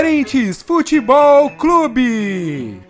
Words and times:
Incoerentes 0.00 0.62
Futebol 0.62 1.50
Clube. 1.58 2.80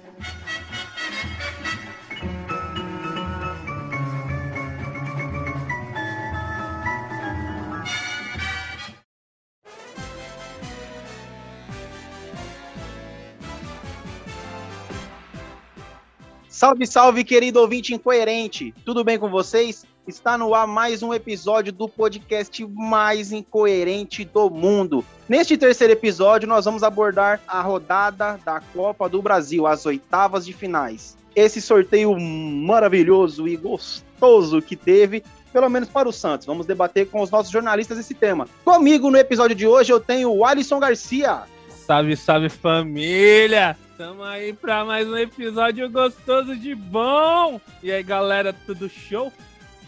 Salve, 16.49 16.87
salve, 16.87 17.25
querido 17.25 17.59
ouvinte 17.59 17.93
incoerente! 17.93 18.73
Tudo 18.85 19.03
bem 19.03 19.19
com 19.19 19.29
vocês? 19.29 19.85
Está 20.07 20.37
no 20.37 20.55
ar 20.55 20.67
mais 20.67 21.03
um 21.03 21.13
episódio 21.13 21.73
do 21.73 21.89
podcast 21.89 22.67
mais 22.67 23.33
incoerente 23.33 24.25
do 24.25 24.49
mundo. 24.51 25.05
Neste 25.29 25.57
terceiro 25.57 25.93
episódio, 25.93 26.49
nós 26.49 26.65
vamos 26.65 26.83
abordar 26.83 27.41
a 27.47 27.61
rodada 27.61 28.41
da 28.45 28.61
Copa 28.75 29.09
do 29.09 29.21
Brasil, 29.23 29.67
as 29.67 29.85
oitavas 29.87 30.47
de 30.47 30.53
finais. 30.53 31.17
Esse 31.37 31.61
sorteio 31.61 32.19
maravilhoso 32.19 33.47
e 33.47 33.57
gostoso 33.57 34.61
que 34.61 34.75
teve, 34.75 35.23
pelo 35.53 35.69
menos 35.69 35.89
para 35.89 36.09
o 36.09 36.13
Santos. 36.13 36.47
Vamos 36.47 36.67
debater 36.67 37.09
com 37.09 37.21
os 37.21 37.31
nossos 37.31 37.53
jornalistas 37.53 37.99
esse 37.99 38.15
tema. 38.15 38.49
Comigo 38.65 39.11
no 39.11 39.19
episódio 39.19 39.55
de 39.55 39.67
hoje 39.67 39.93
eu 39.93 40.01
tenho 40.01 40.33
o 40.33 40.45
Alisson 40.45 40.81
Garcia. 40.81 41.43
Salve, 41.69 42.17
salve 42.17 42.49
família! 42.49 43.77
Tamo 43.97 44.23
aí 44.23 44.55
pra 44.55 44.83
mais 44.83 45.07
um 45.07 45.17
episódio 45.17 45.89
gostoso 45.91 46.57
de 46.57 46.75
bom! 46.75 47.61
E 47.83 47.93
aí, 47.93 48.03
galera, 48.03 48.51
tudo 48.65 48.89
show? 48.89 49.31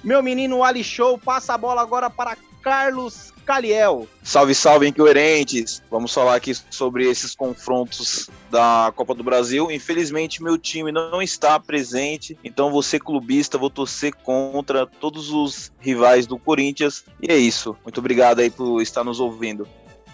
Meu 0.03 0.23
menino 0.23 0.65
Ali 0.65 0.83
Show 0.83 1.17
passa 1.17 1.55
a 1.55 1.59
bola 1.59 1.81
agora 1.81 2.11
para 2.11 2.37
Carlos 2.63 3.33
Caliel. 3.45 4.09
Salve, 4.23 4.55
salve, 4.55 4.89
incoerentes! 4.89 5.83
Vamos 5.91 6.13
falar 6.13 6.37
aqui 6.37 6.53
sobre 6.71 7.09
esses 7.09 7.35
confrontos 7.35 8.31
da 8.51 8.93
Copa 8.95 9.15
do 9.15 9.23
Brasil. 9.23 9.71
Infelizmente, 9.71 10.43
meu 10.43 10.57
time 10.57 10.93
não 10.93 11.21
está 11.21 11.59
presente, 11.59 12.39
então 12.43 12.71
você 12.71 12.99
clubista, 12.99 13.59
vou 13.59 13.71
torcer 13.71 14.15
contra 14.15 14.87
todos 14.87 15.31
os 15.31 15.73
rivais 15.81 16.27
do 16.27 16.39
Corinthians. 16.39 17.05
E 17.21 17.31
é 17.31 17.37
isso. 17.37 17.77
Muito 17.85 17.99
obrigado 17.99 18.41
aí 18.41 18.51
por 18.51 18.81
estar 18.81 19.05
nos 19.05 19.21
ouvindo. 19.21 19.67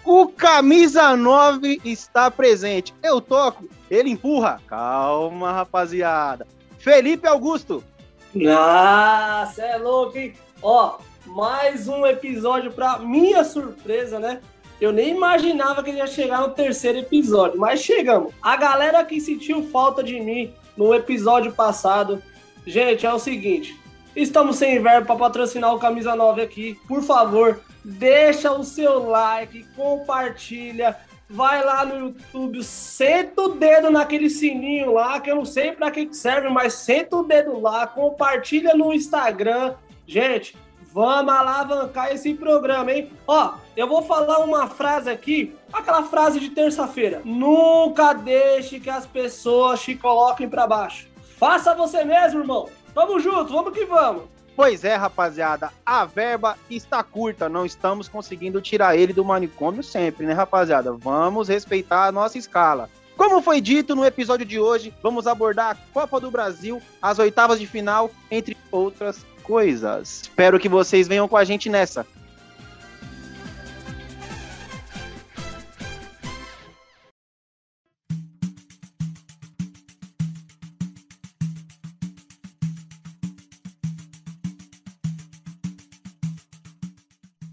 O 0.03 0.27
camisa 0.27 1.15
9 1.15 1.81
está 1.83 2.31
presente. 2.31 2.93
Eu 3.03 3.21
toco, 3.21 3.69
ele 3.89 4.09
empurra. 4.09 4.61
Calma, 4.67 5.51
rapaziada. 5.51 6.47
Felipe 6.79 7.27
Augusto. 7.27 7.83
Nossa, 8.33 9.63
é 9.63 9.77
louco, 9.77 10.17
hein? 10.17 10.33
Ó, 10.61 10.97
mais 11.25 11.87
um 11.87 12.05
episódio 12.05 12.71
para 12.71 12.99
minha 12.99 13.43
surpresa, 13.43 14.19
né? 14.19 14.39
Eu 14.79 14.93
nem 14.93 15.09
imaginava 15.09 15.83
que 15.83 15.91
ia 15.91 16.07
chegar 16.07 16.41
no 16.41 16.51
terceiro 16.51 16.99
episódio, 16.99 17.59
mas 17.59 17.81
chegamos. 17.81 18.33
A 18.41 18.55
galera 18.55 19.03
que 19.03 19.19
sentiu 19.19 19.67
falta 19.69 20.03
de 20.03 20.19
mim 20.19 20.53
no 20.77 20.93
episódio 20.93 21.51
passado, 21.51 22.21
gente, 22.65 23.05
é 23.05 23.11
o 23.11 23.19
seguinte: 23.19 23.77
estamos 24.15 24.57
sem 24.57 24.81
verbo 24.81 25.07
para 25.07 25.15
patrocinar 25.15 25.73
o 25.73 25.79
Camisa 25.79 26.15
9 26.15 26.41
aqui. 26.41 26.79
Por 26.87 27.01
favor, 27.01 27.59
deixa 27.83 28.51
o 28.51 28.63
seu 28.63 29.09
like, 29.09 29.65
compartilha, 29.75 30.95
vai 31.29 31.63
lá 31.63 31.85
no 31.85 32.07
YouTube, 32.07 32.63
senta 32.63 33.43
o 33.43 33.49
dedo 33.49 33.91
naquele 33.91 34.29
sininho 34.29 34.93
lá, 34.93 35.19
que 35.19 35.29
eu 35.29 35.35
não 35.35 35.45
sei 35.45 35.71
para 35.71 35.91
que 35.91 36.11
serve, 36.11 36.49
mas 36.49 36.73
senta 36.73 37.17
o 37.17 37.23
dedo 37.23 37.59
lá, 37.59 37.85
compartilha 37.85 38.73
no 38.73 38.91
Instagram. 38.91 39.75
Gente, 40.07 40.57
vamos 40.91 41.31
alavancar 41.31 42.11
esse 42.11 42.33
programa, 42.33 42.91
hein? 42.91 43.11
Ó, 43.27 43.53
eu 43.77 43.87
vou 43.87 44.01
falar 44.01 44.39
uma 44.39 44.67
frase 44.67 45.09
aqui, 45.09 45.55
aquela 45.71 46.03
frase 46.03 46.39
de 46.39 46.49
terça-feira. 46.49 47.21
Nunca 47.23 48.13
deixe 48.13 48.79
que 48.79 48.89
as 48.89 49.05
pessoas 49.05 49.81
te 49.81 49.93
coloquem 49.95 50.49
para 50.49 50.65
baixo. 50.65 51.07
Faça 51.37 51.75
você 51.75 52.03
mesmo, 52.03 52.39
irmão. 52.39 52.67
Tamo 52.93 53.19
junto, 53.19 53.53
vamos 53.53 53.71
que 53.71 53.85
vamos. 53.85 54.23
Pois 54.59 54.83
é, 54.83 54.93
rapaziada, 54.93 55.71
a 55.85 56.03
verba 56.03 56.57
está 56.69 57.01
curta, 57.01 57.47
não 57.47 57.65
estamos 57.65 58.09
conseguindo 58.09 58.59
tirar 58.59 58.93
ele 58.93 59.13
do 59.13 59.23
manicômio 59.23 59.81
sempre, 59.81 60.25
né, 60.25 60.33
rapaziada? 60.33 60.91
Vamos 60.91 61.47
respeitar 61.47 62.07
a 62.07 62.11
nossa 62.11 62.37
escala. 62.37 62.89
Como 63.15 63.41
foi 63.41 63.61
dito 63.61 63.95
no 63.95 64.03
episódio 64.03 64.45
de 64.45 64.59
hoje, 64.59 64.93
vamos 65.01 65.27
abordar 65.27 65.71
a 65.71 65.93
Copa 65.93 66.19
do 66.19 66.29
Brasil, 66.29 66.81
as 67.01 67.19
oitavas 67.19 67.57
de 67.57 67.65
final, 67.65 68.11
entre 68.29 68.57
outras 68.69 69.25
coisas. 69.43 70.23
Espero 70.23 70.59
que 70.59 70.67
vocês 70.67 71.07
venham 71.07 71.29
com 71.29 71.37
a 71.37 71.45
gente 71.45 71.69
nessa. 71.69 72.05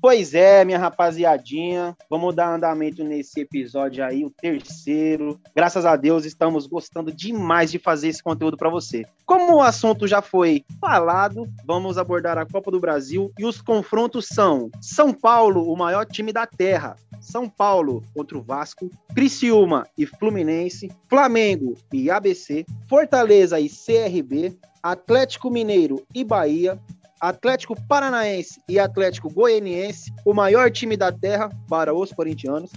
Pois 0.07 0.35
é, 0.35 0.65
minha 0.65 0.79
rapaziadinha, 0.79 1.97
vamos 2.09 2.33
dar 2.33 2.55
andamento 2.55 3.03
nesse 3.03 3.41
episódio 3.41 4.05
aí, 4.05 4.25
o 4.25 4.31
terceiro. 4.31 5.37
Graças 5.53 5.85
a 5.85 5.97
Deus 5.97 6.25
estamos 6.25 6.65
gostando 6.69 7.11
demais 7.11 7.73
de 7.73 7.81
fazer 7.81 8.07
esse 8.07 8.23
conteúdo 8.23 8.57
para 8.57 8.71
você. 8.71 9.05
Como 9.25 9.57
o 9.57 9.61
assunto 9.61 10.07
já 10.07 10.23
foi 10.23 10.65
falado, 10.81 11.43
vamos 11.67 11.99
abordar 11.99 12.39
a 12.39 12.47
Copa 12.47 12.71
do 12.71 12.79
Brasil 12.79 13.33
e 13.37 13.45
os 13.45 13.61
confrontos 13.61 14.29
são 14.29 14.71
São 14.81 15.13
Paulo, 15.13 15.69
o 15.69 15.77
maior 15.77 16.07
time 16.07 16.33
da 16.33 16.47
Terra, 16.47 16.95
São 17.21 17.49
Paulo 17.49 18.05
contra 18.15 18.39
o 18.39 18.43
Vasco, 18.43 18.89
Criciúma 19.13 19.89
e 19.99 20.07
Fluminense, 20.07 20.89
Flamengo 21.09 21.75
e 21.93 22.13
ABC, 22.13 22.65
Fortaleza 22.89 23.59
e 23.59 23.69
CRB, 23.69 24.57
Atlético 24.81 25.51
Mineiro 25.51 26.07
e 26.15 26.23
Bahia, 26.23 26.81
Atlético 27.21 27.81
Paranaense 27.87 28.61
e 28.69 28.79
Atlético 28.79 29.31
Goianiense, 29.31 30.13
o 30.25 30.35
maior 30.35 30.71
time 30.71 30.97
da 30.97 31.11
terra 31.11 31.51
para 31.69 31.95
os 31.95 32.13
corintianos. 32.13 32.71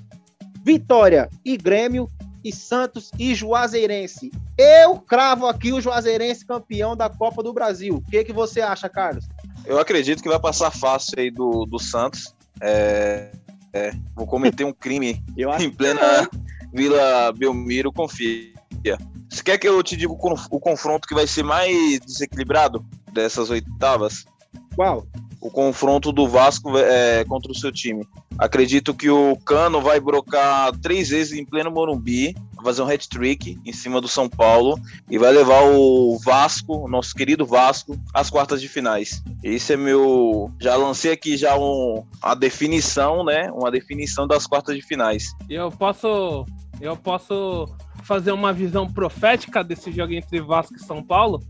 Vitória 0.63 1.29
e 1.43 1.57
Grêmio 1.57 2.09
e 2.43 2.53
Santos 2.53 3.11
e 3.17 3.33
Juazeirense. 3.35 4.31
Eu 4.57 4.97
cravo 4.99 5.47
aqui 5.47 5.73
o 5.73 5.81
Juazeirense 5.81 6.45
campeão 6.45 6.95
da 6.95 7.09
Copa 7.09 7.43
do 7.43 7.53
Brasil. 7.53 7.95
O 7.95 8.01
que, 8.01 8.23
que 8.23 8.33
você 8.33 8.61
acha, 8.61 8.87
Carlos? 8.89 9.25
Eu 9.65 9.77
acredito 9.79 10.23
que 10.23 10.29
vai 10.29 10.39
passar 10.39 10.71
fácil 10.71 11.19
aí 11.19 11.31
do, 11.31 11.65
do 11.65 11.79
Santos. 11.79 12.33
É, 12.61 13.31
é, 13.73 13.91
vou 14.15 14.25
cometer 14.25 14.63
um 14.63 14.73
crime 14.73 15.23
em 15.59 15.69
plena 15.69 16.29
Vila 16.73 17.31
Belmiro, 17.33 17.91
confia. 17.91 18.53
Você 19.29 19.43
quer 19.43 19.57
que 19.57 19.67
eu 19.67 19.81
te 19.83 19.95
diga 19.95 20.11
o, 20.11 20.17
o 20.49 20.59
confronto 20.59 21.07
que 21.07 21.13
vai 21.13 21.27
ser 21.27 21.43
mais 21.43 21.99
desequilibrado 21.99 22.83
dessas 23.13 23.49
oitavas? 23.49 24.25
Qual? 24.75 25.05
O 25.41 25.49
confronto 25.49 26.11
do 26.11 26.27
Vasco 26.27 26.77
é, 26.77 27.23
contra 27.25 27.51
o 27.51 27.55
seu 27.55 27.71
time. 27.71 28.05
Acredito 28.37 28.93
que 28.93 29.09
o 29.09 29.35
Cano 29.37 29.81
vai 29.81 29.99
brocar 29.99 30.71
três 30.79 31.09
vezes 31.09 31.37
em 31.37 31.45
pleno 31.45 31.69
Morumbi, 31.69 32.33
vai 32.55 32.65
fazer 32.65 32.81
um 32.81 32.89
hat-trick 32.89 33.59
em 33.65 33.73
cima 33.73 33.99
do 33.99 34.07
São 34.07 34.29
Paulo 34.29 34.79
e 35.09 35.17
vai 35.17 35.31
levar 35.31 35.63
o 35.63 36.17
Vasco, 36.23 36.87
nosso 36.87 37.13
querido 37.13 37.45
Vasco, 37.45 37.99
às 38.13 38.29
quartas 38.29 38.61
de 38.61 38.69
finais. 38.69 39.21
Esse 39.43 39.73
é 39.73 39.77
meu. 39.77 40.49
Já 40.59 40.75
lancei 40.77 41.11
aqui 41.11 41.35
já 41.35 41.57
um, 41.57 42.05
a 42.21 42.33
definição, 42.33 43.25
né? 43.25 43.51
Uma 43.51 43.69
definição 43.69 44.25
das 44.25 44.47
quartas 44.47 44.75
de 44.75 44.81
finais. 44.81 45.35
Eu 45.49 45.69
posso. 45.69 46.45
Eu 46.79 46.95
posso 46.95 47.67
fazer 48.03 48.31
uma 48.31 48.53
visão 48.53 48.87
profética 48.87 49.61
desse 49.63 49.91
jogo 49.91 50.13
entre 50.13 50.39
Vasco 50.39 50.75
e 50.75 50.79
São 50.79 51.03
Paulo? 51.03 51.43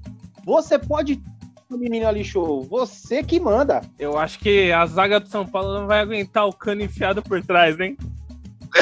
Você 0.44 0.80
pode 0.80 1.22
menino 1.78 2.08
ali 2.08 2.24
show. 2.24 2.64
Você 2.64 3.22
que 3.24 3.40
manda. 3.40 3.82
Eu 3.98 4.18
acho 4.18 4.40
que 4.40 4.72
a 4.72 4.86
zaga 4.86 5.20
do 5.20 5.28
São 5.28 5.46
Paulo 5.46 5.74
não 5.74 5.88
vai 5.88 6.00
aguentar 6.00 6.48
o 6.48 6.54
cano 6.54 6.82
enfiado 6.82 7.22
por 7.22 7.42
trás, 7.44 7.80
hein? 7.80 7.98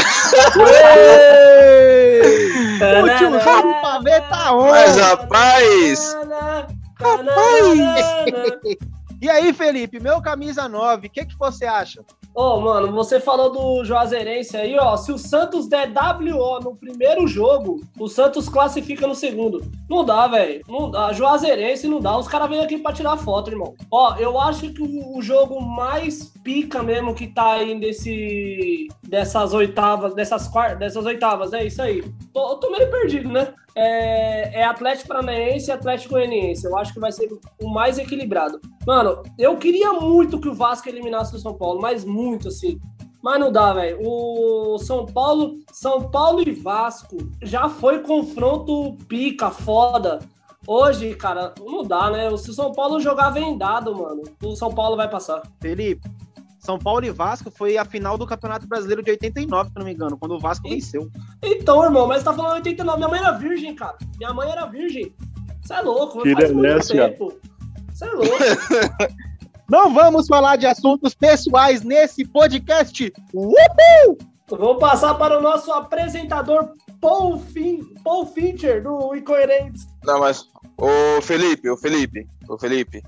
o 3.03 3.17
tio 3.17 3.31
Rafa 3.31 3.73
pra 3.81 3.99
ver 3.99 4.21
tá 4.27 4.51
onde? 4.53 4.71
Mas 4.71 4.97
rapaz! 4.97 6.15
Rapaz! 6.99 7.37
E 9.19 9.27
aí, 9.31 9.51
Felipe, 9.51 9.99
meu 9.99 10.21
camisa 10.21 10.69
9, 10.69 11.07
o 11.07 11.09
que, 11.09 11.25
que 11.25 11.35
você 11.39 11.65
acha? 11.65 12.05
Ô, 12.37 12.57
oh, 12.57 12.61
mano, 12.61 12.91
você 12.91 13.19
falou 13.19 13.51
do 13.51 13.83
Juazeirense 13.83 14.55
aí, 14.55 14.77
ó. 14.77 14.95
Se 14.95 15.11
o 15.11 15.17
Santos 15.17 15.67
der 15.67 15.89
WO 15.91 16.59
no 16.59 16.75
primeiro 16.75 17.27
jogo, 17.27 17.81
o 17.99 18.07
Santos 18.07 18.47
classifica 18.47 19.07
no 19.07 19.15
segundo. 19.15 19.59
Não 19.89 20.05
dá, 20.05 20.27
velho. 20.27 20.63
Não 20.67 20.91
dá. 20.91 21.11
Juazeirense 21.11 21.87
não 21.87 21.99
dá. 21.99 22.15
Os 22.15 22.27
caras 22.27 22.47
vêm 22.47 22.59
aqui 22.59 22.77
pra 22.77 22.93
tirar 22.93 23.17
foto, 23.17 23.49
irmão. 23.49 23.73
Ó, 23.89 24.17
eu 24.17 24.39
acho 24.39 24.71
que 24.71 24.83
o, 24.83 25.19
jogo 25.19 25.59
mais 25.59 26.31
pica 26.43 26.83
mesmo 26.83 27.15
que 27.15 27.25
tá 27.25 27.53
aí 27.53 27.79
desse, 27.79 28.87
dessas 29.01 29.55
oitavas, 29.55 30.13
dessas 30.13 30.47
quartas, 30.47 30.77
dessas 30.77 31.07
oitavas, 31.07 31.53
é 31.53 31.65
isso 31.65 31.81
aí. 31.81 32.03
Tô, 32.31 32.55
tô 32.57 32.69
meio 32.69 32.91
perdido, 32.91 33.29
né? 33.29 33.51
É, 33.79 34.61
é 34.61 34.63
Atlético 34.63 35.09
Paranaense 35.09 35.69
e 35.69 35.71
Atlético 35.71 36.15
Goianiense. 36.15 36.65
Eu 36.65 36.75
acho 36.75 36.91
que 36.91 36.99
vai 36.99 37.11
ser 37.11 37.29
o 37.61 37.69
mais 37.69 37.99
equilibrado. 37.99 38.59
Mano, 38.87 39.21
eu 39.37 39.55
queria 39.57 39.93
muito 39.93 40.39
que 40.39 40.49
o 40.49 40.53
Vasco 40.53 40.89
eliminasse 40.89 41.35
o 41.35 41.39
São 41.39 41.53
Paulo, 41.53 41.79
mas 41.79 42.03
muito, 42.03 42.47
assim. 42.47 42.79
Mas 43.21 43.39
não 43.39 43.51
dá, 43.51 43.73
velho. 43.73 43.99
O 44.01 44.79
São 44.79 45.05
Paulo, 45.05 45.53
São 45.71 46.09
Paulo 46.09 46.41
e 46.41 46.51
Vasco 46.51 47.17
já 47.41 47.69
foi 47.69 47.99
confronto 47.99 48.97
pica, 49.07 49.51
foda. 49.51 50.19
Hoje, 50.65 51.15
cara, 51.15 51.53
não 51.59 51.83
dá, 51.83 52.09
né? 52.09 52.35
Se 52.35 52.49
o 52.49 52.53
São 52.53 52.71
Paulo 52.71 52.99
jogar 52.99 53.29
vendado, 53.29 53.95
mano, 53.95 54.23
o 54.43 54.55
São 54.55 54.73
Paulo 54.73 54.97
vai 54.97 55.09
passar. 55.09 55.41
Felipe, 55.61 56.09
São 56.67 56.77
Paulo 56.77 57.05
e 57.05 57.09
Vasco 57.11 57.49
foi 57.49 57.77
a 57.77 57.85
final 57.85 58.17
do 58.17 58.27
Campeonato 58.27 58.67
Brasileiro 58.67 59.01
de 59.01 59.09
89, 59.11 59.69
se 59.69 59.75
não 59.77 59.85
me 59.85 59.93
engano, 59.93 60.17
quando 60.17 60.33
o 60.35 60.39
Vasco 60.39 60.67
E- 60.67 60.71
venceu. 60.71 61.09
Então, 61.41 61.81
irmão, 61.81 62.05
mas 62.05 62.17
você 62.19 62.25
tá 62.25 62.33
falando 62.33 62.55
89. 62.55 62.97
Minha 62.97 63.07
mãe 63.07 63.19
era 63.21 63.31
virgem, 63.37 63.73
cara. 63.73 63.97
Minha 64.17 64.33
mãe 64.33 64.51
era 64.51 64.65
virgem. 64.65 65.15
Você 65.61 65.73
é 65.75 65.79
louco, 65.79 66.21
Que 66.23 66.33
faz 66.33 66.51
muito 66.51 66.87
tempo. 66.89 67.33
Você 67.93 68.03
é 68.05 68.09
louco. 68.11 68.27
Não 69.71 69.93
vamos 69.93 70.27
falar 70.27 70.57
de 70.57 70.65
assuntos 70.65 71.13
pessoais 71.15 71.83
nesse 71.83 72.25
podcast. 72.25 73.13
Uhul! 73.33 74.17
Vamos 74.49 74.77
passar 74.81 75.13
para 75.15 75.39
o 75.39 75.41
nosso 75.41 75.71
apresentador 75.71 76.73
Paul, 76.99 77.37
fin 77.39 77.81
Paul 78.03 78.25
Fincher, 78.25 78.83
do 78.83 79.15
Incoerentes. 79.15 79.87
Não, 80.03 80.19
mas. 80.19 80.45
Ô 80.77 81.21
Felipe, 81.21 81.69
ô 81.69 81.77
Felipe, 81.77 82.27
ô 82.49 82.57
Felipe. 82.57 83.01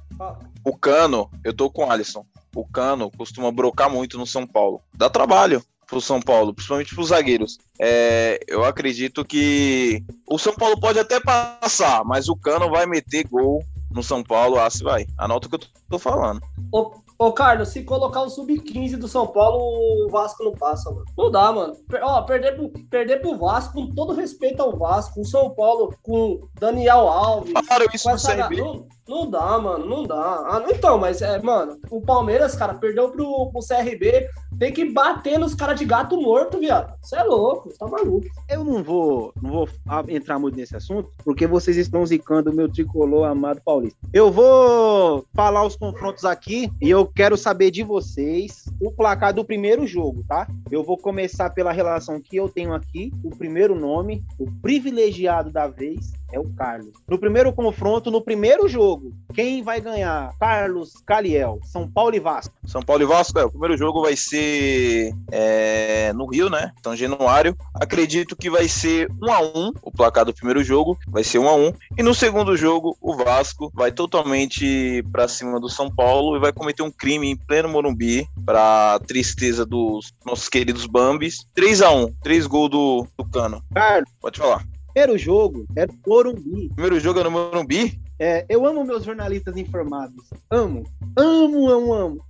O 0.65 0.77
Cano, 0.77 1.29
eu 1.43 1.53
tô 1.53 1.69
com 1.69 1.85
o 1.85 1.91
Alisson. 1.91 2.25
O 2.55 2.65
Cano 2.65 3.11
costuma 3.17 3.51
brocar 3.51 3.89
muito 3.89 4.17
no 4.17 4.25
São 4.25 4.45
Paulo. 4.45 4.81
Dá 4.93 5.09
trabalho 5.09 5.63
pro 5.87 5.99
São 6.01 6.21
Paulo, 6.21 6.53
principalmente 6.53 6.93
pros 6.93 7.07
zagueiros. 7.09 7.57
É, 7.79 8.39
eu 8.47 8.63
acredito 8.63 9.25
que 9.25 10.03
o 10.27 10.37
São 10.37 10.53
Paulo 10.53 10.79
pode 10.79 10.99
até 10.99 11.19
passar, 11.19 12.03
mas 12.05 12.29
o 12.29 12.35
Cano 12.35 12.69
vai 12.69 12.85
meter 12.85 13.27
gol 13.27 13.63
no 13.91 14.03
São 14.03 14.23
Paulo, 14.23 14.59
assim 14.59 14.83
vai. 14.83 15.07
Anota 15.17 15.47
o 15.47 15.49
que 15.49 15.55
eu 15.55 15.59
tô- 15.89 15.99
falando. 15.99 16.41
Ô, 16.71 16.91
ô, 17.19 17.33
Carlos, 17.33 17.69
se 17.69 17.83
colocar 17.83 18.21
o 18.21 18.29
sub-15 18.29 18.95
do 18.95 19.07
São 19.07 19.27
Paulo, 19.27 20.05
o 20.05 20.09
Vasco 20.09 20.43
não 20.43 20.53
passa, 20.53 20.89
mano. 20.89 21.05
Não 21.17 21.29
dá, 21.29 21.51
mano. 21.51 21.75
Per- 21.87 22.01
ó, 22.01 22.21
perder 22.21 22.55
pro, 22.55 22.69
perder 22.89 23.17
pro 23.21 23.37
Vasco, 23.37 23.73
com 23.73 23.93
todo 23.93 24.13
respeito 24.13 24.63
ao 24.63 24.77
Vasco, 24.77 25.19
o 25.19 25.25
São 25.25 25.49
Paulo 25.49 25.93
com 26.01 26.47
Daniel 26.59 27.09
Alves. 27.09 27.51
Falaram 27.67 27.87
isso 27.93 28.05
com 28.05 28.11
essa 28.11 28.49
não, 28.49 28.87
não 29.07 29.29
dá, 29.29 29.59
mano, 29.59 29.85
não 29.85 30.03
dá. 30.03 30.15
Ah, 30.15 30.63
então, 30.69 30.97
mas, 30.97 31.21
é, 31.21 31.41
mano, 31.41 31.77
o 31.91 32.01
Palmeiras, 32.01 32.55
cara, 32.55 32.73
perdeu 32.75 33.11
pro, 33.11 33.51
pro 33.51 33.61
CRB. 33.67 34.29
Tem 34.59 34.73
que 34.73 34.83
bater 34.83 35.39
nos 35.39 35.55
caras 35.55 35.79
de 35.79 35.85
gato 35.85 36.19
morto, 36.19 36.59
viado. 36.59 36.93
Você 37.01 37.15
é 37.15 37.23
louco, 37.23 37.69
você 37.69 37.77
tá 37.77 37.87
maluco. 37.87 38.27
Eu 38.49 38.65
não 38.65 38.83
vou, 38.83 39.33
não 39.41 39.51
vou 39.51 39.69
entrar 40.09 40.37
muito 40.37 40.57
nesse 40.57 40.75
assunto, 40.75 41.09
porque 41.23 41.47
vocês 41.47 41.77
estão 41.77 42.05
zicando 42.05 42.51
o 42.51 42.53
meu 42.53 42.67
tricolor 42.67 43.25
amado 43.25 43.61
paulista. 43.63 43.97
Eu 44.11 44.29
vou 44.29 45.25
falar 45.33 45.65
os 45.65 45.77
confrontos 45.77 46.25
aqui 46.25 46.69
e 46.81 46.89
eu 46.89 47.05
quero 47.05 47.37
saber 47.37 47.71
de 47.71 47.83
vocês 47.83 48.65
o 48.81 48.91
placar 48.91 49.33
do 49.33 49.45
primeiro 49.45 49.87
jogo, 49.87 50.25
tá? 50.27 50.45
Eu 50.69 50.83
vou 50.83 50.97
começar 50.97 51.49
pela 51.51 51.71
relação 51.71 52.19
que 52.19 52.35
eu 52.35 52.49
tenho 52.49 52.73
aqui. 52.73 53.13
O 53.23 53.29
primeiro 53.29 53.73
nome, 53.73 54.25
o 54.37 54.51
privilegiado 54.61 55.49
da 55.49 55.67
vez, 55.67 56.11
é 56.31 56.39
o 56.39 56.49
Carlos. 56.53 56.93
No 57.07 57.17
primeiro 57.17 57.51
confronto, 57.53 58.11
no 58.11 58.21
primeiro 58.21 58.67
jogo, 58.67 59.13
quem 59.33 59.63
vai 59.63 59.81
ganhar? 59.81 60.33
Carlos 60.39 60.93
Caliel, 61.05 61.59
São 61.63 61.89
Paulo 61.89 62.15
e 62.15 62.19
Vasco. 62.19 62.53
São 62.65 62.81
Paulo 62.81 63.03
e 63.03 63.05
Vasco, 63.05 63.39
é, 63.39 63.45
o 63.45 63.49
primeiro 63.49 63.77
jogo 63.77 64.01
vai 64.01 64.15
ser 64.15 65.13
é, 65.31 66.13
no 66.13 66.25
Rio, 66.27 66.49
né? 66.49 66.71
São 66.83 66.95
Januário. 66.95 67.55
Acredito 67.75 68.35
que 68.35 68.49
vai 68.49 68.67
ser 68.67 69.09
1 69.21 69.31
a 69.31 69.41
1 69.41 69.71
o 69.81 69.91
placar 69.91 70.25
do 70.25 70.33
primeiro 70.33 70.63
jogo, 70.63 70.97
vai 71.07 71.23
ser 71.23 71.39
1 71.39 71.47
a 71.47 71.55
1 71.55 71.73
E 71.97 72.03
no 72.03 72.13
segundo 72.13 72.55
jogo, 72.55 72.97
o 73.01 73.15
Vasco 73.15 73.71
vai 73.73 73.91
totalmente 73.91 75.03
pra 75.11 75.27
cima 75.27 75.59
do 75.59 75.69
São 75.69 75.93
Paulo 75.93 76.35
e 76.35 76.39
vai 76.39 76.53
cometer 76.53 76.83
um 76.83 76.91
crime 76.91 77.29
em 77.29 77.37
pleno 77.37 77.69
Morumbi, 77.69 78.27
pra 78.45 78.99
tristeza 79.07 79.65
dos 79.65 80.13
nossos 80.25 80.49
queridos 80.49 80.85
Bambis. 80.85 81.45
3 81.53 81.81
a 81.81 81.91
1 81.91 82.13
três 82.21 82.45
gols 82.45 82.69
do, 82.69 83.07
do 83.17 83.25
Cano. 83.25 83.63
Carlos, 83.73 84.09
Pode 84.21 84.39
falar. 84.39 84.63
Primeiro 84.99 85.17
jogo 85.17 85.65
é 85.77 85.85
no 85.85 85.93
Morumbi. 86.05 86.69
Primeiro 86.73 86.99
jogo 86.99 87.21
é 87.21 87.23
no 87.23 87.31
Morumbi. 87.31 88.01
É, 88.19 88.45
eu 88.49 88.65
amo 88.65 88.83
meus 88.83 89.05
jornalistas 89.05 89.55
informados. 89.55 90.29
Amo. 90.51 90.83
Amo, 91.15 91.69
amo, 91.69 91.93
amo. 91.93 92.25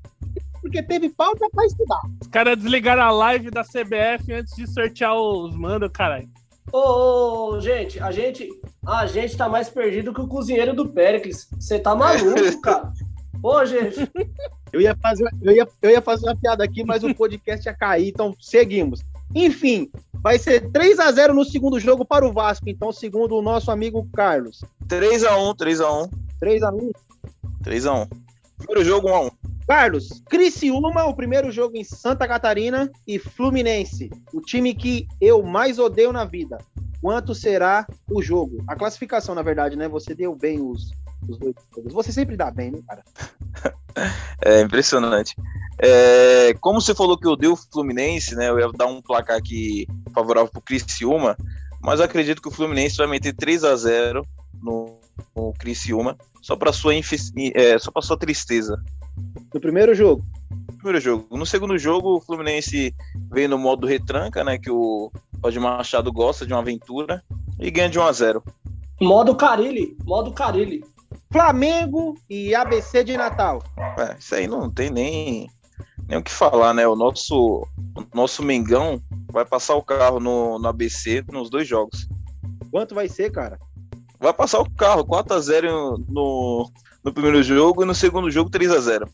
Porque 0.61 0.83
teve 0.83 1.09
pauta 1.09 1.47
pra 1.51 1.65
estudar. 1.65 2.01
Os 2.21 2.27
caras 2.27 2.57
desligaram 2.57 3.01
a 3.01 3.11
live 3.11 3.49
da 3.49 3.63
CBF 3.63 4.33
antes 4.33 4.55
de 4.55 4.67
sortear 4.67 5.15
os 5.15 5.55
mandos, 5.55 5.89
caralho. 5.91 6.29
Ô, 6.71 6.77
ô, 6.77 7.55
ô, 7.55 7.59
gente, 7.59 7.99
a 7.99 8.11
gente, 8.11 8.47
a 8.85 9.07
gente 9.07 9.35
tá 9.35 9.49
mais 9.49 9.67
perdido 9.67 10.13
que 10.13 10.21
o 10.21 10.27
cozinheiro 10.27 10.75
do 10.75 10.87
Péricles. 10.87 11.47
Você 11.59 11.79
tá 11.79 11.95
maluco, 11.95 12.61
cara. 12.61 12.93
Ô, 13.41 13.65
gente, 13.65 14.07
Eu 14.71 14.79
ia, 14.79 14.95
fazer, 14.95 15.27
eu, 15.41 15.53
ia, 15.53 15.67
eu 15.81 15.89
ia 15.89 16.01
fazer 16.01 16.27
uma 16.27 16.35
piada 16.35 16.63
aqui, 16.63 16.83
mas 16.83 17.03
o 17.03 17.13
podcast 17.15 17.67
ia 17.67 17.73
cair, 17.73 18.09
então 18.09 18.35
seguimos. 18.39 19.01
Enfim, 19.33 19.89
vai 20.21 20.37
ser 20.37 20.69
3 20.71 20.99
a 20.99 21.11
0 21.11 21.33
no 21.33 21.45
segundo 21.45 21.79
jogo 21.79 22.05
para 22.05 22.27
o 22.27 22.31
Vasco, 22.31 22.69
então, 22.69 22.91
segundo 22.91 23.35
o 23.35 23.41
nosso 23.41 23.71
amigo 23.71 24.07
Carlos. 24.13 24.63
3 24.87 25.23
a 25.23 25.37
1 25.37 25.55
3 25.55 25.81
a 25.81 25.91
1 25.91 26.09
3 26.39 26.63
a 26.63 26.71
1 26.71 26.91
3 27.63 27.85
a 27.85 27.93
1 27.93 28.07
Primeiro 28.57 28.85
jogo 28.85 29.09
1 29.09 29.13
a 29.13 29.21
1 29.21 29.29
Carlos, 29.67 30.23
Criciúma, 30.27 31.05
o 31.05 31.15
primeiro 31.15 31.51
jogo 31.51 31.77
em 31.77 31.83
Santa 31.83 32.27
Catarina 32.27 32.91
e 33.05 33.19
Fluminense, 33.19 34.09
o 34.33 34.41
time 34.41 34.73
que 34.73 35.07
eu 35.21 35.43
mais 35.43 35.77
odeio 35.77 36.11
na 36.11 36.25
vida. 36.25 36.57
Quanto 36.99 37.35
será 37.35 37.85
o 38.11 38.19
jogo? 38.19 38.63
A 38.67 38.75
classificação, 38.75 39.35
na 39.35 39.43
verdade, 39.43 39.75
né? 39.75 39.87
Você 39.87 40.15
deu 40.15 40.35
bem 40.35 40.59
os, 40.59 40.91
os 41.27 41.37
dois 41.37 41.55
jogos. 41.75 41.93
Você 41.93 42.11
sempre 42.11 42.35
dá 42.35 42.51
bem, 42.51 42.71
né, 42.71 42.79
cara? 42.87 43.03
É 44.41 44.61
impressionante. 44.61 45.35
É, 45.77 46.53
como 46.61 46.79
você 46.79 46.95
falou 46.95 47.17
que 47.17 47.27
eu 47.27 47.35
dei 47.35 47.49
o 47.49 47.55
Fluminense, 47.55 48.33
né? 48.33 48.49
Eu 48.49 48.57
ia 48.57 48.71
dar 48.71 48.85
um 48.85 49.01
placar 49.01 49.35
aqui 49.35 49.85
favorável 50.13 50.49
pro 50.49 50.61
Criciúma, 50.61 51.35
mas 51.81 51.99
eu 51.99 52.05
acredito 52.05 52.41
que 52.41 52.47
o 52.47 52.51
Fluminense 52.51 52.95
vai 52.95 53.07
meter 53.07 53.33
3 53.33 53.65
a 53.65 53.75
0 53.75 54.25
no, 54.61 54.97
no 55.35 55.51
Criciúma, 55.53 56.17
só 56.41 56.55
para 56.55 56.71
sua 56.71 56.93
é, 56.95 57.77
só 57.77 57.91
para 57.91 58.01
sua 58.01 58.17
tristeza. 58.17 58.81
No 59.53 59.59
primeiro 59.59 59.93
jogo. 59.93 60.23
Primeiro 60.77 61.01
jogo. 61.01 61.37
No 61.37 61.45
segundo 61.45 61.77
jogo, 61.77 62.15
o 62.15 62.21
Fluminense 62.21 62.95
veio 63.29 63.49
no 63.49 63.57
modo 63.57 63.85
retranca, 63.85 64.45
né? 64.45 64.57
Que 64.57 64.71
o 64.71 65.11
Roger 65.43 65.61
Machado 65.61 66.13
gosta 66.13 66.45
de 66.45 66.53
uma 66.53 66.61
aventura 66.61 67.21
e 67.59 67.69
ganha 67.69 67.89
de 67.89 67.99
1 67.99 68.03
a 68.03 68.11
0 68.13 68.43
modo 69.01 69.35
Carilli, 69.35 69.97
modo 70.05 70.31
Carilli. 70.31 70.83
Flamengo 71.31 72.15
e 72.29 72.55
ABC 72.55 73.03
de 73.03 73.15
Natal. 73.15 73.63
É, 73.97 74.17
isso 74.17 74.33
aí 74.33 74.47
não 74.47 74.69
tem 74.69 74.89
nem, 74.89 75.49
nem 76.07 76.17
o 76.17 76.23
que 76.23 76.31
falar, 76.31 76.73
né? 76.73 76.87
O 76.87 76.95
nosso, 76.95 77.67
o 77.95 78.17
nosso 78.17 78.41
Mengão 78.41 79.01
vai 79.31 79.45
passar 79.45 79.75
o 79.75 79.83
carro 79.83 80.19
no, 80.19 80.57
no 80.57 80.67
ABC 80.67 81.23
nos 81.31 81.49
dois 81.49 81.67
jogos. 81.67 82.07
Quanto 82.71 82.95
vai 82.95 83.07
ser, 83.07 83.31
cara? 83.31 83.59
Vai 84.19 84.33
passar 84.33 84.59
o 84.59 84.69
carro 84.71 85.05
4x0 85.05 86.03
no, 86.09 86.69
no 87.03 87.13
primeiro 87.13 87.41
jogo 87.43 87.83
e 87.83 87.85
no 87.85 87.93
segundo 87.93 88.31
jogo 88.31 88.49
3x0. 88.49 89.07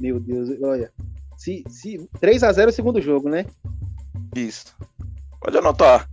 Meu 0.00 0.18
Deus, 0.18 0.50
olha. 0.62 0.92
Se, 1.36 1.64
se 1.68 2.08
3 2.20 2.42
a 2.42 2.52
0 2.52 2.70
o 2.70 2.72
segundo 2.72 3.00
jogo, 3.00 3.28
né? 3.28 3.46
Isso. 4.34 4.76
Pode 5.40 5.56
anotar. 5.56 6.08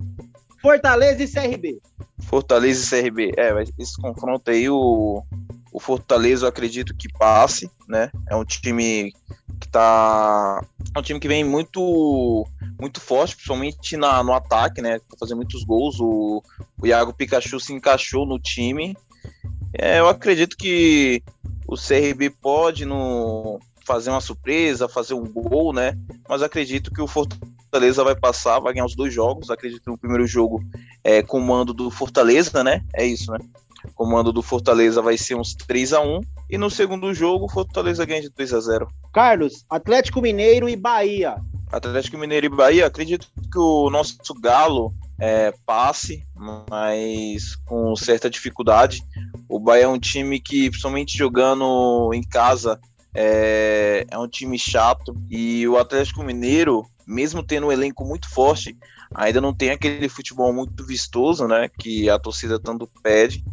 Fortaleza 0.62 1.24
e 1.24 1.28
CRB. 1.28 1.80
Fortaleza 2.20 2.98
e 2.98 3.02
CRB. 3.02 3.34
É, 3.38 3.64
esse 3.78 4.02
confronto 4.02 4.50
aí, 4.50 4.70
o, 4.70 5.24
o 5.72 5.80
Fortaleza 5.80 6.46
eu 6.46 6.50
acredito 6.50 6.96
que 6.96 7.12
passe, 7.12 7.70
né? 7.88 8.12
É 8.30 8.36
um 8.36 8.46
time 8.46 9.14
que 9.60 9.68
tá. 9.68 10.62
É 10.96 11.00
um 11.00 11.02
time 11.02 11.20
que 11.20 11.28
vem 11.28 11.44
muito 11.44 12.46
muito 12.80 13.02
forte, 13.02 13.36
principalmente 13.36 13.98
na, 13.98 14.24
no 14.24 14.34
ataque, 14.34 14.82
né? 14.82 15.00
Tá 15.00 15.18
fazendo 15.20 15.38
muitos 15.38 15.64
gols. 15.64 16.00
O, 16.00 16.44
o 16.82 16.88
Iago 16.88 17.14
Pikachu 17.14 17.60
se 17.60 17.74
encaixou 17.74 18.26
no 18.26 18.40
time. 18.40 18.96
É, 19.74 20.00
eu 20.00 20.08
acredito 20.08 20.56
que 20.58 21.22
o 21.68 21.76
CRB 21.76 22.30
pode 22.30 22.86
no, 22.86 23.60
fazer 23.86 24.10
uma 24.10 24.22
surpresa, 24.22 24.90
fazer 24.90 25.14
um 25.14 25.26
gol, 25.26 25.74
né? 25.74 25.98
Mas 26.28 26.42
acredito 26.42 26.92
que 26.92 27.02
o 27.02 27.08
Fortaleza 27.08 27.57
vai 28.04 28.16
passar, 28.16 28.60
vai 28.60 28.74
ganhar 28.74 28.86
os 28.86 28.96
dois 28.96 29.14
jogos. 29.14 29.50
Acredito 29.50 29.82
que 29.82 29.90
no 29.90 29.98
primeiro 29.98 30.26
jogo 30.28 30.64
é, 31.04 31.22
comando 31.22 31.74
do 31.74 31.90
Fortaleza, 31.90 32.64
né? 32.64 32.84
É 32.94 33.06
isso, 33.06 33.32
né? 33.32 33.40
Comando 33.96 34.34
do 34.34 34.42
Fortaleza 34.42 35.02
vai 35.02 35.18
ser 35.18 35.36
uns 35.36 35.54
3 35.54 35.94
a 35.94 36.02
1 36.02 36.22
e 36.50 36.58
no 36.58 36.70
segundo 36.70 37.14
jogo 37.14 37.50
Fortaleza 37.50 38.06
ganha 38.06 38.22
de 38.22 38.30
2 38.30 38.54
a 38.54 38.60
0. 38.60 38.88
Carlos, 39.14 39.66
Atlético 39.70 40.22
Mineiro 40.22 40.68
e 40.68 40.76
Bahia. 40.76 41.38
Atlético 41.72 42.18
Mineiro 42.18 42.46
e 42.46 42.50
Bahia, 42.50 42.86
acredito 42.86 43.28
que 43.52 43.60
o 43.60 43.90
nosso 43.90 44.34
Galo 44.40 44.94
é, 45.20 45.54
passe, 45.66 46.26
mas 46.70 47.56
com 47.66 47.96
certa 47.96 48.30
dificuldade. 48.30 49.04
O 49.50 49.60
Bahia 49.60 49.84
é 49.84 49.88
um 49.88 50.00
time 50.00 50.40
que, 50.40 50.70
principalmente 50.70 51.18
jogando 51.18 52.12
em 52.14 52.24
casa, 52.24 52.80
é, 53.14 54.06
é 54.10 54.18
um 54.18 54.28
time 54.28 54.58
chato. 54.58 55.16
E 55.30 55.68
o 55.68 55.78
Atlético 55.78 56.24
Mineiro, 56.24 56.86
mesmo 57.08 57.42
tendo 57.42 57.68
um 57.68 57.72
elenco 57.72 58.04
muito 58.04 58.30
forte, 58.30 58.78
ainda 59.16 59.40
não 59.40 59.54
tem 59.54 59.72
aquele 59.72 60.10
futebol 60.10 60.54
muito 60.54 60.86
vistoso, 60.86 61.48
né? 61.48 61.70
Que 61.80 62.10
a 62.10 62.20
torcida 62.20 62.60
tanto 62.60 62.88
pede. 63.02 63.44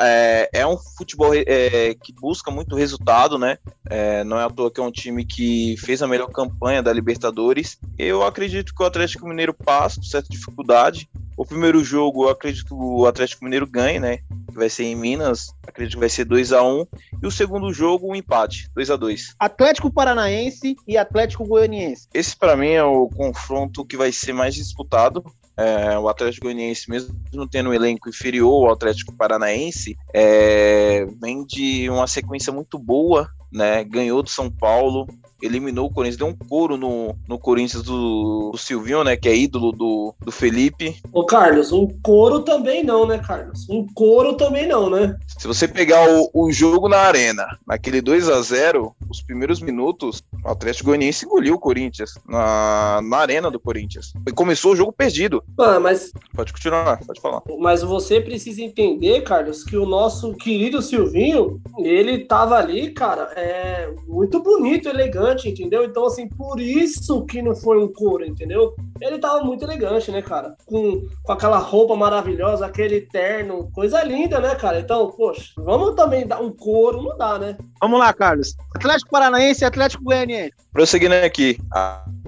É, 0.00 0.50
é, 0.52 0.66
um 0.66 0.76
futebol 0.76 1.32
é, 1.34 1.94
que 1.94 2.12
busca 2.12 2.50
muito 2.50 2.76
resultado, 2.76 3.38
né? 3.38 3.58
É, 3.88 4.24
não 4.24 4.38
é 4.38 4.44
à 4.44 4.50
toa 4.50 4.70
que 4.70 4.80
é 4.80 4.82
um 4.82 4.90
time 4.90 5.24
que 5.24 5.76
fez 5.78 6.02
a 6.02 6.08
melhor 6.08 6.28
campanha 6.28 6.82
da 6.82 6.92
Libertadores. 6.92 7.78
Eu 7.98 8.24
acredito 8.24 8.74
que 8.74 8.82
o 8.82 8.86
Atlético 8.86 9.28
Mineiro 9.28 9.54
passa 9.54 9.96
com 9.96 10.02
certa 10.02 10.28
dificuldade. 10.28 11.08
O 11.36 11.44
primeiro 11.44 11.84
jogo, 11.84 12.24
eu 12.24 12.30
acredito 12.30 12.64
que 12.64 12.74
o 12.74 13.06
Atlético 13.06 13.44
Mineiro 13.44 13.66
ganhe, 13.66 14.00
né? 14.00 14.18
Que 14.48 14.54
vai 14.54 14.70
ser 14.70 14.84
em 14.84 14.96
Minas. 14.96 15.54
Acredito 15.66 15.94
que 15.94 16.00
vai 16.00 16.08
ser 16.08 16.24
2 16.24 16.52
a 16.52 16.62
1 16.62 16.86
E 17.22 17.26
o 17.26 17.30
segundo 17.30 17.72
jogo, 17.72 18.10
um 18.10 18.16
empate, 18.16 18.70
2 18.74 18.90
a 18.90 18.96
2 18.96 19.34
Atlético 19.38 19.92
Paranaense 19.92 20.76
e 20.88 20.96
Atlético 20.96 21.46
Goianiense. 21.46 22.08
Esse, 22.14 22.34
para 22.34 22.56
mim, 22.56 22.70
é 22.70 22.82
o 22.82 23.08
confronto 23.08 23.84
que 23.84 23.96
vai 23.96 24.10
ser 24.12 24.32
mais 24.32 24.54
disputado. 24.54 25.22
É, 25.58 25.98
o 25.98 26.08
Atlético 26.08 26.44
Goianiense, 26.44 26.90
mesmo 26.90 27.14
tendo 27.50 27.70
um 27.70 27.74
elenco 27.74 28.08
inferior 28.08 28.66
ao 28.66 28.74
Atlético 28.74 29.14
Paranaense, 29.14 29.96
é, 30.12 31.06
vem 31.20 31.46
de 31.46 31.88
uma 31.88 32.06
sequência 32.06 32.52
muito 32.52 32.78
boa, 32.78 33.30
né? 33.52 33.84
Ganhou 33.84 34.22
do 34.22 34.30
São 34.30 34.50
Paulo, 34.50 35.06
eliminou 35.42 35.86
o 35.86 35.90
Corinthians, 35.90 36.16
deu 36.16 36.26
um 36.26 36.36
couro 36.36 36.76
no, 36.76 37.14
no 37.28 37.38
Corinthians 37.38 37.82
do, 37.82 38.50
do 38.52 38.58
Silvinho, 38.58 39.04
né? 39.04 39.16
Que 39.16 39.28
é 39.28 39.36
ídolo 39.36 39.72
do, 39.72 40.14
do 40.20 40.32
Felipe. 40.32 40.96
Ô, 41.12 41.24
Carlos, 41.24 41.72
um 41.72 41.86
couro 42.02 42.40
também 42.40 42.82
não, 42.82 43.06
né, 43.06 43.18
Carlos? 43.18 43.68
Um 43.68 43.86
couro 43.94 44.34
também 44.34 44.66
não, 44.66 44.88
né? 44.88 45.16
Se 45.38 45.46
você 45.46 45.68
pegar 45.68 46.08
o, 46.08 46.30
o 46.32 46.52
jogo 46.52 46.88
na 46.88 46.98
arena, 46.98 47.46
naquele 47.66 48.00
2 48.00 48.28
a 48.28 48.40
0 48.40 48.94
os 49.10 49.22
primeiros 49.22 49.60
minutos, 49.60 50.22
o 50.44 50.48
Atlético 50.48 50.86
Goianiense 50.86 51.26
engoliu 51.26 51.54
o 51.54 51.58
Corinthians 51.58 52.14
na, 52.26 53.00
na 53.02 53.18
arena 53.18 53.50
do 53.50 53.60
Corinthians. 53.60 54.12
E 54.26 54.32
começou 54.32 54.72
o 54.72 54.76
jogo 54.76 54.92
perdido. 54.92 55.42
Ah, 55.58 55.78
mas. 55.78 56.12
Pode 56.34 56.52
continuar, 56.52 56.98
pode 57.04 57.20
falar. 57.20 57.42
Mas 57.58 57.82
você 57.82 58.20
precisa 58.20 58.62
entender, 58.62 59.22
Carlos, 59.22 59.64
que 59.64 59.76
o 59.76 59.86
nosso 59.86 60.34
querido 60.34 60.80
Silvinho, 60.80 61.60
ele 61.78 62.24
tava 62.24 62.56
ali, 62.56 62.90
cara, 62.90 63.32
é 63.36 63.90
muito 64.08 64.42
bonito, 64.42 64.88
elegante 64.88 65.48
entendeu? 65.48 65.84
Então, 65.84 66.06
assim, 66.06 66.26
por 66.26 66.58
isso 66.58 67.24
que 67.26 67.42
não 67.42 67.54
foi 67.54 67.78
um 67.78 67.86
couro, 67.86 68.24
entendeu? 68.24 68.74
Ele 68.98 69.18
tava 69.18 69.44
muito 69.44 69.62
elegante, 69.62 70.10
né, 70.10 70.22
cara? 70.22 70.56
Com, 70.64 71.06
com 71.22 71.32
aquela 71.32 71.58
roupa 71.58 71.94
maravilhosa, 71.94 72.64
aquele 72.64 73.02
terno, 73.02 73.70
coisa 73.72 74.02
linda, 74.02 74.40
né, 74.40 74.54
cara? 74.54 74.80
Então, 74.80 75.10
poxa, 75.10 75.52
vamos 75.58 75.94
também 75.94 76.26
dar 76.26 76.40
um 76.40 76.50
couro, 76.50 77.02
não 77.02 77.16
dá, 77.16 77.38
né? 77.38 77.58
Vamos 77.80 77.98
lá, 77.98 78.12
Carlos. 78.14 78.56
Atlético 78.74 79.10
Paranaense 79.10 79.62
e 79.62 79.66
Atlético 79.66 80.02
Goianiense. 80.02 80.54
Prosseguindo 80.72 81.14
aqui, 81.14 81.58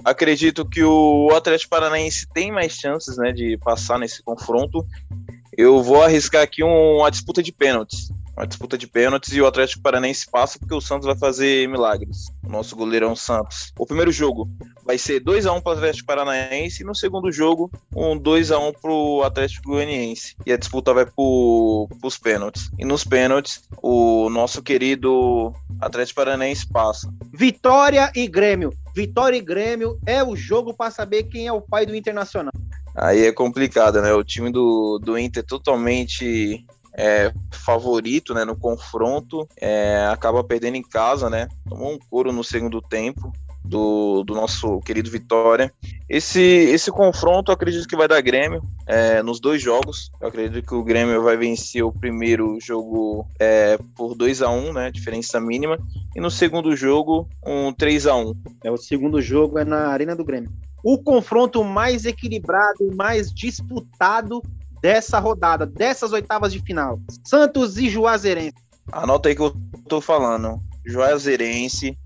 acredito 0.05 0.63
que 0.63 0.83
o 0.83 1.29
Atlético 1.35 1.71
Paranaense 1.71 2.27
tem 2.31 2.51
mais 2.51 2.73
chances, 2.73 3.17
né, 3.17 3.31
de 3.31 3.57
passar 3.57 3.97
nesse 3.97 4.21
confronto. 4.21 4.85
Eu 5.57 5.81
vou 5.81 6.03
arriscar 6.03 6.43
aqui 6.43 6.63
uma 6.63 7.09
disputa 7.09 7.41
de 7.41 7.51
pênaltis 7.51 8.11
uma 8.39 8.47
disputa 8.47 8.77
de 8.77 8.87
pênaltis 8.87 9.33
e 9.33 9.41
o 9.41 9.45
Atlético 9.45 9.83
Paranense 9.83 10.25
passa 10.31 10.57
porque 10.57 10.73
o 10.73 10.79
Santos 10.79 11.05
vai 11.05 11.17
fazer 11.17 11.67
milagres. 11.67 12.27
O 12.41 12.49
nosso 12.49 12.73
goleirão 12.73 13.13
Santos. 13.13 13.73
O 13.77 13.85
primeiro 13.85 14.13
jogo 14.13 14.49
vai 14.85 14.97
ser 14.97 15.19
2 15.19 15.45
a 15.45 15.51
1 15.51 15.61
para 15.61 15.73
o 15.73 15.75
Atlético 15.75 16.07
Paranaense 16.07 16.81
e 16.81 16.85
no 16.85 16.95
segundo 16.95 17.29
jogo 17.33 17.69
um 17.93 18.17
2 18.17 18.51
a 18.51 18.59
1 18.59 18.71
para 18.81 18.91
o 18.91 19.23
Atlético 19.23 19.71
Goianiense. 19.71 20.37
E 20.45 20.53
a 20.53 20.57
disputa 20.57 20.93
vai 20.93 21.05
para 21.05 21.13
os 21.17 22.17
pênaltis. 22.17 22.71
E 22.79 22.85
nos 22.85 23.03
pênaltis 23.03 23.61
o 23.83 24.29
nosso 24.29 24.63
querido 24.63 25.53
Atlético 25.81 26.15
Paranaense 26.15 26.65
passa. 26.65 27.13
Vitória 27.33 28.09
e 28.15 28.25
Grêmio. 28.25 28.71
Vitória 28.95 29.35
e 29.35 29.41
Grêmio 29.41 29.99
é 30.05 30.23
o 30.23 30.33
jogo 30.33 30.73
para 30.73 30.91
saber 30.91 31.23
quem 31.23 31.47
é 31.47 31.51
o 31.51 31.61
pai 31.61 31.85
do 31.85 31.93
Internacional. 31.93 32.53
Aí 32.95 33.25
é 33.25 33.33
complicado, 33.33 34.01
né? 34.01 34.13
O 34.13 34.23
time 34.23 34.49
do, 34.49 34.97
do 35.03 35.17
Inter 35.17 35.43
totalmente 35.45 36.65
é, 36.99 37.31
favorito 37.49 38.33
né, 38.33 38.43
no 38.43 38.57
confronto, 38.57 39.47
é, 39.59 40.05
acaba 40.11 40.43
perdendo 40.43 40.75
em 40.75 40.83
casa, 40.83 41.29
né? 41.29 41.47
Tomou 41.67 41.93
um 41.93 41.97
couro 41.97 42.33
no 42.33 42.43
segundo 42.43 42.81
tempo 42.81 43.31
do, 43.63 44.23
do 44.23 44.33
nosso 44.33 44.81
querido 44.81 45.09
Vitória. 45.09 45.71
Esse, 46.09 46.41
esse 46.41 46.91
confronto 46.91 47.51
eu 47.51 47.53
acredito 47.53 47.87
que 47.87 47.95
vai 47.95 48.07
dar 48.07 48.19
Grêmio 48.19 48.61
é, 48.85 49.23
nos 49.23 49.39
dois 49.39 49.61
jogos. 49.61 50.11
Eu 50.19 50.27
acredito 50.27 50.65
que 50.65 50.75
o 50.75 50.83
Grêmio 50.83 51.23
vai 51.23 51.37
vencer 51.37 51.83
o 51.83 51.91
primeiro 51.91 52.57
jogo 52.59 53.25
é, 53.39 53.77
por 53.95 54.13
2 54.13 54.41
a 54.41 54.49
1 54.49 54.73
né? 54.73 54.91
Diferença 54.91 55.39
mínima. 55.39 55.79
E 56.13 56.19
no 56.19 56.29
segundo 56.29 56.75
jogo, 56.75 57.29
um 57.45 57.71
3 57.71 58.07
a 58.07 58.15
1 58.15 58.33
É, 58.65 58.71
o 58.71 58.77
segundo 58.77 59.21
jogo 59.21 59.57
é 59.57 59.63
na 59.63 59.87
Arena 59.87 60.17
do 60.17 60.25
Grêmio. 60.25 60.51
O 60.83 60.97
confronto 60.97 61.63
mais 61.63 62.05
equilibrado, 62.05 62.93
mais 62.93 63.33
disputado 63.33 64.41
dessa 64.81 65.19
rodada, 65.19 65.65
dessas 65.65 66.11
oitavas 66.11 66.51
de 66.51 66.59
final. 66.59 66.99
Santos 67.25 67.77
e 67.77 67.89
Juazeirense. 67.89 68.55
Anota 68.91 69.29
aí 69.29 69.35
que 69.35 69.41
eu 69.41 69.55
tô 69.87 70.01
falando. 70.01 70.59
Juazeirense, 70.85 71.97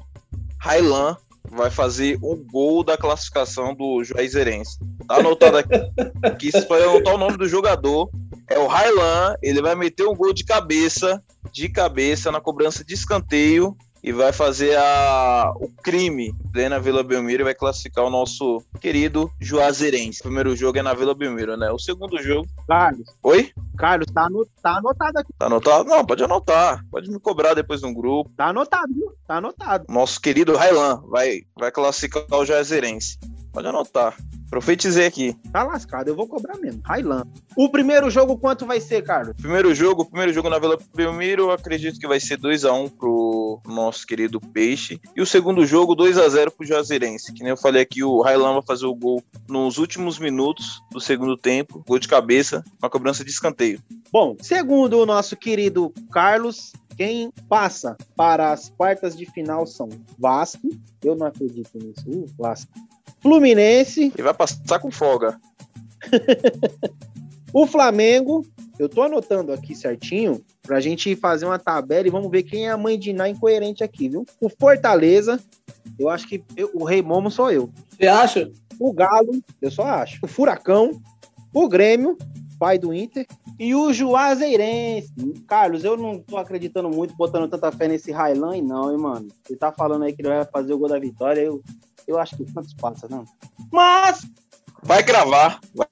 Railan 0.60 1.16
vai 1.52 1.70
fazer 1.70 2.18
o 2.22 2.36
gol 2.36 2.84
da 2.84 2.98
classificação 2.98 3.74
do 3.76 4.04
Juazeirense. 4.04 4.78
Tá 5.08 5.18
anotado 5.18 5.58
aqui. 5.58 5.76
aqui 6.24 6.52
se 6.52 6.68
vai 6.68 6.84
anotar 6.84 7.16
o 7.16 7.18
nome 7.18 7.38
do 7.38 7.48
jogador. 7.48 8.10
É 8.50 8.60
o 8.60 8.68
Railan, 8.68 9.36
ele 9.42 9.62
vai 9.62 9.76
meter 9.76 10.06
um 10.08 10.16
gol 10.16 10.34
de 10.34 10.44
cabeça, 10.44 11.22
de 11.52 11.70
cabeça 11.70 12.32
na 12.32 12.42
cobrança 12.42 12.84
de 12.84 12.94
escanteio 12.94 13.78
e 14.04 14.12
vai 14.12 14.34
fazer 14.34 14.78
a, 14.78 15.54
o 15.56 15.70
crime 15.82 16.36
na 16.70 16.78
Vila 16.78 17.02
Belmiro 17.04 17.44
e 17.44 17.46
vai 17.46 17.56
classificar 17.56 18.04
o 18.04 18.10
nosso 18.10 18.62
querido 18.82 19.32
Juazeirense. 19.40 20.20
O 20.20 20.24
primeiro 20.24 20.56
jogo 20.56 20.78
é 20.78 20.82
na 20.82 20.94
Vila 20.94 21.16
Belmiro, 21.16 21.56
né? 21.56 21.72
O 21.72 21.80
segundo 21.80 22.22
jogo. 22.22 22.46
Carlos. 22.68 23.08
Oi? 23.24 23.52
Carlos, 23.78 24.08
tá, 24.14 24.26
anot 24.26 24.50
tá 24.62 24.78
anotado 24.78 25.20
aqui. 25.20 25.34
Tá 25.40 25.46
anotado? 25.46 25.86
Não, 25.86 26.06
pode 26.06 26.24
anotar. 26.24 26.86
Pode 26.92 27.10
me 27.10 27.20
cobrar 27.20 27.54
depois 27.54 27.82
no 27.82 27.94
grupo. 27.94 28.30
Tá 28.36 28.48
anotado, 28.48 28.94
viu? 28.94 29.14
Tá 29.26 29.38
anotado. 29.38 29.86
Nosso 29.88 30.20
querido 30.20 30.56
Railan 30.56 31.02
vai, 31.08 31.44
vai 31.56 31.72
classificar 31.72 32.26
o 32.30 32.46
Juazeirense. 32.46 33.18
Pode 33.54 33.68
anotar. 33.68 34.18
Profetizei 34.54 35.08
aqui. 35.08 35.36
Tá 35.52 35.64
lascado, 35.64 36.10
eu 36.10 36.16
vou 36.16 36.28
cobrar 36.28 36.60
mesmo. 36.60 36.80
Railan. 36.86 37.26
O 37.58 37.70
primeiro 37.70 38.08
jogo, 38.12 38.38
quanto 38.38 38.68
vai 38.68 38.80
ser, 38.80 39.02
Carlos? 39.02 39.36
Primeiro 39.36 39.74
jogo, 39.74 40.06
primeiro 40.06 40.32
jogo 40.32 40.48
na 40.48 40.60
Vila 40.60 40.78
Belmiro, 40.94 41.50
acredito 41.50 42.00
que 42.00 42.08
vai 42.08 42.20
ser 42.20 42.38
2x1 42.38 42.92
pro 42.92 43.60
nosso 43.66 44.06
querido 44.06 44.40
Peixe. 44.40 45.02
E 45.16 45.24
o 45.24 45.26
segundo 45.26 45.66
jogo, 45.66 45.96
2x0 45.96 46.52
pro 46.52 46.68
Juazeirense. 46.68 47.34
Que 47.34 47.42
nem 47.42 47.50
eu 47.50 47.58
falei 47.58 47.82
aqui, 47.82 48.04
o 48.04 48.22
Railan 48.22 48.54
vai 48.54 48.62
fazer 48.62 48.86
o 48.86 48.94
gol 48.94 49.24
nos 49.50 49.80
últimos 49.80 50.20
minutos 50.20 50.84
do 50.92 51.02
segundo 51.02 51.36
tempo. 51.36 51.84
Gol 51.88 51.98
de 51.98 52.08
cabeça, 52.08 52.64
uma 52.80 52.92
cobrança 52.92 53.26
de 53.26 53.32
escanteio. 53.32 53.82
Bom, 54.12 54.36
segundo 54.40 55.00
o 55.00 55.06
nosso 55.08 55.36
querido 55.36 55.92
Carlos, 56.12 56.74
quem 56.96 57.32
passa 57.50 57.98
para 58.16 58.52
as 58.52 58.70
quartas 58.70 59.18
de 59.18 59.26
final 59.26 59.66
são 59.66 59.90
Vasco. 60.20 60.70
Eu 61.04 61.16
não 61.16 61.26
acredito 61.26 61.72
nisso. 61.80 62.08
Uh, 62.08 62.28
Vasco. 62.38 62.72
Fluminense. 63.24 64.12
E 64.18 64.22
vai 64.22 64.34
passar 64.34 64.80
com 64.80 64.92
folga. 64.92 65.40
o 67.54 67.66
Flamengo. 67.66 68.46
Eu 68.78 68.90
tô 68.90 69.04
anotando 69.04 69.54
aqui 69.54 69.76
certinho 69.76 70.44
pra 70.64 70.80
gente 70.80 71.16
fazer 71.16 71.46
uma 71.46 71.60
tabela 71.60 72.08
e 72.08 72.12
vamos 72.12 72.30
ver 72.30 72.42
quem 72.42 72.68
é 72.68 72.72
a 72.72 72.78
mãe 72.78 72.98
de 72.98 73.14
Ná 73.14 73.30
incoerente 73.30 73.84
aqui, 73.84 74.10
viu? 74.10 74.26
O 74.42 74.50
Fortaleza. 74.50 75.40
Eu 75.98 76.10
acho 76.10 76.28
que 76.28 76.44
eu, 76.58 76.72
o 76.74 76.84
Rei 76.84 77.02
Momo 77.02 77.30
sou 77.32 77.52
eu. 77.52 77.72
Você 77.90 78.08
acha? 78.08 78.52
O 78.80 78.92
Galo, 78.92 79.40
eu 79.62 79.72
só 79.72 79.84
acho. 79.84 80.20
O 80.24 80.28
Furacão. 80.28 81.00
O 81.54 81.70
Grêmio, 81.70 82.18
pai 82.60 82.80
do 82.80 82.94
Inter. 82.94 83.28
E 83.60 83.76
o 83.76 83.94
Juazeirense. 83.94 85.14
Carlos, 85.48 85.84
eu 85.84 85.96
não 85.96 86.20
tô 86.20 86.38
acreditando 86.38 86.90
muito, 86.90 87.16
botando 87.16 87.48
tanta 87.48 87.72
fé 87.72 87.88
nesse 87.88 88.12
Railan, 88.12 88.60
não, 88.64 88.92
hein, 88.92 88.98
mano. 88.98 89.28
Você 89.44 89.56
tá 89.56 89.72
falando 89.72 90.04
aí 90.04 90.14
que 90.14 90.22
ele 90.22 90.30
vai 90.30 90.44
fazer 90.46 90.74
o 90.74 90.80
gol 90.80 90.90
da 90.90 90.98
vitória, 90.98 91.42
eu, 91.42 91.62
eu 92.08 92.20
acho 92.20 92.36
que 92.36 92.44
o 92.44 92.50
Santos 92.50 92.74
passa, 92.74 93.08
não. 93.10 93.26
Mas. 93.72 94.26
Vai 94.82 95.04
cravar. 95.04 95.60
Vai, 95.74 95.88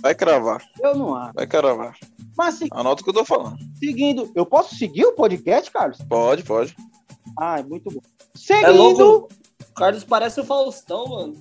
vai 0.00 0.14
cravar. 0.14 0.62
Eu 0.80 0.94
não 0.96 1.14
acho. 1.14 1.32
Vai 1.34 1.46
cravar. 1.46 1.96
Mas 2.36 2.54
se... 2.54 2.68
Anota 2.70 3.02
o 3.02 3.04
que 3.04 3.10
eu 3.10 3.14
tô 3.14 3.24
falando. 3.24 3.58
Seguindo. 3.78 4.30
Eu 4.34 4.46
posso 4.46 4.76
seguir 4.76 5.04
o 5.06 5.12
podcast, 5.12 5.70
Carlos? 5.70 5.98
Pode, 6.08 6.44
pode. 6.44 6.76
Ah, 7.36 7.58
é 7.58 7.62
muito 7.64 7.90
bom. 7.90 8.00
Seguindo. 8.34 9.28
É 9.30 9.48
Carlos 9.74 10.04
parece 10.04 10.40
o 10.40 10.44
Faustão, 10.44 11.06
mano. 11.06 11.34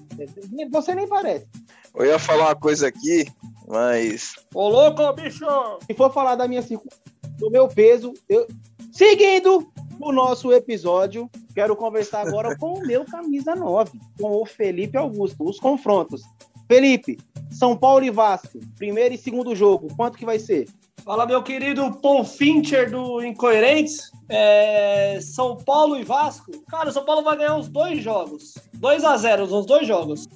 Você 0.71 0.95
nem 0.95 1.07
parece. 1.07 1.47
Eu 1.95 2.05
ia 2.05 2.19
falar 2.19 2.45
uma 2.45 2.55
coisa 2.55 2.87
aqui, 2.87 3.25
mas. 3.67 4.35
Ô, 4.53 4.69
louco, 4.69 5.13
bicho! 5.13 5.45
Se 5.87 5.93
for 5.95 6.13
falar 6.13 6.35
da 6.35 6.47
minha 6.47 6.61
circunstância, 6.61 7.16
do 7.37 7.49
meu 7.49 7.67
peso, 7.67 8.13
eu. 8.27 8.47
Seguindo 8.91 9.67
o 9.99 10.11
nosso 10.11 10.51
episódio, 10.51 11.29
quero 11.53 11.75
conversar 11.75 12.27
agora 12.27 12.57
com 12.57 12.73
o 12.73 12.85
meu 12.85 13.05
camisa 13.05 13.55
9, 13.55 13.99
com 14.19 14.41
o 14.41 14.45
Felipe 14.45 14.97
Augusto. 14.97 15.43
Os 15.43 15.59
confrontos. 15.59 16.21
Felipe, 16.67 17.17
São 17.51 17.77
Paulo 17.77 18.03
e 18.03 18.11
Vasco, 18.11 18.59
primeiro 18.75 19.13
e 19.13 19.17
segundo 19.17 19.55
jogo, 19.55 19.87
quanto 19.95 20.17
que 20.17 20.25
vai 20.25 20.37
ser? 20.37 20.67
Fala, 21.07 21.25
meu 21.25 21.41
querido 21.41 21.89
Ponfincher 22.01 22.91
do 22.91 23.23
Incoerentes. 23.23 24.11
É... 24.27 25.17
São 25.21 25.55
Paulo 25.55 25.97
e 25.97 26.03
Vasco. 26.03 26.51
Cara, 26.67 26.91
São 26.91 27.05
Paulo 27.05 27.23
vai 27.23 27.37
ganhar 27.37 27.55
os 27.55 27.69
dois 27.69 28.03
jogos. 28.03 28.55
2 28.73 29.05
a 29.05 29.15
0 29.15 29.43
os 29.45 29.65
dois 29.65 29.87
jogos. 29.87 30.27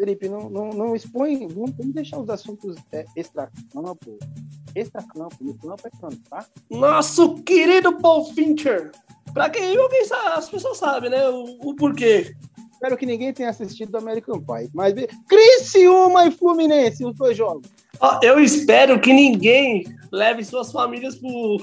Felipe, 0.00 0.30
não, 0.30 0.48
não, 0.48 0.70
não 0.70 0.96
expõe, 0.96 1.46
vamos, 1.46 1.72
vamos 1.72 1.92
deixar 1.92 2.18
os 2.18 2.30
assuntos 2.30 2.74
é, 2.90 3.04
extra-campo, 3.14 4.18
extra-campo, 4.74 5.36
no 5.42 5.54
campo 5.58 5.82
é 5.86 5.90
campo, 5.90 6.16
tá? 6.30 6.46
Nosso 6.70 7.34
querido 7.42 7.94
Paul 7.98 8.24
Fincher. 8.32 8.92
Pra 9.34 9.50
quem 9.50 9.76
alguém 9.76 10.06
sabe, 10.06 10.38
as 10.38 10.48
pessoas 10.48 10.78
sabem, 10.78 11.10
né? 11.10 11.28
O, 11.28 11.58
o 11.68 11.76
porquê. 11.76 12.34
Espero 12.72 12.96
que 12.96 13.04
ninguém 13.04 13.30
tenha 13.34 13.50
assistido 13.50 13.92
do 13.92 13.98
American 13.98 14.40
Pie, 14.40 14.70
mas 14.72 14.94
Criciúma 15.28 16.28
e 16.28 16.30
Fluminense, 16.30 17.04
os 17.04 17.14
dois 17.14 17.36
jogos. 17.36 17.68
Eu 18.22 18.40
espero 18.40 18.98
que 18.98 19.12
ninguém 19.12 19.84
leve 20.10 20.42
suas 20.42 20.72
famílias 20.72 21.16
pro. 21.16 21.58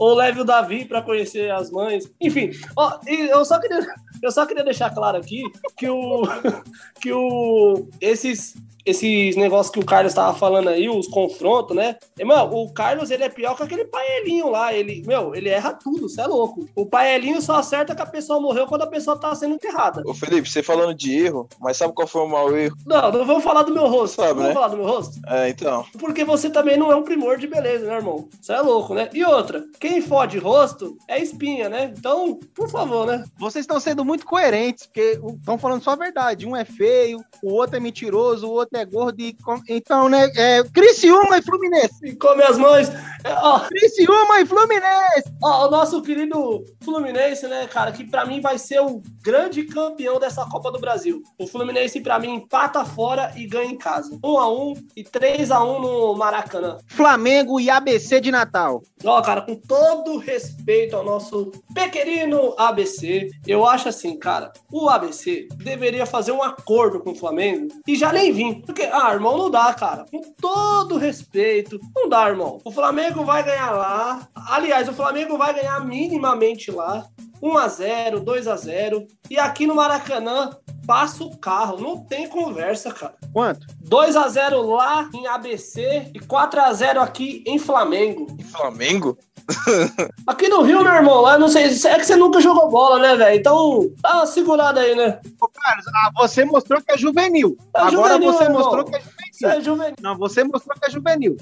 Ou 0.00 0.14
leve 0.14 0.40
o 0.40 0.44
Davi 0.44 0.84
para 0.84 1.02
conhecer 1.02 1.50
as 1.52 1.70
mães. 1.70 2.10
Enfim, 2.20 2.50
ó, 2.76 2.98
eu 3.06 3.44
só 3.44 3.60
queria, 3.60 3.86
eu 4.22 4.30
só 4.30 4.46
queria 4.46 4.64
deixar 4.64 4.90
claro 4.90 5.18
aqui 5.18 5.42
que 5.76 5.88
o. 5.88 6.22
que 7.00 7.12
o. 7.12 7.88
Esses 8.00 8.54
esses 8.88 9.36
negócios 9.36 9.72
que 9.72 9.80
o 9.80 9.84
Carlos 9.84 10.12
estava 10.12 10.36
falando 10.36 10.68
aí, 10.68 10.88
os 10.88 11.06
confrontos, 11.08 11.76
né? 11.76 11.96
E, 12.18 12.24
mano, 12.24 12.54
o 12.54 12.72
Carlos, 12.72 13.10
ele 13.10 13.24
é 13.24 13.28
pior 13.28 13.56
que 13.56 13.62
aquele 13.62 13.84
paelinho 13.84 14.50
lá. 14.50 14.72
Ele, 14.72 15.02
meu, 15.06 15.34
ele 15.34 15.48
erra 15.48 15.72
tudo, 15.72 16.08
você 16.08 16.20
é 16.20 16.26
louco. 16.26 16.66
O 16.74 16.86
paelinho 16.86 17.40
só 17.42 17.56
acerta 17.56 17.94
que 17.94 18.02
a 18.02 18.06
pessoa 18.06 18.40
morreu 18.40 18.66
quando 18.66 18.82
a 18.82 18.86
pessoa 18.86 19.18
tá 19.18 19.34
sendo 19.34 19.54
enterrada. 19.54 20.02
Ô 20.06 20.14
Felipe, 20.14 20.48
você 20.48 20.62
falando 20.62 20.94
de 20.94 21.18
erro, 21.18 21.48
mas 21.60 21.76
sabe 21.76 21.92
qual 21.92 22.08
foi 22.08 22.22
o 22.22 22.28
mau 22.28 22.56
erro? 22.56 22.76
Não, 22.86 23.12
não 23.12 23.24
vamos 23.24 23.44
falar 23.44 23.62
do 23.62 23.72
meu 23.72 23.86
rosto. 23.86 24.16
Sabe, 24.16 24.40
não 24.40 24.48
né? 24.48 24.54
vamos 24.54 24.54
falar 24.54 24.68
do 24.68 24.76
meu 24.76 24.86
rosto? 24.86 25.20
É, 25.26 25.48
então. 25.48 25.84
Porque 25.98 26.24
você 26.24 26.48
também 26.50 26.76
não 26.76 26.90
é 26.90 26.96
um 26.96 27.02
primor 27.02 27.36
de 27.38 27.46
beleza, 27.46 27.86
né, 27.86 27.96
irmão? 27.96 28.28
Você 28.40 28.52
é 28.52 28.60
louco, 28.60 28.94
né? 28.94 29.08
E 29.12 29.24
outra, 29.24 29.64
quem 29.80 30.00
fode 30.00 30.38
rosto 30.38 30.96
é 31.06 31.20
espinha, 31.20 31.68
né? 31.68 31.92
Então, 31.96 32.38
por 32.54 32.68
favor, 32.70 33.06
né? 33.06 33.24
Vocês 33.38 33.64
estão 33.64 33.78
sendo 33.80 34.04
muito 34.04 34.24
coerentes, 34.24 34.86
porque 34.86 35.20
estão 35.38 35.58
falando 35.58 35.82
só 35.82 35.90
a 35.90 35.96
verdade. 35.96 36.46
Um 36.46 36.56
é 36.56 36.64
feio, 36.64 37.20
o 37.42 37.52
outro 37.52 37.76
é 37.76 37.80
mentiroso, 37.80 38.46
o 38.46 38.52
outro 38.52 38.77
é 38.77 38.77
gordo 38.84 39.20
e. 39.20 39.32
com- 39.34 39.60
Então, 39.68 40.08
né? 40.08 40.30
É, 40.36 40.62
Criciúma 40.64 41.38
e 41.38 41.42
Fluminense. 41.42 41.94
E 42.04 42.14
come 42.16 42.42
as 42.42 42.56
mães. 42.58 42.88
É, 43.24 43.32
ó, 43.34 43.60
Criciúma 43.60 44.40
e 44.40 44.46
Fluminense. 44.46 45.24
Ó, 45.42 45.66
o 45.66 45.70
nosso 45.70 46.00
querido 46.02 46.64
Fluminense, 46.82 47.46
né, 47.48 47.66
cara, 47.66 47.92
que 47.92 48.04
pra 48.04 48.24
mim 48.24 48.40
vai 48.40 48.58
ser 48.58 48.80
o 48.80 49.02
grande 49.22 49.64
campeão 49.64 50.18
dessa 50.18 50.44
Copa 50.46 50.70
do 50.70 50.78
Brasil. 50.78 51.22
O 51.38 51.46
Fluminense, 51.46 52.00
pra 52.00 52.18
mim, 52.18 52.34
empata 52.34 52.84
fora 52.84 53.32
e 53.36 53.46
ganha 53.46 53.70
em 53.70 53.76
casa. 53.76 54.16
1 54.22 54.38
a 54.38 54.48
1 54.52 54.74
e 54.96 55.02
3 55.04 55.50
a 55.50 55.62
1 55.62 55.80
no 55.80 56.14
Maracanã. 56.16 56.78
Flamengo 56.86 57.58
e 57.60 57.68
ABC 57.70 58.20
de 58.20 58.30
Natal. 58.30 58.82
Ó, 59.04 59.20
cara, 59.22 59.42
com 59.42 59.54
todo 59.56 60.18
respeito 60.18 60.96
ao 60.96 61.04
nosso 61.04 61.50
pequenino 61.74 62.54
ABC, 62.58 63.30
eu 63.46 63.66
acho 63.66 63.88
assim, 63.88 64.16
cara, 64.18 64.52
o 64.70 64.88
ABC 64.88 65.46
deveria 65.56 66.04
fazer 66.06 66.32
um 66.32 66.42
acordo 66.42 67.00
com 67.00 67.10
o 67.10 67.14
Flamengo 67.14 67.68
e 67.86 67.94
já 67.96 68.12
nem 68.12 68.32
vir. 68.32 68.62
Porque, 68.68 68.82
ah, 68.82 69.14
irmão, 69.14 69.38
não 69.38 69.50
dá, 69.50 69.72
cara. 69.72 70.04
Com 70.10 70.20
todo 70.38 70.98
respeito, 70.98 71.80
não 71.96 72.06
dá, 72.06 72.28
irmão. 72.28 72.60
O 72.62 72.70
Flamengo 72.70 73.24
vai 73.24 73.42
ganhar 73.42 73.70
lá. 73.70 74.28
Aliás, 74.34 74.86
o 74.86 74.92
Flamengo 74.92 75.38
vai 75.38 75.54
ganhar 75.54 75.82
minimamente 75.86 76.70
lá. 76.70 77.06
1x0, 77.42 78.22
2x0. 78.22 79.06
E 79.30 79.38
aqui 79.38 79.66
no 79.66 79.74
Maracanã, 79.74 80.50
passa 80.86 81.24
o 81.24 81.34
carro. 81.38 81.80
Não 81.80 82.04
tem 82.04 82.28
conversa, 82.28 82.92
cara. 82.92 83.14
Quanto? 83.32 83.66
2x0 83.84 84.62
lá 84.62 85.08
em 85.14 85.26
ABC 85.26 86.10
e 86.14 86.20
4x0 86.20 86.98
aqui 86.98 87.42
em 87.46 87.58
Flamengo. 87.58 88.26
Flamengo? 88.52 89.16
Aqui 90.26 90.48
no 90.48 90.62
Rio, 90.62 90.82
meu 90.82 90.92
irmão, 90.92 91.20
lá 91.22 91.38
não 91.38 91.48
sei, 91.48 91.64
é 91.64 91.98
que 91.98 92.04
você 92.04 92.16
nunca 92.16 92.40
jogou 92.40 92.68
bola, 92.70 92.98
né, 92.98 93.16
velho? 93.16 93.38
Então, 93.40 93.90
dá 94.00 94.16
uma 94.16 94.26
segurada 94.26 94.80
aí, 94.80 94.94
né? 94.94 95.20
Ô, 95.40 95.48
Carlos, 95.48 95.86
ah, 95.88 96.10
você 96.16 96.44
mostrou 96.44 96.80
que 96.82 96.92
é 96.92 96.98
juvenil. 96.98 97.56
É 97.74 97.80
Agora 97.80 98.14
juvenil, 98.14 98.32
você 98.32 98.48
mostrou 98.48 98.84
que 98.84 98.96
é 98.96 99.00
Você 99.00 99.08
juvenil. 99.40 99.58
é 99.58 99.60
juvenil. 99.64 99.94
Não, 100.02 100.16
você 100.18 100.44
mostrou 100.44 100.76
que 100.78 100.86
é 100.86 100.90
juvenil. 100.90 101.36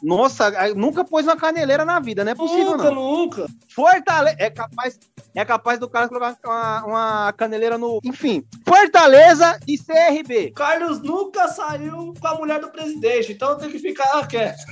Nossa, 0.00 0.52
nunca 0.76 1.04
pôs 1.04 1.26
uma 1.26 1.36
caneleira 1.36 1.84
na 1.84 1.98
vida, 1.98 2.24
não 2.24 2.30
é 2.30 2.34
possível, 2.34 2.76
Nunca, 2.76 2.84
não. 2.84 2.94
nunca. 2.94 3.46
Fortaleza. 3.74 4.36
É 4.38 4.48
capaz, 4.48 4.96
é 5.34 5.44
capaz 5.44 5.80
do 5.80 5.88
cara 5.88 6.06
colocar 6.08 6.36
uma, 6.44 6.84
uma 6.84 7.32
caneleira 7.32 7.76
no. 7.76 7.98
Enfim. 8.04 8.44
Fortaleza 8.64 9.58
e 9.66 9.76
CRB. 9.76 10.52
Carlos 10.52 11.02
nunca 11.02 11.48
saiu 11.48 12.14
com 12.20 12.26
a 12.28 12.34
mulher 12.36 12.60
do 12.60 12.70
presidente, 12.70 13.32
então 13.32 13.58
tem 13.58 13.70
que 13.70 13.80
ficar 13.80 14.24
quieto. 14.28 14.62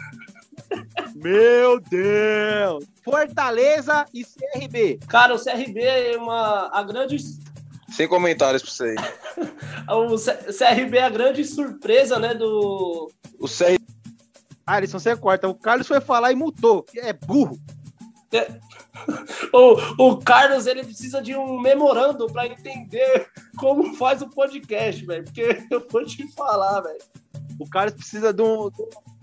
Meu 1.15 1.81
Deus! 1.81 2.85
Fortaleza 3.05 4.07
e 4.13 4.25
CRB. 4.25 4.99
Cara, 5.09 5.35
o 5.35 5.43
CRB 5.43 5.81
é 5.83 6.17
uma. 6.17 6.69
A 6.73 6.83
grande. 6.83 7.17
Sem 7.89 8.09
comentários 8.09 8.63
pra 8.63 8.71
você 8.71 8.85
aí. 8.85 8.97
O 9.89 10.17
CRB 10.17 10.99
é 10.99 11.05
a 11.05 11.09
grande 11.11 11.45
surpresa, 11.45 12.19
né? 12.19 12.35
Do. 12.35 13.09
O 13.39 13.47
CR... 13.47 13.79
Alisson, 14.67 14.99
você 14.99 15.15
corta. 15.15 15.49
O 15.49 15.55
Carlos 15.55 15.87
foi 15.87 16.01
falar 16.01 16.33
e 16.33 16.35
multou. 16.35 16.85
É 16.97 17.13
burro. 17.13 17.59
O, 19.53 20.05
o 20.05 20.17
Carlos, 20.17 20.67
ele 20.67 20.83
precisa 20.83 21.21
de 21.23 21.37
um 21.37 21.61
memorando 21.61 22.27
pra 22.27 22.47
entender 22.47 23.29
como 23.59 23.95
faz 23.95 24.23
o 24.23 24.29
podcast, 24.31 25.05
velho. 25.05 25.23
Porque 25.25 25.65
eu 25.71 25.87
vou 25.91 26.05
te 26.05 26.27
falar, 26.33 26.81
velho. 26.81 26.99
O 27.61 27.69
Carlos 27.69 27.95
precisa 27.95 28.33
de 28.33 28.43
um. 28.43 28.71
de 28.71 28.83
um- 28.83 29.16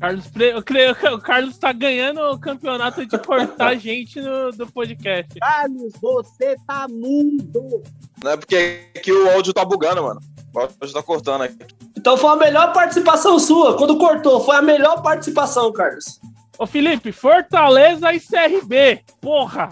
Carlos, 0.00 0.24
eu 0.38 0.62
creio 0.62 0.94
que 0.94 1.08
o 1.08 1.18
Carlos 1.18 1.58
tá 1.58 1.72
ganhando 1.72 2.20
o 2.20 2.38
campeonato 2.38 3.04
de 3.04 3.18
cortar 3.18 3.74
gente 3.78 4.20
no, 4.20 4.52
do 4.52 4.66
podcast. 4.66 5.38
Carlos, 5.40 5.92
você 6.00 6.56
tá 6.66 6.86
mudo. 6.88 7.82
Não 8.22 8.30
é 8.30 8.36
porque 8.36 8.90
aqui 8.96 9.10
o 9.10 9.30
áudio 9.30 9.52
tá 9.52 9.64
bugando, 9.64 10.02
mano. 10.02 10.20
O 10.54 10.60
áudio 10.60 10.92
tá 10.92 11.02
cortando 11.02 11.42
aqui. 11.42 11.58
Então 11.96 12.16
foi 12.16 12.30
a 12.30 12.36
melhor 12.36 12.72
participação 12.72 13.38
sua. 13.40 13.76
Quando 13.76 13.98
cortou, 13.98 14.40
foi 14.40 14.56
a 14.56 14.62
melhor 14.62 15.02
participação, 15.02 15.72
Carlos. 15.72 16.20
Ô 16.56 16.66
Felipe, 16.66 17.10
Fortaleza 17.10 18.12
e 18.12 18.20
CRB. 18.20 19.02
Porra! 19.20 19.70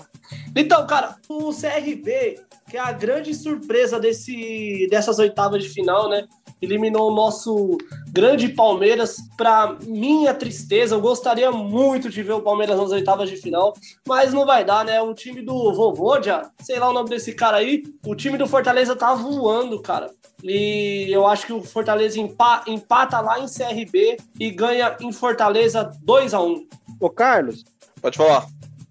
Então, 0.57 0.87
cara, 0.87 1.17
o 1.29 1.53
CRB, 1.53 2.41
que 2.69 2.77
é 2.77 2.81
a 2.81 2.91
grande 2.91 3.33
surpresa 3.33 4.01
desse, 4.01 4.89
dessas 4.91 5.19
oitavas 5.21 5.63
de 5.63 5.69
final, 5.69 6.09
né? 6.09 6.27
Eliminou 6.61 7.11
o 7.11 7.15
nosso 7.15 7.77
grande 8.09 8.49
Palmeiras. 8.49 9.17
Pra 9.37 9.77
minha 9.87 10.33
tristeza, 10.33 10.95
eu 10.95 11.01
gostaria 11.01 11.51
muito 11.53 12.09
de 12.09 12.23
ver 12.23 12.33
o 12.33 12.41
Palmeiras 12.41 12.79
nas 12.79 12.91
oitavas 12.91 13.29
de 13.29 13.37
final, 13.37 13.75
mas 14.09 14.33
não 14.33 14.47
vai 14.47 14.65
dar, 14.65 14.85
né? 14.85 15.01
O 15.03 15.13
time 15.15 15.43
do 15.43 15.73
Vovodia, 15.75 16.43
sei 16.63 16.79
lá 16.79 16.89
o 16.89 16.93
nome 16.93 17.11
desse 17.11 17.33
cara 17.35 17.59
aí, 17.59 17.83
o 18.07 18.15
time 18.15 18.39
do 18.39 18.47
Fortaleza 18.47 18.97
tá 18.97 19.15
voando, 19.15 19.81
cara. 19.83 20.11
E 20.43 21.09
eu 21.11 21.27
acho 21.27 21.47
que 21.47 21.53
o 21.53 21.63
Fortaleza 21.63 22.19
empa- 22.21 22.63
empata 22.67 23.21
lá 23.21 23.39
em 23.41 23.47
CRB 23.47 24.17
e 24.39 24.51
ganha 24.51 24.97
em 25.01 25.11
Fortaleza 25.13 25.91
2 26.03 26.35
a 26.35 26.41
1 26.43 26.67
Ô, 27.01 27.11
Carlos, 27.11 27.65
Pode 28.01 28.17
falar. 28.17 28.47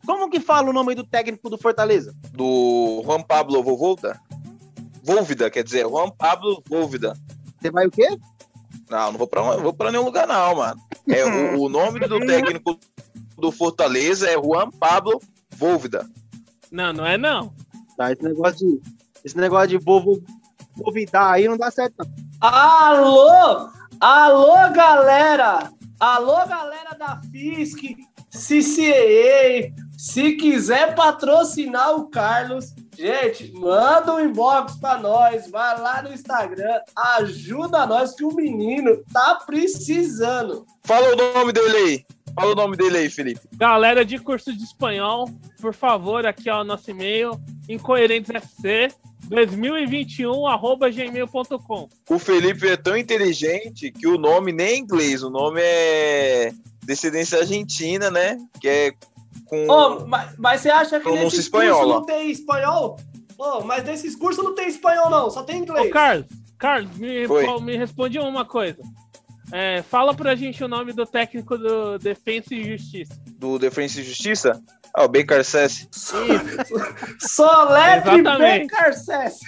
como 0.05 0.29
que 0.29 0.39
fala 0.39 0.69
o 0.69 0.73
nome 0.73 0.93
do 0.95 1.03
técnico 1.03 1.49
do 1.49 1.57
Fortaleza? 1.57 2.13
Do 2.31 3.01
Juan 3.05 3.21
Pablo 3.21 3.63
Volvolda? 3.63 4.19
Volvida, 5.03 5.49
quer 5.51 5.63
dizer, 5.63 5.87
Juan 5.87 6.09
Pablo 6.09 6.61
Volvida. 6.67 7.13
Você 7.65 7.71
vai 7.71 7.87
o 7.87 7.91
quê? 7.91 8.07
Não, 8.91 9.11
não 9.11 9.17
vou 9.17 9.27
pra, 9.27 9.41
não 9.41 9.63
vou 9.63 9.73
pra 9.73 9.91
nenhum 9.91 10.05
lugar, 10.05 10.27
não, 10.27 10.57
mano. 10.57 10.79
É, 11.09 11.25
o, 11.25 11.61
o 11.63 11.69
nome 11.69 11.99
do 12.01 12.19
técnico 12.19 12.79
do 13.39 13.51
Fortaleza 13.51 14.29
é 14.29 14.33
Juan 14.33 14.69
Pablo 14.69 15.19
Volvida. 15.55 16.07
Não, 16.71 16.93
não 16.93 17.03
é 17.03 17.17
não. 17.17 17.51
Tá, 17.97 18.11
esse 18.11 18.21
negócio 18.21 18.59
de. 18.59 18.81
Esse 19.23 19.35
negócio 19.35 19.69
de 19.69 19.79
bovo. 19.79 20.23
Bovidar 20.75 21.31
aí 21.31 21.47
não 21.47 21.57
dá 21.57 21.71
certo, 21.71 21.95
não. 21.97 22.07
Alô! 22.39 23.69
Alô, 23.99 24.55
galera! 24.71 25.71
Alô, 25.99 26.45
galera 26.45 26.91
da 26.99 27.19
FISC, 27.31 27.95
CCAA, 28.29 29.73
se 29.97 30.33
quiser 30.33 30.93
patrocinar 30.93 31.95
o 31.95 32.09
Carlos, 32.09 32.75
gente, 32.95 33.51
manda 33.53 34.15
um 34.15 34.19
inbox 34.19 34.75
pra 34.77 34.97
nós, 34.97 35.49
vai 35.49 35.79
lá 35.79 36.01
no 36.01 36.13
Instagram, 36.13 36.79
ajuda 36.95 37.85
nós 37.85 38.15
que 38.15 38.23
o 38.23 38.33
menino 38.33 39.03
tá 39.11 39.39
precisando. 39.45 40.65
Fala 40.83 41.13
o 41.13 41.15
nome 41.15 41.51
dele 41.51 41.77
aí. 41.77 42.05
Fala 42.35 42.51
o 42.51 42.55
nome 42.55 42.75
dele 42.75 42.97
aí, 42.97 43.09
Felipe. 43.09 43.41
Galera 43.53 44.03
de 44.03 44.19
curso 44.19 44.51
de 44.51 44.63
espanhol, 44.63 45.29
por 45.61 45.73
favor, 45.73 46.25
aqui 46.25 46.49
ó, 46.49 46.61
o 46.61 46.63
nosso 46.65 46.91
e-mail, 46.91 47.39
incoerentesfc 47.69 48.89
2021 49.27 50.45
arroba 50.45 50.89
gmail.com. 50.89 51.89
O 52.09 52.19
Felipe 52.19 52.67
é 52.67 52.77
tão 52.77 52.95
inteligente 52.95 53.91
que 53.91 54.07
o 54.07 54.17
nome 54.17 54.51
nem 54.51 54.67
é 54.67 54.77
inglês, 54.77 55.23
o 55.23 55.29
nome 55.29 55.61
é 55.63 56.51
descendência 56.83 57.39
argentina, 57.39 58.11
né? 58.11 58.37
Que 58.59 58.67
é 58.67 58.93
com. 59.45 59.67
Ô, 59.67 60.07
mas, 60.07 60.35
mas 60.37 60.61
você 60.61 60.69
acha 60.69 60.99
que 60.99 61.09
espanhola. 61.09 61.79
cursos 61.79 61.93
não 61.93 62.05
tem 62.05 62.31
espanhol? 62.31 62.97
Ô, 63.37 63.61
mas 63.61 63.83
nesses 63.83 64.15
cursos 64.15 64.43
não 64.43 64.55
tem 64.55 64.67
espanhol 64.67 65.09
não, 65.09 65.29
só 65.29 65.43
tem 65.43 65.59
inglês. 65.59 65.87
Ô, 65.87 65.89
Carlos, 65.91 66.25
Carlos, 66.57 66.97
me, 66.97 67.27
me 67.61 67.77
responde 67.77 68.19
uma 68.19 68.45
coisa. 68.45 68.81
É, 69.51 69.83
fala 69.83 70.13
pra 70.13 70.35
gente 70.35 70.63
o 70.63 70.67
nome 70.67 70.91
do 70.91 71.05
técnico 71.05 71.57
do 71.57 71.99
Defensa 71.99 72.53
e 72.55 72.63
Justiça. 72.63 73.13
do 73.37 73.59
Defensa 73.59 74.01
e 74.01 74.03
Justiça? 74.03 74.61
Ah, 74.93 75.03
o 75.03 75.07
Baker 75.09 75.43
Cess. 75.43 75.87
Soletre 77.19 78.19
Exatamente. 78.19 78.67
Becarcess. 78.67 79.39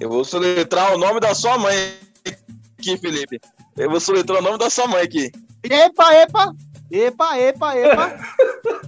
Eu 0.00 0.08
vou 0.08 0.24
soletrar 0.24 0.94
o 0.94 0.98
nome 0.98 1.18
da 1.18 1.34
sua 1.34 1.58
mãe 1.58 1.74
aqui, 2.78 2.96
Felipe. 2.98 3.40
Eu 3.76 3.90
vou 3.90 4.00
soletrar 4.00 4.38
o 4.38 4.42
nome 4.42 4.58
da 4.58 4.70
sua 4.70 4.86
mãe 4.86 5.02
aqui. 5.02 5.30
Epa, 5.64 6.14
epa! 6.14 6.54
Epa, 6.92 7.38
epa, 7.38 7.74
epa! 7.74 8.18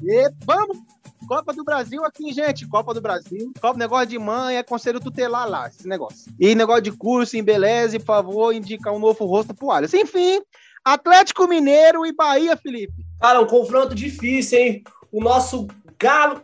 epa 0.07 0.35
vamos! 0.45 0.79
Copa 1.27 1.55
do 1.55 1.65
Brasil 1.65 2.05
aqui, 2.05 2.35
gente. 2.35 2.69
Copa 2.69 2.93
do 2.93 3.01
Brasil. 3.01 3.51
Copa, 3.59 3.79
negócio 3.79 4.09
de 4.09 4.19
mãe, 4.19 4.59
é 4.59 4.63
conselho 4.63 5.01
tutelar 5.01 5.49
lá, 5.49 5.69
esse 5.69 5.89
negócio. 5.89 6.31
E 6.39 6.55
negócio 6.55 6.83
de 6.83 6.93
curso, 6.93 7.35
em 7.35 7.43
beleza, 7.43 7.99
por 7.99 8.05
favor, 8.05 8.55
indicar 8.55 8.93
um 8.93 8.99
novo 8.99 9.25
rosto 9.25 9.55
pro 9.55 9.71
Alisson. 9.71 9.97
Enfim, 9.97 10.43
Atlético 10.85 11.49
Mineiro 11.49 12.05
e 12.05 12.13
Bahia, 12.13 12.59
Felipe. 12.59 12.93
Cara, 13.19 13.41
um 13.41 13.47
confronto 13.47 13.95
difícil, 13.95 14.59
hein? 14.59 14.85
O 15.11 15.23
nosso 15.23 15.67
Galo. 15.99 16.43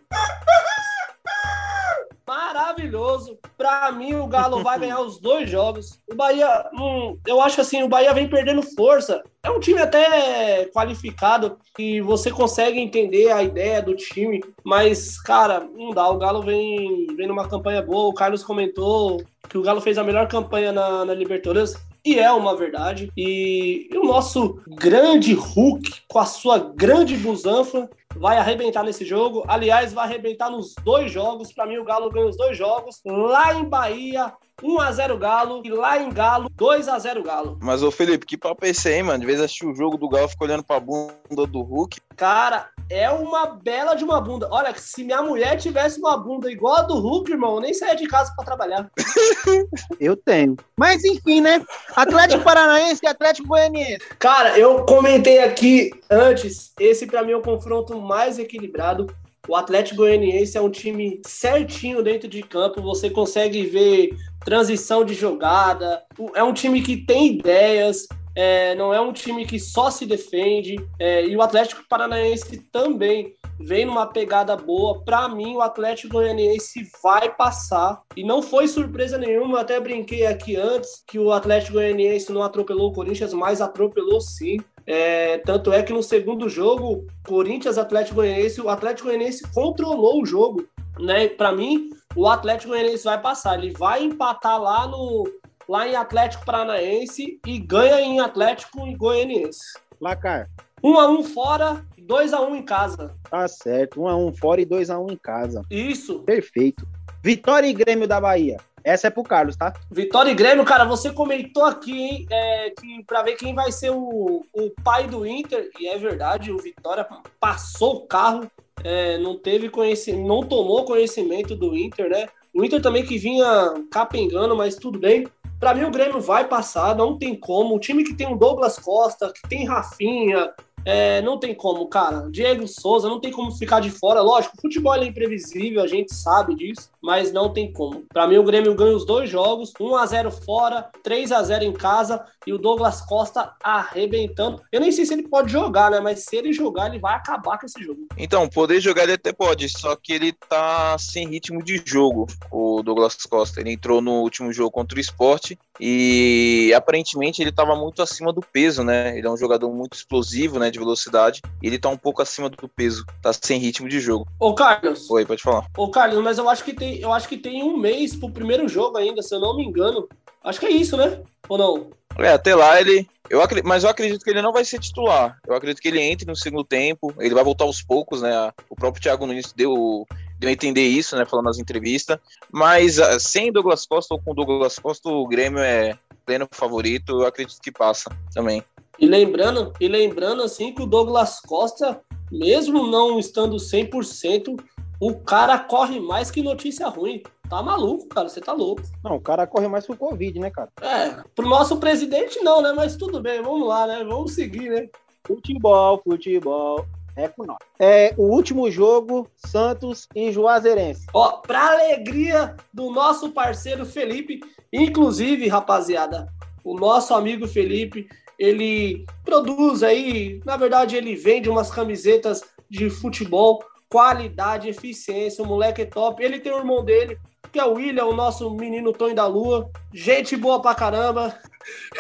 Maravilhoso. 2.53 3.39
Pra 3.57 3.93
mim, 3.93 4.15
o 4.15 4.27
Galo 4.27 4.61
vai 4.63 4.77
ganhar 4.77 5.01
os 5.01 5.21
dois 5.21 5.49
jogos. 5.49 6.01
O 6.11 6.17
Bahia, 6.17 6.69
hum, 6.75 7.17
eu 7.25 7.41
acho 7.41 7.61
assim, 7.61 7.83
o 7.85 7.89
Bahia 7.89 8.13
vem 8.13 8.29
perdendo 8.29 8.61
força. 8.75 9.23
É 9.41 9.51
um 9.51 9.61
time 9.61 9.81
até 9.81 10.65
qualificado 10.75 11.57
e 11.79 12.01
você 12.01 12.29
consegue 12.29 12.81
entender 12.81 13.31
a 13.31 13.41
ideia 13.41 13.81
do 13.81 13.97
time, 13.97 14.43
mas, 14.65 15.21
cara, 15.23 15.61
não 15.61 15.91
dá. 15.91 16.09
O 16.09 16.19
Galo 16.19 16.43
vem, 16.43 17.07
vem 17.17 17.29
numa 17.29 17.49
campanha 17.49 17.83
boa. 17.83 18.09
O 18.09 18.15
Carlos 18.15 18.43
comentou 18.43 19.23
que 19.49 19.57
o 19.57 19.63
Galo 19.63 19.81
fez 19.81 19.97
a 19.97 20.05
melhor 20.05 20.27
campanha 20.27 20.73
na, 20.73 21.05
na 21.05 21.15
Libertadores 21.15 21.77
e 22.05 22.19
é 22.19 22.33
uma 22.33 22.57
verdade. 22.57 23.13
E, 23.17 23.89
o 23.95 24.05
nosso 24.05 24.61
grande 24.67 25.35
Hulk, 25.35 26.03
com 26.09 26.19
a 26.19 26.25
sua 26.25 26.59
grande 26.59 27.17
busanfa, 27.17 27.89
vai 28.17 28.37
arrebentar 28.37 28.83
nesse 28.83 29.05
jogo. 29.05 29.45
Aliás, 29.47 29.93
vai 29.93 30.07
arrebentar 30.07 30.51
nos 30.51 30.75
dois 30.83 31.11
jogos. 31.11 31.53
Para 31.53 31.67
mim, 31.67 31.79
o 31.79 31.85
Galo 31.85 32.11
ganha 32.11 32.27
os 32.27 32.37
dois 32.37 32.57
jogos. 32.57 33.01
Lá 33.05 33.55
em 33.55 33.65
Bahia, 33.65 34.33
1x0 34.63 35.19
Galo. 35.19 35.63
E 35.65 35.71
lá 35.71 35.99
em 35.99 36.11
Galo, 36.11 36.51
2x0 36.51 37.23
Galo. 37.23 37.59
Mas, 37.63 37.83
ô 37.83 37.91
Felipe, 37.91 38.27
que 38.27 38.37
papo 38.37 38.65
é 38.65 38.71
esse 38.71 38.89
aí, 38.89 39.03
mano? 39.03 39.21
De 39.21 39.27
vez 39.27 39.41
assistir 39.41 39.67
o 39.67 39.75
jogo 39.75 39.97
do 39.97 40.09
Galo, 40.09 40.29
fica 40.29 40.45
olhando 40.45 40.63
pra 40.63 40.81
bunda 40.81 41.47
do 41.47 41.63
Hulk. 41.63 42.01
Cara, 42.17 42.69
é 42.91 43.09
uma 43.09 43.47
bela 43.47 43.95
de 43.95 44.03
uma 44.03 44.21
bunda. 44.21 44.49
Olha, 44.51 44.75
se 44.77 45.05
minha 45.05 45.23
mulher 45.23 45.57
tivesse 45.57 46.01
uma 46.01 46.17
bunda 46.17 46.51
igual 46.51 46.79
a 46.79 46.83
do 46.83 46.95
Hulk, 46.95 47.31
irmão, 47.31 47.55
eu 47.55 47.61
nem 47.61 47.73
saia 47.73 47.95
de 47.95 48.07
casa 48.09 48.33
para 48.35 48.45
trabalhar. 48.45 48.91
eu 50.01 50.17
tenho. 50.17 50.57
Mas 50.77 51.05
enfim, 51.05 51.41
né? 51.41 51.65
Atlético 51.95 52.43
Paranaense 52.43 53.01
e 53.05 53.07
Atlético 53.07 53.49
Goianiense. 53.49 54.01
Cara, 54.19 54.59
eu 54.59 54.85
comentei 54.85 55.39
aqui 55.39 55.93
antes, 56.11 56.73
esse 56.81 57.07
para 57.07 57.23
mim 57.23 57.33
é 57.33 57.37
o 57.37 57.43
confronto 57.43 58.01
mais 58.01 58.39
equilibrado. 58.39 59.07
O 59.51 59.57
Atlético 59.57 59.97
Goianiense 59.97 60.57
é 60.57 60.61
um 60.61 60.71
time 60.71 61.21
certinho 61.27 62.05
dentro 62.05 62.29
de 62.29 62.41
campo, 62.41 62.81
você 62.81 63.11
consegue 63.11 63.67
ver 63.67 64.17
transição 64.45 65.05
de 65.05 65.13
jogada. 65.13 66.05
É 66.37 66.45
um 66.45 66.53
time 66.53 66.81
que 66.81 66.99
tem 66.99 67.35
ideias, 67.35 68.07
é, 68.37 68.77
não 68.77 68.95
é 68.95 69.01
um 69.01 69.13
time 69.13 69.45
que 69.45 69.59
só 69.59 69.91
se 69.91 70.07
defende. 70.07 70.77
É, 71.01 71.27
e 71.27 71.37
o 71.37 71.43
Atlético 71.43 71.83
Paranaense 71.89 72.59
também 72.71 73.35
vem 73.59 73.85
numa 73.85 74.07
pegada 74.07 74.57
boa. 74.57 75.03
Para 75.03 75.29
mim, 75.29 75.55
o 75.57 75.61
Atlético 75.61 76.15
Goianiense 76.15 76.89
vai 77.03 77.35
passar. 77.35 78.01
E 78.17 78.25
não 78.25 78.41
foi 78.41 78.69
surpresa 78.69 79.19
nenhuma. 79.19 79.59
Eu 79.59 79.61
até 79.63 79.81
brinquei 79.81 80.27
aqui 80.27 80.57
antes 80.57 81.03
que 81.07 81.19
o 81.19 81.33
Atlético 81.33 81.75
Goianiense 81.75 82.33
não 82.33 82.43
atropelou 82.43 82.91
o 82.91 82.95
Corinthians, 82.95 83.35
mas 83.35 83.61
atropelou 83.61 84.21
sim. 84.21 84.59
É, 84.93 85.39
tanto 85.39 85.73
é 85.73 85.85
que 85.85 85.93
no 85.93 86.03
segundo 86.03 86.49
jogo, 86.49 87.07
Corinthians 87.25 87.79
Atlético 87.79 88.17
Goianiense, 88.17 88.61
o 88.61 88.69
Atlético 88.69 89.07
Goianiense 89.07 89.49
controlou 89.55 90.21
o 90.21 90.27
jogo. 90.27 90.67
Né? 90.99 91.29
Para 91.29 91.53
mim, 91.53 91.91
o 92.17 92.27
Atlético 92.27 92.71
Goianiense 92.71 93.05
vai 93.05 93.21
passar. 93.21 93.57
Ele 93.57 93.73
vai 93.73 94.03
empatar 94.03 94.61
lá 94.61 94.89
no 94.89 95.25
lá 95.69 95.87
em 95.87 95.95
Atlético 95.95 96.45
Paranaense 96.45 97.39
e 97.47 97.59
ganha 97.61 98.01
em 98.01 98.19
Atlético 98.19 98.85
e 98.89 98.97
Goianiense. 98.97 99.63
Placar. 100.01 100.49
1 100.83 100.99
a 100.99 101.09
1 101.09 101.23
fora, 101.23 101.87
2 101.97 102.33
a 102.33 102.41
1 102.41 102.57
em 102.57 102.63
casa. 102.65 103.15
Tá 103.31 103.47
certo, 103.47 104.03
1 104.03 104.09
a 104.09 104.17
1 104.17 104.35
fora 104.35 104.61
e 104.61 104.65
2 104.65 104.91
a 104.91 104.99
1 104.99 105.13
em 105.13 105.17
casa. 105.17 105.63
Isso. 105.71 106.19
Perfeito. 106.25 106.85
Vitória 107.23 107.69
e 107.69 107.73
Grêmio 107.73 108.09
da 108.09 108.21
Bahia. 108.21 108.57
Essa 108.85 109.09
é 109.09 109.11
pro 109.11 109.23
Carlos, 109.23 109.57
tá? 109.57 109.73
Vitória 109.91 110.31
e 110.31 110.35
Grêmio, 110.35 110.65
cara, 110.65 110.85
você 110.85 111.13
comentou 111.13 111.65
aqui, 111.65 111.93
hein, 111.93 112.27
é, 112.31 112.71
que 112.71 113.05
para 113.05 113.23
ver 113.23 113.37
quem 113.37 113.55
vai 113.55 113.71
ser 113.73 113.91
o, 113.91 114.45
o 114.53 114.71
pai 114.83 115.07
do 115.07 115.27
Inter, 115.27 115.71
e 115.79 115.89
é 115.89 115.99
verdade, 115.99 116.51
o 116.51 116.59
Vitória 116.59 117.07
passou 117.39 117.97
o 117.97 118.07
carro, 118.07 118.51
é, 118.83 119.19
não 119.19 119.39
teve 119.39 119.69
conhecimento, 119.69 120.27
não 120.27 120.43
tomou 120.43 120.85
conhecimento 120.85 121.55
do 121.55 121.77
Inter, 121.77 122.09
né? 122.09 122.27
O 122.53 122.65
Inter 122.65 122.81
também 122.81 123.05
que 123.05 123.19
vinha 123.19 123.75
capengando, 123.91 124.57
mas 124.57 124.75
tudo 124.75 124.99
bem. 124.99 125.27
Para 125.59 125.75
mim, 125.75 125.85
o 125.85 125.91
Grêmio 125.91 126.21
vai 126.21 126.49
passar, 126.49 126.97
não 126.97 127.19
tem 127.19 127.35
como. 127.35 127.77
O 127.77 127.79
time 127.79 128.03
que 128.03 128.15
tem 128.15 128.33
o 128.33 128.37
Douglas 128.37 128.79
Costa, 128.79 129.31
que 129.31 129.47
tem 129.47 129.67
Rafinha, 129.67 130.51
é, 130.85 131.21
não 131.23 131.39
tem 131.39 131.55
como, 131.55 131.87
cara. 131.87 132.29
Diego 132.31 132.67
Souza 132.67 133.09
não 133.09 133.21
tem 133.21 133.31
como 133.31 133.53
ficar 133.53 133.81
de 133.81 133.91
fora. 133.91 134.21
Lógico, 134.21 134.57
o 134.57 134.61
futebol 134.61 134.95
é 134.95 135.05
imprevisível, 135.05 135.83
a 135.83 135.87
gente 135.87 136.15
sabe 136.15 136.55
disso, 136.55 136.91
mas 137.03 137.33
não 137.33 137.53
tem 137.53 137.73
como. 137.73 138.05
Para 138.13 138.27
mim, 138.27 138.39
o 138.39 138.45
Grêmio 138.45 138.75
ganha 138.75 138.95
os 138.95 139.05
dois 139.05 139.29
jogos: 139.29 139.73
1 139.79 139.97
a 139.97 140.07
0 140.07 140.31
fora, 140.31 140.91
3 141.03 141.33
a 141.33 141.43
0 141.43 141.65
em 141.65 141.73
casa 141.73 142.25
e 142.47 142.53
o 142.53 142.59
Douglas 142.59 143.01
Costa 143.03 143.53
arrebentando. 143.63 144.61
Eu 144.73 144.81
nem 144.81 144.93
sei 144.93 145.05
se 145.05 145.13
ele 145.13 145.29
pode 145.29 145.53
jogar, 145.53 145.91
né? 145.91 146.01
Mas 146.01 146.25
se 146.25 146.37
ele 146.37 146.53
jogar, 146.53 146.89
ele 146.89 146.99
vai 146.99 147.15
acabar 147.15 147.59
com 147.59 147.67
esse 147.67 147.83
jogo. 147.83 148.07
Então, 148.17 148.49
poder 148.49 148.81
jogar 148.81 149.05
ele 149.05 149.13
até 149.13 149.33
pode, 149.33 149.69
só 149.69 149.95
que 149.97 150.13
ele 150.13 150.33
tá 150.33 150.97
sem 150.99 151.29
ritmo 151.29 151.63
de 151.63 151.81
jogo, 151.85 152.27
o 152.51 152.83
Douglas 152.83 153.15
Costa. 153.27 153.61
Ele 153.61 153.73
entrou 153.73 154.01
no 154.01 154.23
último 154.23 154.53
jogo 154.53 154.71
contra 154.71 154.97
o 154.97 155.01
esporte 155.01 155.59
e 155.79 156.73
aparentemente 156.75 157.43
ele 157.43 157.53
tava 157.53 157.75
muito 157.75 158.03
acima 158.03 158.33
do 158.33 158.41
peso, 158.41 158.83
né? 158.85 159.17
Ele 159.17 159.27
é 159.27 159.31
um 159.31 159.37
jogador 159.37 159.71
muito 159.73 159.95
explosivo, 159.95 160.59
né? 160.59 160.70
De 160.71 160.79
velocidade. 160.79 161.43
E 161.63 161.67
ele 161.67 161.79
tá 161.79 161.89
um 161.89 161.97
pouco 161.97 162.23
acima 162.23 162.49
do 162.49 162.69
peso. 162.69 163.05
Tá 163.23 163.33
sem 163.33 163.59
ritmo 163.59 163.89
de 163.89 164.01
jogo. 164.01 164.27
Ô, 164.39 164.55
Carlos. 164.55 165.11
Oi, 165.11 165.25
pode 165.25 165.43
falar. 165.43 165.67
Ô, 165.77 165.91
Carlos, 165.91 166.23
mas 166.23 166.39
eu 166.39 166.49
acho 166.49 166.65
que 166.65 166.73
tem, 166.73 166.99
eu 166.99 167.13
acho 167.13 167.29
que 167.29 167.37
tem 167.37 167.63
um 167.63 167.77
mês 167.77 168.15
pro 168.15 168.31
primeiro 168.31 168.69
jogo 168.69 168.97
ainda, 168.97 169.23
se 169.23 169.35
eu 169.35 169.41
não 169.41 169.57
me 169.57 169.65
engano. 169.65 170.09
Acho 170.43 170.61
que 170.61 170.67
é 170.67 170.71
isso, 170.71 170.97
né? 170.97 171.21
Ou 171.49 171.59
não? 171.59 171.91
É, 172.19 172.33
até 172.33 172.55
lá 172.55 172.81
ele. 172.81 173.09
Eu 173.29 173.41
acredito, 173.41 173.67
mas 173.67 173.85
eu 173.85 173.91
acredito 173.91 174.25
que 174.25 174.31
ele 174.31 174.43
não 174.43 174.53
vai 174.53 174.65
ser 174.65 174.81
titular. 174.81 175.39
Eu 175.47 175.55
acredito 175.55 175.81
que 175.81 175.89
ele 175.89 176.01
entre 176.01 176.27
no 176.27 176.35
segundo 176.35 176.65
tempo. 176.65 177.15
Ele 177.19 177.35
vai 177.35 177.45
voltar 177.45 177.65
aos 177.65 177.83
poucos, 177.83 178.23
né? 178.23 178.53
O 178.69 178.75
próprio 178.75 179.03
Thiago 179.03 179.27
Nunes 179.27 179.53
deu, 179.53 180.07
deu 180.39 180.49
a 180.49 180.53
entender 180.53 180.87
isso, 180.87 181.17
né? 181.17 181.25
Falando 181.25 181.47
nas 181.47 181.59
entrevistas. 181.59 182.19
Mas 182.51 182.99
ah, 182.99 183.21
sem 183.21 183.53
Douglas 183.53 183.87
Costa 183.87 184.15
ou 184.15 184.21
com 184.21 184.35
Douglas 184.35 184.79
Costa, 184.79 185.09
o 185.09 185.27
Grêmio 185.27 185.61
é 185.61 185.97
pleno 186.27 186.49
favorito. 186.51 187.21
Eu 187.21 187.27
acredito 187.27 187.61
que 187.63 187.71
passa 187.71 188.11
também. 188.35 188.65
E 189.01 189.07
lembrando, 189.07 189.73
e 189.81 189.89
lembrando 189.89 190.43
assim 190.43 190.75
que 190.75 190.83
o 190.83 190.87
Douglas 190.87 191.41
Costa, 191.41 192.03
mesmo 192.31 192.87
não 192.87 193.19
estando 193.19 193.57
100%, 193.57 194.63
o 195.01 195.15
cara 195.15 195.59
corre 195.59 195.99
mais 195.99 196.31
que 196.31 196.43
notícia 196.43 196.87
ruim. 196.87 197.23
Tá 197.49 197.63
maluco, 197.63 198.07
cara, 198.07 198.29
você 198.29 198.41
tá 198.41 198.53
louco. 198.53 198.83
Não, 199.03 199.17
o 199.17 199.21
cara 199.21 199.47
corre 199.47 199.67
mais 199.67 199.87
que 199.87 199.93
o 199.93 199.97
Covid, 199.97 200.39
né, 200.39 200.51
cara? 200.51 200.69
É, 200.83 201.25
pro 201.35 201.49
nosso 201.49 201.79
presidente 201.79 202.39
não, 202.41 202.61
né? 202.61 202.73
Mas 202.77 202.95
tudo 202.95 203.21
bem, 203.21 203.43
vamos 203.43 203.67
lá, 203.67 203.87
né? 203.87 204.05
Vamos 204.05 204.35
seguir, 204.35 204.69
né? 204.69 204.89
Futebol, 205.27 206.01
futebol. 206.05 206.87
É 207.17 207.27
com 207.27 207.45
nós. 207.45 207.59
É 207.79 208.15
o 208.17 208.23
último 208.23 208.71
jogo, 208.71 209.27
Santos 209.47 210.07
e 210.15 210.31
Juazeirense. 210.31 211.07
Ó, 211.13 211.39
pra 211.39 211.73
alegria 211.73 212.55
do 212.73 212.91
nosso 212.91 213.31
parceiro 213.31 213.85
Felipe, 213.85 214.41
inclusive, 214.73 215.49
rapaziada, 215.49 216.29
o 216.63 216.79
nosso 216.79 217.15
amigo 217.15 217.49
Felipe, 217.49 218.09
ele 218.41 219.05
produz 219.23 219.83
aí, 219.83 220.41
na 220.47 220.57
verdade, 220.57 220.97
ele 220.97 221.15
vende 221.15 221.51
umas 221.51 221.71
camisetas 221.71 222.43
de 222.71 222.89
futebol, 222.89 223.63
qualidade, 223.87 224.67
eficiência, 224.67 225.45
o 225.45 225.47
moleque 225.47 225.83
é 225.83 225.85
top. 225.85 226.25
Ele 226.25 226.41
tem 226.41 226.51
o 226.51 226.57
irmão 226.57 226.83
dele, 226.83 227.19
que 227.53 227.61
é 227.61 227.65
o 227.67 227.75
William, 227.75 228.07
o 228.07 228.17
nosso 228.17 228.51
menino 228.53 228.95
Tonho 228.95 229.15
da 229.15 229.27
Lua. 229.27 229.71
Gente 229.93 230.39
boa 230.39 230.63
pra 230.63 230.75
caramba. 230.75 231.39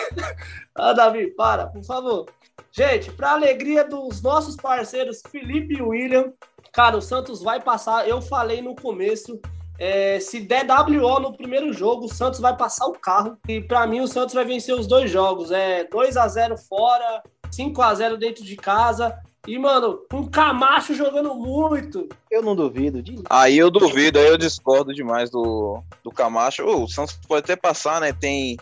ah, 0.74 0.94
Davi, 0.94 1.31
para, 1.33 1.66
por 1.66 1.85
favor. 1.85 2.26
Gente, 2.72 3.12
para 3.12 3.33
alegria 3.33 3.85
dos 3.85 4.22
nossos 4.22 4.57
parceiros 4.57 5.20
Felipe 5.31 5.74
e 5.74 5.83
William, 5.83 6.33
cara, 6.72 6.96
o 6.96 7.03
Santos 7.03 7.42
vai 7.42 7.61
passar. 7.61 8.09
Eu 8.09 8.22
falei 8.22 8.62
no 8.62 8.74
começo, 8.74 9.38
é, 9.80 10.20
se 10.20 10.40
der 10.40 10.66
WO 10.68 11.20
no 11.20 11.32
primeiro 11.32 11.72
jogo, 11.72 12.04
o 12.04 12.14
Santos 12.14 12.38
vai 12.38 12.54
passar 12.54 12.86
o 12.86 12.92
carro. 12.92 13.38
E 13.48 13.62
para 13.62 13.86
mim, 13.86 14.00
o 14.00 14.06
Santos 14.06 14.34
vai 14.34 14.44
vencer 14.44 14.74
os 14.74 14.86
dois 14.86 15.10
jogos. 15.10 15.50
É 15.50 15.84
2 15.84 16.18
a 16.18 16.28
0 16.28 16.58
fora, 16.58 17.22
5 17.50 17.80
a 17.80 17.94
0 17.94 18.18
dentro 18.18 18.44
de 18.44 18.56
casa. 18.56 19.18
E, 19.48 19.58
mano, 19.58 20.02
um 20.12 20.26
Camacho 20.26 20.94
jogando 20.94 21.34
muito. 21.34 22.10
Eu 22.30 22.42
não 22.42 22.54
duvido. 22.54 23.02
De... 23.02 23.22
Aí 23.30 23.56
eu 23.56 23.70
duvido, 23.70 24.18
aí 24.18 24.26
eu 24.26 24.36
discordo 24.36 24.92
demais 24.92 25.30
do, 25.30 25.82
do 26.04 26.10
Camacho. 26.10 26.62
Oh, 26.62 26.84
o 26.84 26.88
Santos 26.88 27.18
pode 27.26 27.44
até 27.44 27.56
passar, 27.56 28.02
né? 28.02 28.12
Tem, 28.12 28.58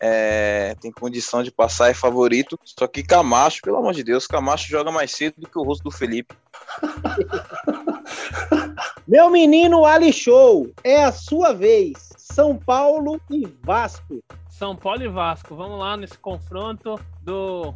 é, 0.00 0.74
tem 0.80 0.90
condição 0.92 1.42
de 1.42 1.50
passar, 1.50 1.90
é 1.90 1.94
favorito. 1.94 2.58
Só 2.64 2.86
que 2.86 3.02
Camacho, 3.02 3.62
pelo 3.62 3.78
amor 3.78 3.94
de 3.94 4.04
Deus, 4.04 4.26
Camacho 4.26 4.68
joga 4.68 4.90
mais 4.90 5.12
cedo 5.12 5.36
do 5.38 5.48
que 5.48 5.58
o 5.58 5.62
rosto 5.62 5.84
do 5.84 5.90
Felipe. 5.90 6.34
Meu 9.06 9.30
menino 9.30 9.86
Ali 9.86 10.12
Show, 10.12 10.72
é 10.82 11.04
a 11.04 11.12
sua 11.12 11.52
vez. 11.52 12.08
São 12.16 12.56
Paulo 12.56 13.20
e 13.30 13.46
Vasco. 13.62 14.18
São 14.50 14.74
Paulo 14.74 15.00
e 15.02 15.08
Vasco. 15.08 15.54
Vamos 15.54 15.78
lá 15.78 15.96
nesse 15.96 16.18
confronto 16.18 16.98
do 17.22 17.72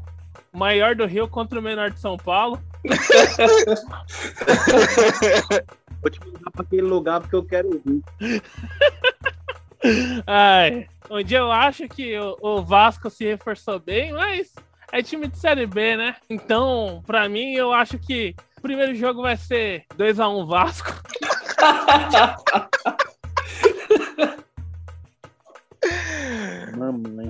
maior 0.52 0.96
do 0.96 1.06
Rio 1.06 1.28
contra 1.28 1.58
o 1.58 1.62
menor 1.62 1.90
de 1.90 1.98
São 2.00 2.16
Paulo. 2.16 2.58
Vou 6.02 6.10
te 6.10 6.18
mandar 6.20 6.50
pra 6.50 6.62
aquele 6.62 6.82
lugar 6.82 7.20
porque 7.20 7.36
eu 7.36 7.44
quero 7.44 7.68
ouvir. 7.68 8.02
Ai, 10.26 10.88
onde 11.10 11.34
eu 11.34 11.50
acho 11.50 11.88
que 11.88 12.16
o, 12.18 12.62
Vasco 12.62 13.10
se 13.10 13.24
reforçou 13.24 13.80
bem, 13.80 14.12
mas 14.12 14.54
é 14.92 15.02
time 15.02 15.26
de 15.26 15.36
Série 15.38 15.66
B, 15.66 15.96
né? 15.96 16.16
Então, 16.30 17.02
pra 17.04 17.28
mim, 17.28 17.52
eu 17.52 17.72
acho 17.72 17.98
que 17.98 18.34
o 18.56 18.60
primeiro 18.62 18.94
jogo 18.94 19.22
vai 19.22 19.36
ser 19.36 19.84
2x1 19.98 20.46
Vasco. 20.46 20.92
Mamãe. 26.76 27.26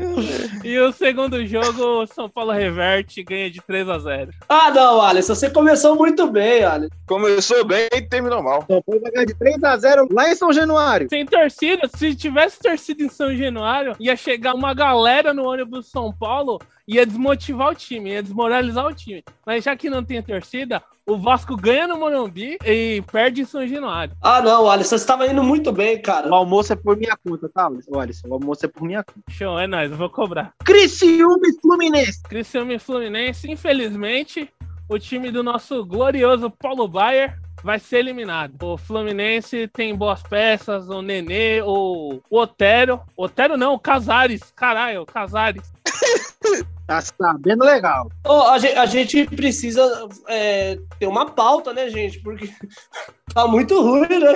E 0.64 0.78
o 0.78 0.92
segundo 0.92 1.44
jogo, 1.46 2.02
o 2.02 2.06
São 2.06 2.28
Paulo 2.28 2.52
reverte 2.52 3.20
e 3.20 3.24
ganha 3.24 3.50
de 3.50 3.60
3x0. 3.60 4.30
Ah, 4.48 4.70
não, 4.70 5.00
Alisson, 5.00 5.34
você 5.34 5.50
começou 5.50 5.96
muito 5.96 6.26
bem, 6.26 6.64
Alisson. 6.64 6.94
Começou 7.06 7.64
bem 7.64 7.88
e 7.94 8.02
terminou 8.02 8.42
mal. 8.42 8.64
São 8.66 8.82
Paulo 8.82 9.00
vai 9.00 9.12
ganhar 9.12 9.26
de 9.26 9.34
3x0 9.34 10.08
lá 10.12 10.30
em 10.30 10.34
São 10.34 10.52
Januário. 10.52 11.08
Sem 11.08 11.24
torcida, 11.24 11.88
se 11.96 12.14
tivesse 12.14 12.58
torcida 12.58 13.02
em 13.02 13.08
São 13.08 13.34
Januário, 13.34 13.96
ia 13.98 14.16
chegar 14.16 14.54
uma 14.54 14.74
galera 14.74 15.32
no 15.32 15.44
ônibus 15.44 15.86
de 15.86 15.90
São 15.90 16.12
Paulo, 16.12 16.60
ia 16.86 17.06
desmotivar 17.06 17.68
o 17.68 17.74
time, 17.74 18.10
ia 18.10 18.22
desmoralizar 18.22 18.86
o 18.86 18.94
time. 18.94 19.24
Mas 19.46 19.64
já 19.64 19.76
que 19.76 19.88
não 19.88 20.04
tem 20.04 20.22
torcida, 20.22 20.82
o 21.10 21.18
Vasco 21.18 21.56
ganha 21.56 21.88
no 21.88 21.98
Morumbi 21.98 22.56
e 22.64 23.02
perde 23.10 23.42
em 23.42 23.44
São 23.44 23.66
Januário. 23.66 24.14
Ah, 24.22 24.40
não, 24.40 24.70
Alisson, 24.70 24.90
você 24.90 24.94
estava 24.96 25.26
indo 25.26 25.42
muito 25.42 25.72
bem, 25.72 26.00
cara. 26.00 26.28
O 26.28 26.34
almoço 26.34 26.72
é 26.72 26.76
por 26.76 26.96
minha 26.96 27.16
conta, 27.16 27.48
tá, 27.48 27.66
Alisson? 27.66 27.90
Olha, 27.94 28.12
o 28.28 28.34
almoço 28.34 28.64
é 28.64 28.68
por 28.68 28.82
minha 28.82 29.02
conta. 29.02 29.20
Show, 29.28 29.58
é 29.58 29.66
nóis, 29.66 29.90
eu 29.90 29.96
vou 29.96 30.08
cobrar. 30.08 30.52
Criciúma 30.64 31.46
e 31.46 31.60
Fluminense. 31.60 32.22
Criciúma 32.22 32.74
e 32.74 32.78
Fluminense, 32.78 33.50
infelizmente, 33.50 34.48
o 34.88 34.98
time 34.98 35.30
do 35.30 35.42
nosso 35.42 35.84
glorioso 35.84 36.50
Paulo 36.50 36.86
Baier 36.86 37.36
vai 37.62 37.78
ser 37.78 37.98
eliminado. 37.98 38.54
O 38.62 38.76
Fluminense 38.76 39.68
tem 39.68 39.94
boas 39.94 40.22
peças, 40.22 40.88
o 40.88 41.02
Nenê, 41.02 41.60
o, 41.62 42.20
o 42.30 42.38
Otero. 42.38 43.00
Otero 43.16 43.56
não, 43.56 43.74
o 43.74 43.78
Casares. 43.78 44.52
Caralho, 44.54 45.02
o 45.02 45.06
Casares. 45.06 45.72
Tá 46.90 47.00
sabendo 47.00 47.64
legal. 47.64 48.10
Ô, 48.26 48.42
a, 48.48 48.58
gente, 48.58 48.76
a 48.76 48.84
gente 48.84 49.24
precisa 49.26 50.08
é, 50.26 50.76
ter 50.98 51.06
uma 51.06 51.24
pauta, 51.24 51.72
né, 51.72 51.88
gente? 51.88 52.18
Porque 52.18 52.52
tá 53.32 53.46
muito 53.46 53.80
ruim, 53.80 54.08
né? 54.08 54.32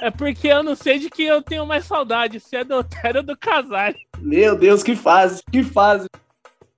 É 0.00 0.08
porque 0.08 0.46
eu 0.46 0.62
não 0.62 0.76
sei 0.76 1.00
de 1.00 1.10
quem 1.10 1.26
eu 1.26 1.42
tenho 1.42 1.66
mais 1.66 1.84
saudade, 1.84 2.38
se 2.38 2.54
é 2.54 2.62
do 2.62 2.76
Otero 2.76 3.18
ou 3.18 3.24
do 3.24 3.36
Casares. 3.36 4.00
Meu 4.20 4.54
Deus, 4.54 4.84
que 4.84 4.94
fase, 4.94 5.42
que 5.50 5.64
fase. 5.64 6.06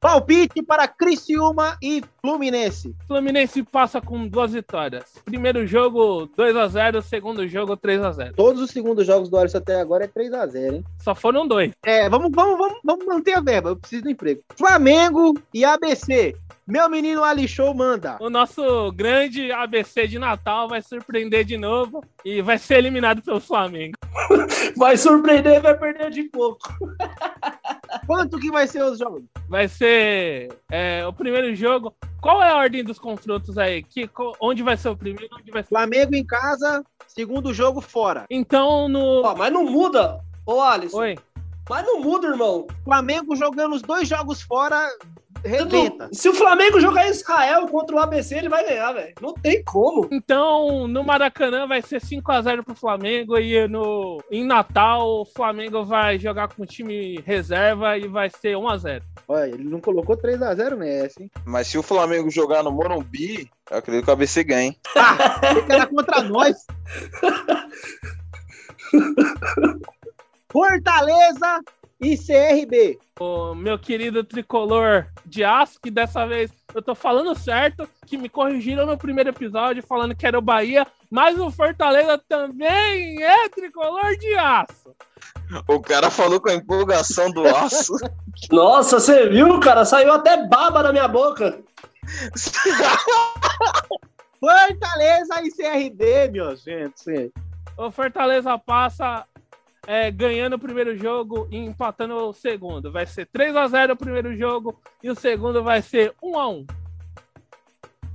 Palpite 0.00 0.62
para 0.62 0.88
Criciúma 0.88 1.76
e 1.82 2.02
Fluminense. 2.24 2.94
Fluminense 3.08 3.64
passa 3.64 4.00
com 4.00 4.28
duas 4.28 4.52
vitórias. 4.52 5.04
Primeiro 5.24 5.66
jogo 5.66 6.30
2 6.36 6.56
a 6.56 6.68
0 6.68 7.02
segundo 7.02 7.48
jogo 7.48 7.76
3 7.76 8.00
a 8.00 8.12
0 8.12 8.34
Todos 8.36 8.62
os 8.62 8.70
segundos 8.70 9.04
jogos 9.04 9.28
do 9.28 9.36
Alisson 9.36 9.58
até 9.58 9.80
agora 9.80 10.04
é 10.04 10.08
3x0, 10.08 10.72
hein? 10.72 10.84
Só 11.00 11.16
foram 11.16 11.48
dois. 11.48 11.72
É, 11.82 12.08
vamos, 12.08 12.30
vamos, 12.32 12.56
vamos, 12.56 12.78
vamos 12.84 13.06
manter 13.06 13.32
a 13.32 13.40
verba. 13.40 13.70
Eu 13.70 13.76
preciso 13.76 14.04
do 14.04 14.10
emprego. 14.10 14.40
Flamengo 14.56 15.36
e 15.52 15.64
ABC. 15.64 16.36
Meu 16.64 16.88
menino 16.88 17.24
Ali 17.24 17.48
Show 17.48 17.74
manda. 17.74 18.18
O 18.20 18.30
nosso 18.30 18.92
grande 18.92 19.50
ABC 19.50 20.06
de 20.06 20.16
Natal 20.16 20.68
vai 20.68 20.80
surpreender 20.80 21.44
de 21.44 21.58
novo 21.58 22.04
e 22.24 22.40
vai 22.40 22.56
ser 22.56 22.76
eliminado 22.76 23.20
pelo 23.20 23.40
Flamengo. 23.40 23.94
Vai 24.76 24.96
surpreender 24.96 25.54
e 25.54 25.60
vai 25.60 25.76
perder 25.76 26.10
de 26.10 26.24
pouco. 26.24 26.60
Quanto 28.06 28.38
que 28.38 28.50
vai 28.50 28.66
ser 28.66 28.82
os 28.82 28.98
jogos? 28.98 29.22
Vai 29.48 29.68
ser 29.68 30.52
é, 30.70 31.04
o 31.06 31.12
primeiro 31.12 31.54
jogo. 31.54 31.94
Qual 32.22 32.40
é 32.40 32.50
a 32.50 32.56
ordem 32.56 32.84
dos 32.84 33.00
confrontos 33.00 33.58
aí? 33.58 33.82
Que, 33.82 34.08
onde 34.40 34.62
vai 34.62 34.76
ser 34.76 34.90
o 34.90 34.96
primeiro? 34.96 35.28
Onde 35.36 35.50
vai 35.50 35.64
ser... 35.64 35.68
Flamengo 35.70 36.14
em 36.14 36.24
casa, 36.24 36.84
segundo 37.08 37.52
jogo 37.52 37.80
fora. 37.80 38.26
Então, 38.30 38.88
no. 38.88 39.24
Ó, 39.24 39.34
mas 39.34 39.52
não 39.52 39.64
muda. 39.64 40.20
Ô, 40.46 40.60
Alisson, 40.60 40.98
Oi. 40.98 41.18
Mas 41.68 41.86
não 41.86 42.00
muda, 42.00 42.28
irmão. 42.28 42.66
Flamengo 42.84 43.36
jogando 43.36 43.74
os 43.74 43.82
dois 43.82 44.08
jogos 44.08 44.42
fora, 44.42 44.88
rebenta. 45.44 46.08
Se 46.12 46.28
o 46.28 46.34
Flamengo 46.34 46.80
jogar 46.80 47.08
Israel 47.08 47.66
contra 47.68 47.96
o 47.96 47.98
ABC, 47.98 48.36
ele 48.36 48.48
vai 48.48 48.64
ganhar, 48.64 48.92
velho. 48.92 49.14
Não 49.20 49.34
tem 49.34 49.62
como. 49.64 50.08
Então, 50.10 50.86
no 50.86 51.04
Maracanã 51.04 51.66
vai 51.66 51.82
ser 51.82 52.00
5x0 52.00 52.64
pro 52.64 52.74
Flamengo 52.74 53.38
e 53.38 53.66
no, 53.68 54.22
em 54.30 54.44
Natal 54.44 55.22
o 55.22 55.24
Flamengo 55.24 55.84
vai 55.84 56.18
jogar 56.18 56.48
com 56.48 56.62
o 56.62 56.66
time 56.66 57.20
reserva 57.24 57.96
e 57.96 58.06
vai 58.08 58.30
ser 58.30 58.56
1x0. 58.56 59.02
Olha, 59.28 59.48
ele 59.48 59.64
não 59.64 59.80
colocou 59.80 60.16
3x0 60.16 60.76
nessa, 60.76 61.22
hein? 61.22 61.30
Mas 61.44 61.68
se 61.68 61.78
o 61.78 61.82
Flamengo 61.82 62.30
jogar 62.30 62.62
no 62.62 62.72
Morumbi, 62.72 63.48
eu 63.70 63.78
acredito 63.78 64.04
que 64.04 64.10
o 64.10 64.14
ABC 64.14 64.44
ganha. 64.44 64.62
hein? 64.68 64.76
Ele 65.64 65.72
era 65.72 65.86
contra 65.86 66.22
nós. 66.22 66.56
Fortaleza 70.52 71.62
e 71.98 72.16
CRB. 72.18 72.98
O 73.18 73.54
meu 73.54 73.78
querido 73.78 74.22
tricolor 74.22 75.06
de 75.24 75.42
aço, 75.42 75.80
que 75.80 75.90
dessa 75.90 76.26
vez 76.26 76.50
eu 76.74 76.82
tô 76.82 76.94
falando 76.94 77.34
certo, 77.34 77.88
que 78.06 78.18
me 78.18 78.28
corrigiram 78.28 78.84
no 78.84 78.98
primeiro 78.98 79.30
episódio 79.30 79.82
falando 79.82 80.14
que 80.14 80.26
era 80.26 80.38
o 80.38 80.42
Bahia, 80.42 80.86
mas 81.10 81.38
o 81.38 81.50
Fortaleza 81.50 82.20
também 82.28 83.22
é 83.22 83.48
tricolor 83.48 84.14
de 84.18 84.34
aço. 84.34 84.94
O 85.66 85.80
cara 85.80 86.10
falou 86.10 86.38
com 86.38 86.50
a 86.50 86.54
empolgação 86.54 87.30
do 87.30 87.46
aço. 87.46 87.94
Nossa, 88.52 89.00
você 89.00 89.28
viu, 89.28 89.58
cara? 89.60 89.86
Saiu 89.86 90.12
até 90.12 90.46
baba 90.46 90.82
na 90.82 90.92
minha 90.92 91.08
boca. 91.08 91.62
Fortaleza 94.38 95.40
e 95.42 95.50
CRB, 95.50 96.28
minha 96.30 96.56
gente. 96.56 97.32
O 97.76 97.90
Fortaleza 97.90 98.58
passa 98.58 99.24
é, 99.86 100.10
ganhando 100.10 100.54
o 100.56 100.58
primeiro 100.58 100.96
jogo 100.96 101.48
e 101.50 101.56
empatando 101.56 102.14
o 102.14 102.32
segundo. 102.32 102.92
Vai 102.92 103.06
ser 103.06 103.26
3 103.26 103.56
a 103.56 103.66
0 103.66 103.92
o 103.94 103.96
primeiro 103.96 104.34
jogo 104.36 104.78
e 105.02 105.10
o 105.10 105.14
segundo 105.14 105.62
vai 105.62 105.82
ser 105.82 106.14
1 106.22 106.38
a 106.38 106.48
1 106.48 106.66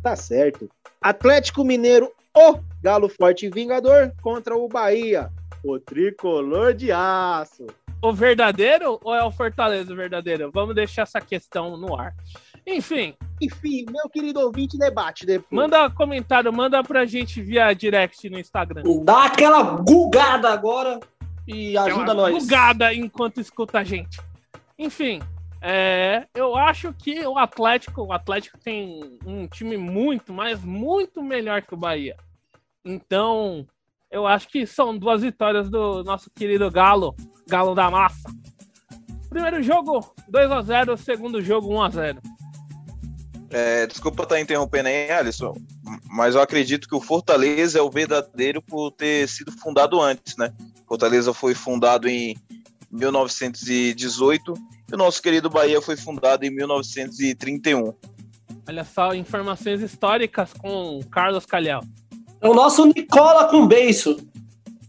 Tá 0.01 0.15
certo. 0.15 0.69
Atlético 1.01 1.63
Mineiro, 1.63 2.11
o 2.35 2.59
Galo 2.81 3.09
Forte 3.09 3.49
Vingador 3.49 4.11
contra 4.21 4.55
o 4.55 4.67
Bahia, 4.67 5.29
o 5.63 5.79
tricolor 5.79 6.73
de 6.73 6.91
aço. 6.91 7.67
O 8.01 8.13
verdadeiro 8.13 8.99
ou 9.03 9.13
é 9.13 9.23
o 9.23 9.31
Fortaleza 9.31 9.91
o 9.91 9.95
verdadeiro? 9.95 10.51
Vamos 10.53 10.75
deixar 10.75 11.01
essa 11.01 11.19
questão 11.19 11.75
no 11.75 11.99
ar. 11.99 12.13
Enfim, 12.65 13.15
Enfim, 13.41 13.85
meu 13.89 14.09
querido 14.09 14.39
ouvinte, 14.39 14.77
debate 14.77 15.25
depois. 15.25 15.51
manda 15.51 15.89
comentário, 15.89 16.51
manda 16.53 16.83
pra 16.83 17.05
gente 17.05 17.41
via 17.41 17.73
direct 17.73 18.29
no 18.29 18.37
Instagram. 18.39 18.83
Dá 19.03 19.25
aquela 19.25 19.63
gugada 19.63 20.49
agora 20.49 20.99
e 21.47 21.77
ajuda 21.77 22.13
nós. 22.13 22.43
Bugada 22.43 22.93
enquanto 22.93 23.39
escuta 23.39 23.79
a 23.79 23.83
gente. 23.83 24.19
Enfim, 24.77 25.21
é, 25.61 26.27
eu 26.35 26.55
acho 26.55 26.93
que 26.93 27.25
o 27.25 27.37
Atlético, 27.37 28.03
o 28.03 28.13
Atlético 28.13 28.59
tem 28.59 29.17
um 29.25 29.47
time 29.47 29.77
muito, 29.77 30.33
mas 30.33 30.63
muito 30.63 31.23
melhor 31.23 31.61
que 31.61 31.73
o 31.73 31.77
Bahia. 31.77 32.15
Então, 32.85 33.65
eu 34.11 34.27
acho 34.27 34.47
que 34.47 34.67
são 34.67 34.97
duas 34.97 35.21
vitórias 35.21 35.69
do 35.69 36.03
nosso 36.03 36.29
querido 36.29 36.69
Galo, 36.69 37.15
Galo 37.47 37.73
da 37.73 37.89
Massa. 37.89 38.29
Primeiro 39.29 39.61
jogo 39.61 40.13
2 40.27 40.51
a 40.51 40.61
0, 40.61 40.97
segundo 40.97 41.41
jogo 41.41 41.73
1 41.73 41.81
a 41.81 41.89
0. 41.89 42.21
É, 43.49 43.87
desculpa 43.87 44.23
estar 44.23 44.39
interrompendo 44.39 44.89
aí, 44.89 45.09
Alisson, 45.09 45.53
mas 46.09 46.35
eu 46.35 46.41
acredito 46.41 46.87
que 46.87 46.95
o 46.95 47.01
Fortaleza 47.01 47.79
é 47.79 47.81
o 47.81 47.89
verdadeiro 47.89 48.61
por 48.61 48.91
ter 48.91 49.27
sido 49.27 49.51
fundado 49.53 50.01
antes, 50.01 50.35
né? 50.35 50.53
Fortaleza 50.87 51.33
foi 51.33 51.53
fundado 51.53 52.07
em 52.07 52.35
1918 52.91 54.53
e 54.89 54.95
o 54.95 54.97
nosso 54.97 55.21
querido 55.21 55.49
Bahia 55.49 55.81
foi 55.81 55.97
fundado 55.97 56.45
em 56.45 56.49
1931. 56.49 57.93
Olha 58.67 58.83
só, 58.83 59.13
informações 59.13 59.81
históricas 59.81 60.53
com 60.53 60.99
Carlos 61.11 61.45
Calhau. 61.45 61.81
É 62.41 62.47
o 62.47 62.53
nosso 62.53 62.85
Nicola 62.85 63.49
com 63.49 63.67
beiço. 63.67 64.17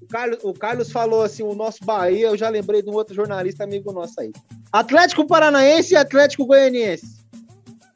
O 0.00 0.06
Carlos, 0.06 0.38
o 0.42 0.52
Carlos 0.52 0.90
falou 0.90 1.22
assim: 1.22 1.42
o 1.42 1.54
nosso 1.54 1.84
Bahia, 1.84 2.28
eu 2.28 2.36
já 2.36 2.48
lembrei 2.48 2.82
de 2.82 2.90
um 2.90 2.94
outro 2.94 3.14
jornalista 3.14 3.64
amigo 3.64 3.92
nosso 3.92 4.20
aí. 4.20 4.32
Atlético 4.72 5.26
Paranaense 5.26 5.94
e 5.94 5.96
Atlético 5.96 6.46
Goianiense. 6.46 7.24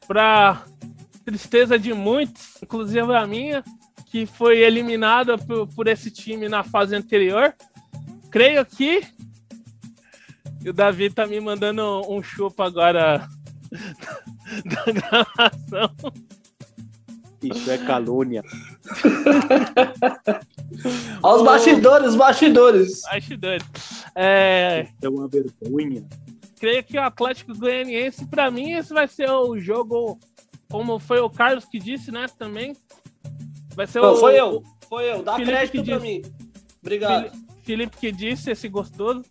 Pra 0.07 0.63
tristeza 1.23 1.79
de 1.79 1.93
muitos, 1.93 2.57
inclusive 2.61 3.15
a 3.15 3.25
minha, 3.25 3.63
que 4.07 4.25
foi 4.25 4.59
eliminada 4.59 5.37
por, 5.37 5.67
por 5.67 5.87
esse 5.87 6.11
time 6.11 6.49
na 6.49 6.63
fase 6.63 6.95
anterior. 6.95 7.53
Creio 8.33 8.65
que. 8.65 9.03
E 10.65 10.69
o 10.69 10.73
Davi 10.73 11.09
tá 11.11 11.27
me 11.27 11.39
mandando 11.39 12.01
um 12.11 12.23
chupa 12.23 12.65
agora 12.65 13.27
da 14.65 14.85
gravação. 14.91 15.93
Isso 17.43 17.69
é 17.69 17.77
calúnia. 17.77 18.41
Olha 21.21 21.35
os 21.35 21.43
bastidores, 21.43 22.07
os 22.09 22.15
bastidores. 22.15 23.01
Bastidores. 23.01 23.63
É, 24.15 24.87
É 25.01 25.09
uma 25.09 25.27
vergonha. 25.27 26.03
creio 26.59 26.83
que 26.83 26.97
o 26.97 27.01
Atlético 27.03 27.55
Goianiense, 27.57 28.25
pra 28.27 28.49
mim, 28.49 28.71
esse 28.71 28.93
vai 28.93 29.07
ser 29.07 29.29
o 29.29 29.59
jogo, 29.59 30.17
como 30.71 30.97
foi 30.99 31.19
o 31.19 31.29
Carlos 31.29 31.65
que 31.65 31.77
disse, 31.79 32.11
né, 32.11 32.25
também. 32.39 32.75
Vai 33.75 33.85
ser 33.87 34.01
Não, 34.01 34.13
o... 34.13 34.17
foi 34.17 34.39
eu. 34.39 34.63
Foi 34.89 35.11
eu. 35.11 35.21
Dá 35.23 35.33
Felipe 35.35 35.51
crédito 35.51 35.83
que 35.83 35.89
pra 35.91 35.99
disse. 35.99 36.07
mim. 36.07 36.21
Obrigado. 36.81 37.29
Fili- 37.29 37.42
Felipe 37.63 37.97
que 37.97 38.11
disse, 38.11 38.51
esse 38.51 38.67
gostoso, 38.67 39.23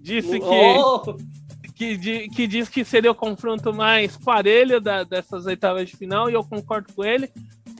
disse 0.00 0.38
que, 0.38 0.44
Oh, 0.78 1.16
que, 1.74 1.96
di- 1.96 2.28
que 2.28 2.46
diz 2.46 2.68
que 2.68 2.84
seria 2.84 3.10
o 3.10 3.14
confronto 3.14 3.72
mais 3.74 4.16
parelho 4.16 4.80
da- 4.80 5.04
dessas 5.04 5.46
oitavas 5.46 5.88
de 5.88 5.96
final, 5.96 6.30
e 6.30 6.34
eu 6.34 6.42
concordo 6.44 6.92
com 6.94 7.04
ele. 7.04 7.30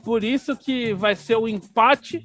Por 0.03 0.23
isso 0.23 0.55
que 0.55 0.93
vai 0.93 1.15
ser 1.15 1.35
o 1.37 1.47
empate 1.47 2.23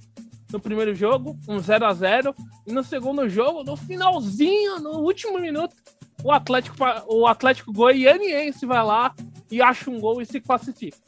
no 0.52 0.60
primeiro 0.60 0.94
jogo, 0.94 1.38
um 1.48 1.58
0 1.60 1.86
a 1.86 1.94
0 1.94 2.34
E 2.66 2.72
no 2.72 2.82
segundo 2.84 3.28
jogo, 3.28 3.62
no 3.64 3.76
finalzinho, 3.76 4.80
no 4.80 4.98
último 5.00 5.38
minuto, 5.40 5.74
o 6.22 6.30
Atlético, 6.30 6.76
o 7.08 7.26
Atlético 7.26 7.72
Goianiense 7.72 8.66
vai 8.66 8.84
lá 8.84 9.14
e 9.50 9.62
acha 9.62 9.90
um 9.90 9.98
gol 9.98 10.20
e 10.20 10.26
se 10.26 10.40
classifica. 10.40 10.98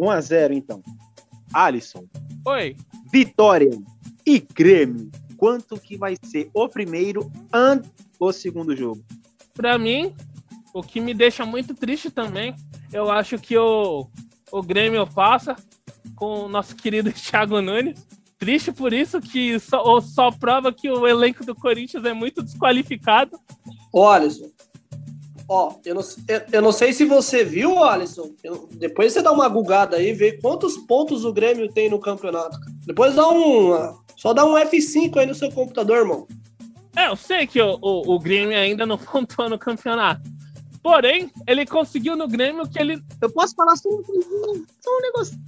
1x0, 0.00 0.52
então. 0.54 0.82
Alisson, 1.52 2.04
Oi, 2.46 2.76
Vitória 3.12 3.70
e 4.26 4.38
Grêmio. 4.40 5.10
Quanto 5.36 5.78
que 5.80 5.96
vai 5.96 6.14
ser 6.24 6.50
o 6.54 6.68
primeiro 6.68 7.30
e 7.52 7.82
o 8.18 8.32
segundo 8.32 8.74
jogo? 8.76 9.02
pra 9.54 9.78
mim, 9.78 10.14
o 10.74 10.82
que 10.82 11.00
me 11.00 11.14
deixa 11.14 11.46
muito 11.46 11.74
triste 11.74 12.10
também, 12.10 12.54
eu 12.92 13.10
acho 13.10 13.38
que 13.38 13.56
o, 13.56 14.06
o 14.52 14.62
Grêmio 14.62 15.06
passa 15.06 15.56
com 16.14 16.40
o 16.44 16.48
nosso 16.48 16.76
querido 16.76 17.10
Thiago 17.14 17.62
Nunes. 17.62 18.06
Triste 18.38 18.70
por 18.70 18.92
isso 18.92 19.18
que 19.18 19.58
só, 19.58 19.98
só 20.02 20.30
prova 20.30 20.70
que 20.70 20.90
o 20.90 21.08
elenco 21.08 21.42
do 21.44 21.54
Corinthians 21.54 22.04
é 22.04 22.12
muito 22.12 22.42
desqualificado. 22.42 23.40
Ô, 23.90 24.06
Alisson. 24.06 24.50
Ó, 25.48 25.74
eu 25.86 25.94
não, 25.94 26.02
eu, 26.28 26.42
eu 26.52 26.60
não 26.62 26.72
sei 26.72 26.92
se 26.92 27.06
você 27.06 27.42
viu, 27.44 27.82
Alisson. 27.82 28.30
Eu- 28.44 28.68
depois 28.72 29.12
você 29.14 29.22
dá 29.22 29.32
uma 29.32 29.48
gugada 29.48 29.96
aí, 29.96 30.12
vê 30.12 30.32
quantos 30.32 30.76
pontos 30.76 31.24
o 31.24 31.32
Grêmio 31.32 31.72
tem 31.72 31.88
no 31.88 31.98
campeonato. 31.98 32.58
Depois 32.84 33.14
dá 33.14 33.26
um. 33.26 33.72
Só 34.16 34.32
dá 34.32 34.44
um 34.44 34.54
F5 34.54 35.18
aí 35.18 35.26
no 35.26 35.34
seu 35.34 35.52
computador, 35.52 35.98
irmão. 35.98 36.26
É, 36.96 37.08
eu 37.08 37.16
sei 37.16 37.46
que 37.46 37.60
o, 37.60 37.78
o, 37.82 38.14
o 38.14 38.18
Grêmio 38.18 38.56
ainda 38.56 38.86
não 38.86 38.96
pontuou 38.98 39.50
no 39.50 39.58
campeonato. 39.58 40.22
Porém, 40.82 41.30
ele 41.46 41.66
conseguiu 41.66 42.16
no 42.16 42.26
Grêmio 42.26 42.68
que 42.68 42.78
ele. 42.78 43.02
Eu 43.20 43.30
posso 43.30 43.54
falar 43.54 43.76
só 43.76 43.88
um, 43.88 44.02
só 44.80 44.90
um 44.96 45.00
negócio. 45.02 45.38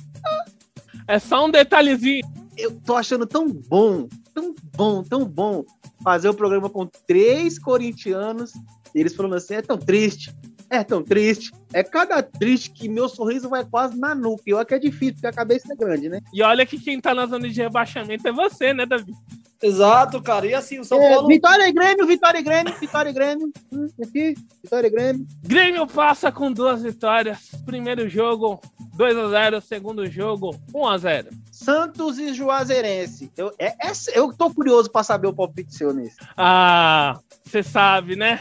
É 1.07 1.19
só 1.19 1.47
um 1.47 1.51
detalhezinho. 1.51 2.27
Eu 2.57 2.79
tô 2.81 2.97
achando 2.97 3.25
tão 3.25 3.49
bom, 3.49 4.09
tão 4.35 4.55
bom, 4.77 5.03
tão 5.03 5.25
bom 5.25 5.65
fazer 6.03 6.29
o 6.29 6.35
programa 6.35 6.69
com 6.69 6.87
três 7.07 7.59
corintianos. 7.59 8.53
E 8.95 9.01
eles 9.01 9.15
falando 9.15 9.37
assim: 9.37 9.55
é 9.55 9.63
tão 9.63 9.79
triste, 9.79 10.35
é 10.71 10.85
tão 10.85 11.03
triste. 11.03 11.51
É 11.73 11.83
cada 11.83 12.23
triste 12.23 12.71
que 12.71 12.89
meu 12.89 13.09
sorriso 13.09 13.49
vai 13.49 13.65
quase 13.65 13.99
na 13.99 14.15
nuca. 14.15 14.43
E 14.47 14.55
olha 14.55 14.65
que 14.65 14.75
é 14.75 14.79
difícil, 14.79 15.15
porque 15.15 15.27
a 15.27 15.33
cabeça 15.33 15.73
é 15.73 15.77
grande, 15.77 16.09
né? 16.09 16.21
E 16.33 16.43
olha 16.43 16.65
que 16.67 16.79
quem 16.79 17.01
tá 17.01 17.15
na 17.15 17.27
zona 17.27 17.49
de 17.49 17.61
rebaixamento 17.61 18.27
é 18.27 18.33
você, 18.33 18.73
né, 18.73 18.87
Davi? 18.87 19.13
Exato, 19.61 20.23
cara. 20.23 20.47
E 20.47 20.55
assim, 20.55 20.79
o 20.79 20.85
São 20.85 21.01
É, 21.03 21.15
Paulo. 21.15 21.27
Vitória 21.27 21.69
e 21.69 21.73
Grêmio, 21.73 22.07
Vitória 22.07 22.39
e 22.39 22.43
Grêmio, 22.43 22.75
Vitória 22.79 23.11
e 23.11 23.13
Grêmio. 23.13 23.53
Hum, 23.73 23.89
aqui, 24.01 24.35
Vitória 24.63 24.87
e 24.87 24.91
Grêmio. 24.91 25.27
Grêmio 25.43 25.87
passa 25.87 26.31
com 26.31 26.53
duas 26.53 26.83
vitórias. 26.83 27.51
Primeiro 27.67 28.09
jogo, 28.09 28.61
2 28.97 29.17
a 29.17 29.29
0 29.29 29.61
Segundo 29.61 30.07
jogo, 30.07 30.55
1 30.73 30.87
a 30.87 30.97
0 30.99 31.29
Santos 31.51 32.19
e 32.19 32.33
Juazeirense. 32.33 33.33
Eu, 33.37 33.53
é, 33.59 33.75
é- 33.89 33.93
eu 34.15 34.33
tô 34.33 34.49
curioso 34.55 34.91
pra 34.93 35.03
saber 35.03 35.27
o 35.27 35.35
palpite 35.35 35.75
seu 35.75 35.93
nesse. 35.93 36.17
Ah, 36.37 37.19
você 37.45 37.61
sabe, 37.63 38.15
né? 38.15 38.41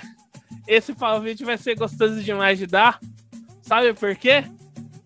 Esse 0.67 0.93
palpite 0.93 1.43
vai 1.43 1.57
ser 1.57 1.75
gostoso 1.75 2.21
demais 2.21 2.59
de 2.59 2.67
dar. 2.67 2.99
Sabe 3.61 3.93
por 3.93 4.15
quê? 4.15 4.43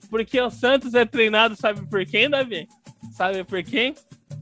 Porque 0.09 0.39
o 0.39 0.49
Santos 0.49 0.93
é 0.93 1.05
treinado, 1.05 1.55
sabe 1.55 1.85
por 1.87 2.05
quem, 2.05 2.29
Davi? 2.29 2.67
Sabe 3.13 3.43
por 3.43 3.63
quem? 3.63 3.95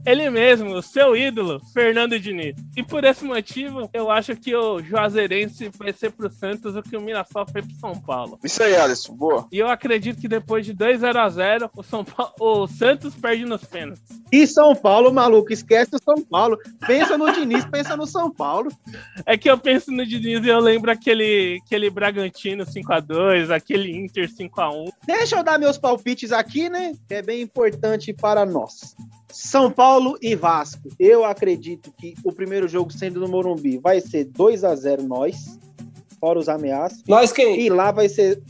Ele 0.06 0.30
mesmo, 0.30 0.74
o 0.74 0.82
seu 0.82 1.14
ídolo, 1.14 1.60
Fernando 1.72 2.18
Diniz. 2.18 2.56
E 2.76 2.82
por 2.82 3.04
esse 3.04 3.24
motivo, 3.24 3.88
eu 3.92 4.10
acho 4.10 4.34
que 4.34 4.54
o 4.54 4.80
Juazeirense 4.80 5.70
vai 5.76 5.92
ser 5.92 6.10
pro 6.10 6.30
Santos 6.30 6.74
o 6.74 6.82
que 6.82 6.96
o 6.96 7.00
Mirassol 7.00 7.46
foi 7.50 7.62
pro 7.62 7.74
São 7.74 7.92
Paulo. 8.00 8.38
Isso 8.42 8.62
aí, 8.62 8.74
Alisson. 8.74 9.14
Boa. 9.14 9.46
E 9.52 9.58
eu 9.58 9.68
acredito 9.68 10.20
que 10.20 10.28
depois 10.28 10.64
de 10.64 10.72
2 10.72 11.00
0 11.00 11.18
a 11.18 11.28
0 11.28 11.70
o, 11.76 11.82
São 11.82 12.04
Paulo, 12.04 12.32
o 12.40 12.66
Santos 12.66 13.14
perde 13.14 13.44
nos 13.44 13.64
pênaltis. 13.64 14.02
E 14.32 14.46
São 14.46 14.74
Paulo, 14.74 15.12
maluco, 15.12 15.52
esquece 15.52 15.94
o 15.94 16.02
São 16.02 16.22
Paulo. 16.22 16.56
Pensa 16.86 17.18
no 17.18 17.30
Diniz, 17.32 17.64
pensa 17.66 17.96
no 17.96 18.06
São 18.06 18.30
Paulo. 18.30 18.70
É 19.26 19.36
que 19.36 19.50
eu 19.50 19.58
penso 19.58 19.90
no 19.90 20.06
Diniz 20.06 20.44
e 20.44 20.48
eu 20.48 20.60
lembro 20.60 20.90
aquele, 20.90 21.60
aquele 21.66 21.90
Bragantino 21.90 22.64
5x2, 22.64 23.50
aquele 23.50 23.96
Inter 23.96 24.28
5x1. 24.28 24.92
Deixa 25.06 25.36
eu 25.36 25.42
dar 25.42 25.58
meus 25.58 25.76
palpites 25.76 26.32
aqui, 26.32 26.68
né? 26.68 26.94
Que 27.08 27.14
é 27.14 27.22
bem 27.22 27.42
importante 27.42 28.12
para 28.12 28.46
nós. 28.46 28.94
São 29.32 29.70
Paulo 29.70 30.16
e 30.20 30.34
Vasco. 30.34 30.88
Eu 30.98 31.24
acredito 31.24 31.92
que 31.92 32.14
o 32.24 32.32
primeiro 32.32 32.68
jogo 32.68 32.92
sendo 32.92 33.20
no 33.20 33.28
Morumbi 33.28 33.78
vai 33.78 34.00
ser 34.00 34.24
2 34.24 34.64
a 34.64 34.74
0 34.74 35.02
nós, 35.02 35.58
fora 36.18 36.38
os 36.38 36.48
ameaças. 36.48 37.02
Nós 37.06 37.32
quem? 37.32 37.60
E 37.60 37.68
lá 37.68 37.90
vai 37.90 38.08
ser. 38.08 38.42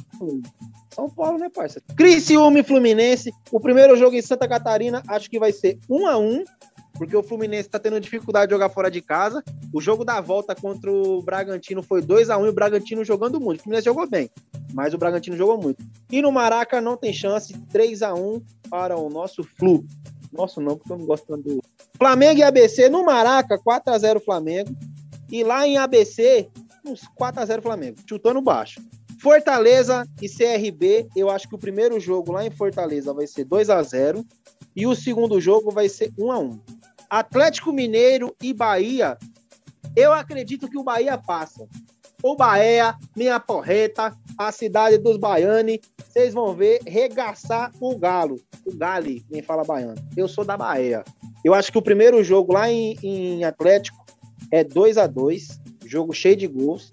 São 0.90 1.08
Paulo, 1.08 1.38
né, 1.38 1.48
parça? 1.48 1.80
Criciúma 1.96 2.58
e 2.58 2.64
Fluminense. 2.64 3.32
O 3.50 3.60
primeiro 3.60 3.96
jogo 3.96 4.16
em 4.16 4.22
Santa 4.22 4.48
Catarina, 4.48 5.02
acho 5.08 5.30
que 5.30 5.38
vai 5.38 5.52
ser 5.52 5.78
1 5.88 6.06
a 6.06 6.18
1 6.18 6.44
porque 7.00 7.16
o 7.16 7.22
Fluminense 7.22 7.66
tá 7.66 7.78
tendo 7.78 7.98
dificuldade 7.98 8.48
de 8.48 8.54
jogar 8.54 8.68
fora 8.68 8.90
de 8.90 9.00
casa. 9.00 9.42
O 9.72 9.80
jogo 9.80 10.04
da 10.04 10.20
volta 10.20 10.54
contra 10.54 10.92
o 10.92 11.22
Bragantino 11.22 11.82
foi 11.82 12.02
2 12.02 12.28
a 12.28 12.36
1 12.36 12.44
e 12.44 12.48
o 12.50 12.52
Bragantino 12.52 13.02
jogando 13.02 13.40
muito. 13.40 13.60
O 13.60 13.62
Fluminense 13.62 13.86
jogou 13.86 14.06
bem, 14.06 14.28
mas 14.74 14.92
o 14.92 14.98
Bragantino 14.98 15.34
jogou 15.34 15.56
muito. 15.56 15.82
E 16.12 16.20
no 16.20 16.30
Maraca 16.30 16.78
não 16.78 16.98
tem 16.98 17.10
chance, 17.10 17.56
3 17.70 18.02
a 18.02 18.12
1 18.12 18.42
para 18.68 18.98
o 18.98 19.08
nosso 19.08 19.42
Flu. 19.42 19.82
Nosso 20.32 20.60
não, 20.60 20.76
porque 20.76 20.92
eu 20.92 20.98
não 20.98 21.06
gosto 21.06 21.26
tanto 21.26 21.42
do 21.42 21.62
Flamengo 21.96 22.40
e 22.40 22.42
ABC 22.42 22.88
no 22.88 23.04
Maraca, 23.04 23.58
4 23.58 23.92
a 23.92 23.98
0 23.98 24.20
Flamengo. 24.20 24.70
E 25.30 25.44
lá 25.44 25.66
em 25.66 25.76
ABC, 25.76 26.48
uns 26.84 27.02
4 27.14 27.40
a 27.40 27.44
0 27.44 27.62
Flamengo, 27.62 27.98
chutando 28.06 28.40
baixo. 28.40 28.80
Fortaleza 29.20 30.06
e 30.20 30.28
CRB, 30.28 31.08
eu 31.14 31.28
acho 31.28 31.48
que 31.48 31.54
o 31.54 31.58
primeiro 31.58 32.00
jogo 32.00 32.32
lá 32.32 32.44
em 32.44 32.50
Fortaleza 32.50 33.12
vai 33.12 33.26
ser 33.26 33.44
2 33.44 33.68
a 33.68 33.82
0 33.82 34.24
e 34.74 34.86
o 34.86 34.94
segundo 34.94 35.40
jogo 35.40 35.70
vai 35.70 35.88
ser 35.88 36.12
1 36.18 36.32
a 36.32 36.38
1. 36.38 36.60
Atlético 37.08 37.72
Mineiro 37.72 38.34
e 38.42 38.54
Bahia, 38.54 39.18
eu 39.94 40.12
acredito 40.12 40.68
que 40.68 40.78
o 40.78 40.84
Bahia 40.84 41.18
passa. 41.18 41.68
O 42.22 42.36
Bahia, 42.36 42.94
minha 43.16 43.40
porreta, 43.40 44.14
a 44.36 44.52
cidade 44.52 44.98
dos 44.98 45.16
baianos, 45.16 45.78
vocês 45.98 46.34
vão 46.34 46.54
ver 46.54 46.80
regaçar 46.86 47.72
o 47.80 47.96
galo. 47.96 48.36
O 48.66 48.76
Gali, 48.76 49.24
quem 49.30 49.42
fala 49.42 49.64
baiano. 49.64 49.94
Eu 50.14 50.28
sou 50.28 50.44
da 50.44 50.56
Bahia. 50.56 51.02
Eu 51.42 51.54
acho 51.54 51.72
que 51.72 51.78
o 51.78 51.82
primeiro 51.82 52.22
jogo 52.22 52.52
lá 52.52 52.70
em, 52.70 52.98
em 53.02 53.44
Atlético 53.44 54.04
é 54.52 54.62
2 54.62 54.98
a 54.98 55.06
2 55.06 55.60
jogo 55.86 56.12
cheio 56.12 56.36
de 56.36 56.46
gols. 56.46 56.90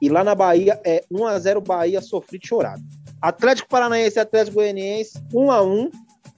E 0.00 0.08
lá 0.08 0.24
na 0.24 0.34
Bahia 0.34 0.80
é 0.84 1.04
1 1.10 1.26
a 1.26 1.38
0 1.38 1.60
Bahia 1.60 2.00
sofrido 2.00 2.46
chorado. 2.46 2.82
Atlético 3.20 3.68
Paranaense 3.68 4.18
e 4.18 4.20
Atlético 4.20 4.56
Goianiense 4.56 5.22
1 5.32 5.50
a 5.50 5.62
1 5.62 5.90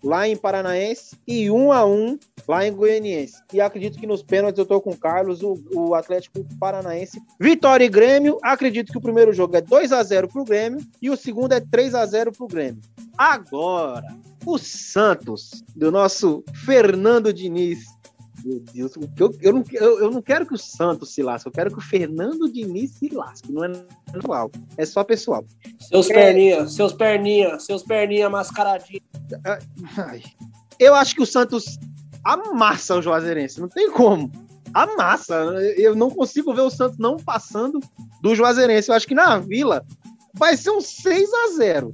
lá 0.05 0.29
em 0.29 0.37
Paranaense 0.37 1.17
e 1.27 1.51
1 1.51 1.73
a 1.73 1.87
1 1.87 2.19
lá 2.47 2.67
em 2.67 2.73
Goianiense. 2.73 3.43
E 3.53 3.61
acredito 3.61 3.99
que 3.99 4.07
nos 4.07 4.23
pênaltis 4.23 4.59
eu 4.59 4.67
tô 4.67 4.81
com 4.81 4.91
o 4.91 4.97
Carlos, 4.97 5.43
o, 5.43 5.59
o 5.75 5.95
Atlético 5.95 6.45
Paranaense. 6.61 7.21
Vitória 7.41 7.85
e 7.85 7.89
Grêmio, 7.89 8.39
acredito 8.43 8.93
que 8.93 8.99
o 8.99 9.03
primeiro 9.03 9.33
jogo 9.33 9.57
é 9.57 9.63
2 9.63 9.93
a 9.93 10.03
0 10.03 10.29
pro 10.29 10.45
Grêmio 10.45 10.81
e 11.01 11.09
o 11.09 11.17
segundo 11.17 11.53
é 11.53 11.61
3 11.61 11.95
a 11.95 12.05
0 12.05 12.33
pro 12.33 12.47
Grêmio. 12.47 12.83
Agora, 13.17 14.07
o 14.45 14.59
Santos, 14.59 15.65
do 15.75 15.91
nosso 15.91 16.45
Fernando 16.67 17.33
Diniz. 17.33 17.94
Meu 18.45 18.61
Deus, 18.61 18.93
eu, 18.95 19.31
eu, 19.41 19.53
não, 19.55 19.65
eu, 19.73 19.99
eu 20.01 20.11
não 20.11 20.21
quero 20.21 20.45
que 20.47 20.53
o 20.53 20.59
Santos 20.59 21.15
se 21.15 21.23
lasque, 21.23 21.49
eu 21.49 21.53
quero 21.53 21.71
que 21.71 21.79
o 21.79 21.81
Fernando 21.81 22.53
Diniz 22.53 22.91
se 22.91 23.09
lasque. 23.09 23.51
Não 23.51 23.65
é 23.65 23.73
pessoal, 24.13 24.51
é 24.77 24.85
só 24.85 25.03
pessoal. 25.03 25.47
Seus 25.81 26.09
perninha, 26.09 26.69
seus 26.69 26.93
perninha, 26.93 27.59
seus 27.59 27.83
perninha 27.83 28.29
mascaradinhos. 28.29 29.03
Ai, 29.97 30.23
Eu 30.79 30.95
acho 30.95 31.15
que 31.15 31.23
o 31.23 31.27
Santos 31.27 31.79
amassa 32.23 32.97
o 32.97 33.03
Juazeirense, 33.03 33.63
não 33.63 33.69
tem 33.69 33.91
como. 33.91 34.31
Amassa. 34.75 35.35
Eu 35.77 35.95
não 35.95 36.11
consigo 36.11 36.53
ver 36.53 36.63
o 36.63 36.71
Santos 36.71 36.99
não 36.99 37.17
passando 37.17 37.81
do 38.21 38.35
Juazeirense. 38.35 38.91
Eu 38.91 38.95
acho 38.95 39.07
que 39.07 39.15
na 39.15 39.39
Vila 39.39 39.87
vai 40.35 40.55
ser 40.57 40.71
um 40.71 40.83
6 40.83 41.31
a 41.33 41.57
0 41.57 41.93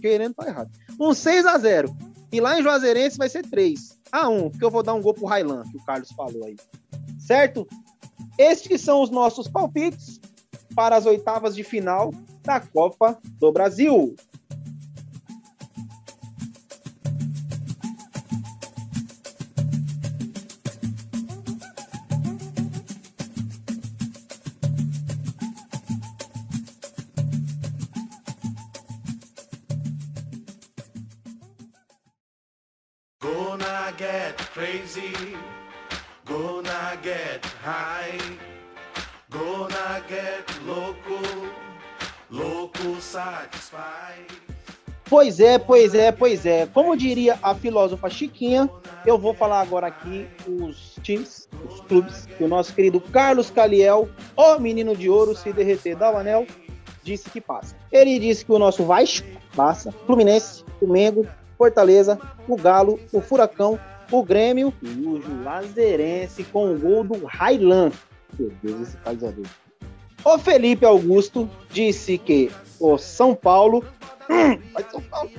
Querendo 0.00 0.34
tá 0.34 0.46
errado. 0.46 0.70
Um 1.00 1.12
6 1.12 1.44
a 1.46 1.58
0 1.58 1.96
E 2.30 2.40
lá 2.40 2.60
em 2.60 2.62
Juazeirense 2.62 3.18
vai 3.18 3.28
ser 3.28 3.44
3 3.44 3.97
a 4.10 4.28
1 4.28 4.50
porque 4.50 4.64
eu 4.64 4.70
vou 4.70 4.82
dar 4.82 4.94
um 4.94 5.02
gol 5.02 5.14
pro 5.14 5.26
Railan, 5.26 5.62
que 5.64 5.76
o 5.76 5.84
Carlos 5.84 6.10
falou 6.12 6.44
aí. 6.44 6.56
Certo? 7.18 7.66
Estes 8.38 8.80
são 8.80 9.02
os 9.02 9.10
nossos 9.10 9.48
palpites 9.48 10.20
para 10.74 10.96
as 10.96 11.06
oitavas 11.06 11.54
de 11.54 11.64
final 11.64 12.12
da 12.42 12.60
Copa 12.60 13.18
do 13.38 13.50
Brasil. 13.52 14.14
Crazy, 34.54 35.36
gonna 36.24 36.96
get 37.02 37.44
high, 37.62 38.18
gonna 39.30 40.02
get 40.08 40.44
loco, 40.66 41.20
loco 42.30 43.00
satisfied. 43.00 44.26
Pois 45.08 45.40
é, 45.40 45.58
pois 45.58 45.94
é, 45.94 46.12
pois 46.12 46.44
é. 46.44 46.66
Como 46.66 46.94
diria 46.94 47.38
a 47.42 47.54
filósofa 47.54 48.10
Chiquinha, 48.10 48.68
eu 49.06 49.18
vou 49.18 49.32
falar 49.32 49.62
agora 49.62 49.86
aqui 49.86 50.28
os 50.46 50.98
times, 51.02 51.48
os 51.66 51.80
clubes, 51.80 52.26
que 52.26 52.44
o 52.44 52.48
nosso 52.48 52.74
querido 52.74 53.00
Carlos 53.00 53.50
Caliel, 53.50 54.08
o 54.36 54.58
menino 54.58 54.94
de 54.94 55.08
ouro, 55.08 55.34
se 55.34 55.50
derreter 55.50 55.96
da 55.96 56.08
anel, 56.08 56.46
disse 57.02 57.30
que 57.30 57.40
passa. 57.40 57.74
Ele 57.90 58.18
disse 58.18 58.44
que 58.44 58.52
o 58.52 58.58
nosso 58.58 58.84
Vasco 58.84 59.26
passa, 59.56 59.90
Fluminense, 60.04 60.62
o 60.78 60.86
Mengo, 60.86 61.26
Fortaleza, 61.56 62.20
o 62.46 62.56
Galo, 62.56 63.00
o 63.10 63.22
Furacão, 63.22 63.80
o 64.10 64.22
Grêmio 64.22 64.72
e 64.82 64.88
o 65.06 65.20
Juazeirense 65.20 66.44
com 66.44 66.72
o 66.72 66.78
gol 66.78 67.04
do 67.04 67.24
Railan. 67.24 67.90
Meu 68.38 68.52
Deus, 68.62 68.88
esse 68.88 68.96
casador. 68.98 69.46
O 70.24 70.38
Felipe 70.38 70.84
Augusto 70.84 71.48
disse 71.70 72.18
que 72.18 72.50
o 72.80 72.98
São 72.98 73.34
Paulo, 73.34 73.84
hum, 74.28 74.58
São 74.90 75.00
Paulo, 75.02 75.30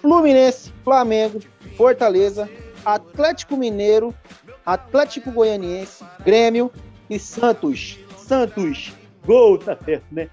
Fluminense, 0.00 0.72
Flamengo, 0.84 1.40
Fortaleza, 1.76 2.48
Atlético 2.84 3.56
Mineiro, 3.56 4.14
Atlético 4.64 5.30
Goianiense, 5.32 6.04
Grêmio 6.24 6.70
e 7.08 7.18
Santos. 7.18 7.98
Santos, 8.16 8.92
gol, 9.24 9.58
tá 9.58 9.76
certo, 9.84 10.06
né? 10.12 10.28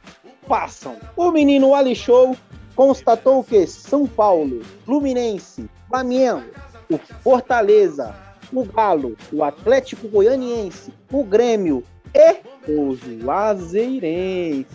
Passam. 0.48 0.98
O 1.16 1.32
menino 1.32 1.74
Ali 1.74 1.96
Show 1.96 2.36
constatou 2.76 3.44
que 3.44 3.66
São 3.68 4.06
Paulo, 4.06 4.62
Fluminense, 4.86 5.70
Flamengo, 5.88 6.44
o 6.90 6.98
Fortaleza, 6.98 8.16
o 8.52 8.64
Galo, 8.64 9.18
o 9.32 9.44
Atlético 9.44 10.08
Goianiense, 10.08 10.94
o 11.12 11.24
Grêmio 11.24 11.84
e 12.14 12.38
o 12.72 12.96
Juazeirense. 12.96 14.68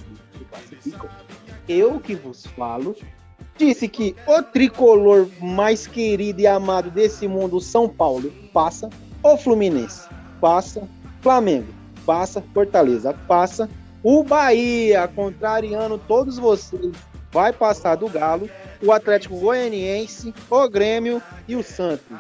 Eu 1.69 2.01
que 2.01 2.15
vos 2.15 2.47
falo, 2.47 2.97
disse 3.57 3.89
que 3.89 4.17
o 4.27 4.43
tricolor 4.43 5.29
mais 5.41 5.87
querido 5.87 6.41
e 6.41 6.47
amado 6.47 6.91
desse 6.91 7.29
mundo, 7.29 7.61
São 7.61 7.89
Paulo, 7.89 8.33
passa, 8.53 8.89
o 9.23 9.37
Fluminense 9.37 10.09
passa, 10.41 10.89
Flamengo 11.21 11.79
passa, 12.07 12.43
Fortaleza 12.55 13.13
passa, 13.27 13.69
o 14.03 14.25
Bahia, 14.25 15.07
contrariando 15.09 15.99
todos 15.99 16.39
vocês, 16.39 16.93
vai 17.33 17.53
passar 17.53 17.97
do 17.97 18.09
Galo, 18.09 18.49
o 18.83 18.93
Atlético 18.93 19.39
Goianiense, 19.39 20.35
o 20.51 20.69
Grêmio 20.69 21.23
e 21.47 21.57
o 21.57 21.63
Santos. 21.63 22.19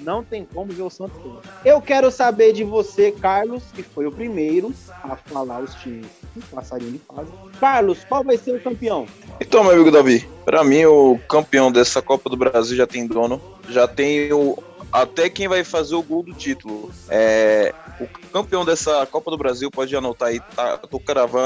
Não 0.00 0.22
tem 0.22 0.44
como 0.44 0.72
ver 0.72 0.82
o 0.82 0.90
Santos. 0.90 1.16
Eu 1.64 1.80
quero 1.80 2.10
saber 2.10 2.52
de 2.52 2.62
você, 2.62 3.10
Carlos, 3.10 3.62
que 3.74 3.82
foi 3.82 4.06
o 4.06 4.12
primeiro 4.12 4.74
a 5.02 5.16
falar 5.16 5.60
os 5.60 5.74
times 5.76 6.06
que 6.34 6.40
passariam 6.42 6.90
de 6.90 6.98
fase. 6.98 7.30
Carlos, 7.58 8.04
qual 8.04 8.22
vai 8.22 8.36
ser 8.36 8.56
o 8.56 8.60
campeão? 8.60 9.06
Então, 9.40 9.64
meu 9.64 9.72
amigo 9.72 9.90
Davi, 9.90 10.28
pra 10.44 10.62
mim 10.62 10.84
o 10.84 11.18
campeão 11.28 11.72
dessa 11.72 12.02
Copa 12.02 12.28
do 12.28 12.36
Brasil 12.36 12.76
já 12.76 12.86
tem 12.86 13.06
dono, 13.06 13.40
já 13.68 13.88
tem 13.88 14.32
o 14.32 14.62
até 14.92 15.28
quem 15.28 15.48
vai 15.48 15.64
fazer 15.64 15.94
o 15.94 16.02
gol 16.02 16.22
do 16.22 16.32
título. 16.32 16.90
É, 17.08 17.74
o 18.00 18.06
campeão 18.30 18.64
dessa 18.64 19.04
Copa 19.06 19.30
do 19.30 19.36
Brasil 19.36 19.70
pode 19.70 19.94
anotar 19.94 20.28
aí, 20.28 20.40
tá, 20.54 20.78
tô 20.78 21.00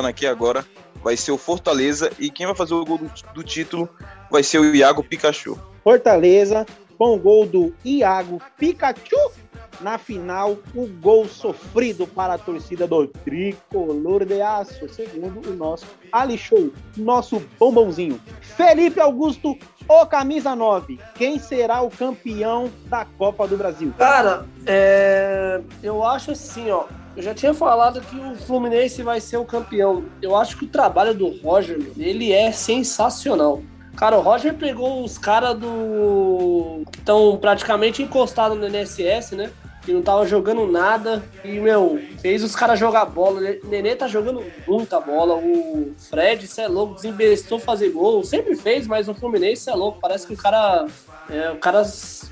aqui 0.07 0.27
agora, 0.27 0.65
vai 1.03 1.17
ser 1.17 1.33
o 1.33 1.39
Fortaleza 1.39 2.11
e 2.19 2.31
quem 2.31 2.47
vai 2.47 2.55
fazer 2.55 2.75
o 2.75 2.85
gol 2.85 2.99
do, 2.99 3.11
do 3.35 3.43
título 3.43 3.89
vai 4.31 4.43
ser 4.43 4.59
o 4.59 4.75
Iago 4.75 5.03
Pikachu. 5.03 5.59
Fortaleza, 5.83 6.67
com 6.99 7.15
o 7.15 7.19
gol 7.19 7.47
do 7.47 7.75
Iago 7.85 8.41
Pikachu. 8.59 9.33
Na 9.81 9.97
final, 9.97 10.59
o 10.75 10.87
gol 10.87 11.27
sofrido 11.27 12.07
para 12.07 12.35
a 12.35 12.39
torcida 12.39 12.87
do 12.87 13.07
Tricolor 13.07 14.27
de 14.27 14.43
Aço, 14.43 14.87
segundo 14.91 15.49
o 15.49 15.55
nosso 15.55 15.87
Ali 16.13 16.37
Show, 16.37 16.71
nosso 16.95 17.43
bombonzinho. 17.59 18.21
Felipe 18.43 19.01
Augusto, 19.01 19.57
o 19.89 20.07
camisa 20.07 20.55
9. 20.55 21.01
Quem 21.15 21.39
será 21.39 21.81
o 21.81 21.91
campeão 21.91 22.71
da 22.87 23.07
Copa 23.07 23.49
do 23.49 23.57
Brasil? 23.57 23.95
Cara, 23.97 24.45
é, 24.67 25.63
eu 25.83 26.05
acho 26.05 26.33
assim, 26.33 26.71
ó. 26.71 26.85
Eu 27.17 27.23
já 27.23 27.35
tinha 27.35 27.53
falado 27.53 28.01
que 28.01 28.17
o 28.17 28.37
Fluminense 28.37 29.03
vai 29.03 29.21
ser 29.21 29.37
o 29.37 29.45
campeão. 29.45 30.05
Eu 30.23 30.37
acho 30.37 30.57
que 30.57 30.65
o 30.65 30.69
trabalho 30.69 31.13
do 31.13 31.29
Roger, 31.43 31.79
ele 31.97 32.33
é 32.33 32.53
sensacional. 32.53 33.63
Cara, 33.97 34.17
o 34.17 34.23
Roger 34.23 34.55
pegou 34.55 35.05
os 35.05 35.19
caras 35.19 35.59
do. 35.59 36.83
que 36.91 36.99
estão 36.99 37.37
praticamente 37.37 38.03
encostados 38.03 38.57
no 38.57 38.67
NSS, 38.67 39.35
né? 39.35 39.51
Que 39.83 39.93
não 39.93 40.03
tava 40.03 40.25
jogando 40.25 40.67
nada. 40.67 41.23
E, 41.45 41.59
meu, 41.59 42.01
fez 42.21 42.45
os 42.45 42.55
caras 42.55 42.79
jogar 42.79 43.05
bola. 43.07 43.41
O 43.63 43.69
Nenê 43.69 43.97
tá 43.97 44.07
jogando 44.07 44.45
muita 44.67 45.01
bola. 45.01 45.35
O 45.35 45.93
Fred, 45.99 46.47
cê 46.47 46.63
é 46.63 46.69
louco, 46.69 46.95
desembestou 46.95 47.59
fazer 47.59 47.91
gol. 47.91 48.23
Sempre 48.23 48.55
fez, 48.57 48.87
mas 48.87 49.09
no 49.09 49.15
Fluminense, 49.15 49.65
cê 49.65 49.71
é 49.71 49.75
louco. 49.75 49.99
Parece 50.01 50.27
que 50.27 50.35
o 50.35 50.37
cara. 50.37 50.87
É, 51.29 51.51
o 51.51 51.57
cara 51.57 51.83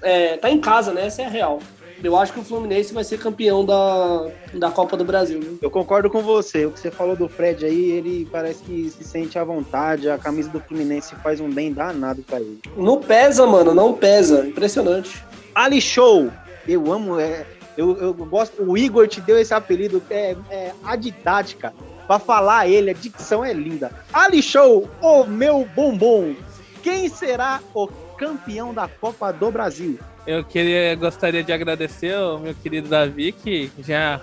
é, 0.03 0.37
tá 0.37 0.49
em 0.49 0.61
casa, 0.61 0.93
né? 0.93 1.07
Essa 1.07 1.23
é 1.23 1.27
a 1.27 1.29
real. 1.29 1.59
Eu 2.03 2.17
acho 2.17 2.33
que 2.33 2.41
o 2.41 2.45
Fluminense 2.45 2.95
vai 2.95 3.03
ser 3.03 3.19
campeão 3.19 3.65
da, 3.65 4.29
da 4.55 4.71
Copa 4.71 4.97
do 4.97 5.05
Brasil. 5.05 5.41
Viu? 5.41 5.59
Eu 5.61 5.71
concordo 5.71 6.09
com 6.09 6.23
você. 6.23 6.65
O 6.65 6.71
que 6.71 6.81
você 6.81 6.91
falou 6.91 7.17
do 7.17 7.29
Fred 7.29 7.65
aí, 7.65 7.91
ele 7.91 8.29
parece 8.31 8.63
que 8.63 8.91
se 8.91 9.05
sente 9.05 9.39
à 9.39 9.45
vontade. 9.45 10.09
A 10.09 10.19
camisa 10.19 10.49
do 10.49 10.61
Fluminense 10.61 11.15
faz 11.17 11.41
um 11.41 11.51
bem 11.51 11.73
danado 11.73 12.23
pra 12.23 12.41
ele. 12.41 12.61
Não 12.77 13.01
pesa, 13.01 13.47
mano, 13.47 13.75
não 13.75 13.93
pesa. 13.93 14.47
Impressionante. 14.47 15.25
Ali 15.55 15.81
Show! 15.81 16.31
Eu 16.67 16.93
amo, 16.93 17.19
é, 17.19 17.47
eu, 17.77 17.97
eu 17.97 18.13
gosto. 18.13 18.63
O 18.63 18.77
Igor 18.77 19.09
te 19.09 19.21
deu 19.21 19.39
esse 19.39 19.55
apelido, 19.55 20.03
é, 20.11 20.37
é 20.51 20.73
a 20.85 20.95
didática. 20.95 21.73
Pra 22.07 22.19
falar 22.19 22.69
ele, 22.69 22.91
a 22.91 22.95
dicção 22.95 23.45
é 23.45 23.53
linda. 23.53 23.91
Ali 24.13 24.43
Show, 24.43 24.89
o 25.01 25.25
meu 25.25 25.69
bombom. 25.75 26.35
Quem 26.83 27.09
será 27.09 27.61
o 27.75 27.89
campeão 28.19 28.75
da 28.75 28.89
Copa 28.89 29.33
do 29.33 29.51
Brasil? 29.51 29.99
Eu 30.27 30.45
queria, 30.45 30.95
gostaria 30.97 31.43
de 31.43 31.53
agradecer 31.53 32.15
ao 32.15 32.39
meu 32.39 32.55
querido 32.55 32.89
Davi, 32.89 33.33
que 33.33 33.71
já 33.79 34.21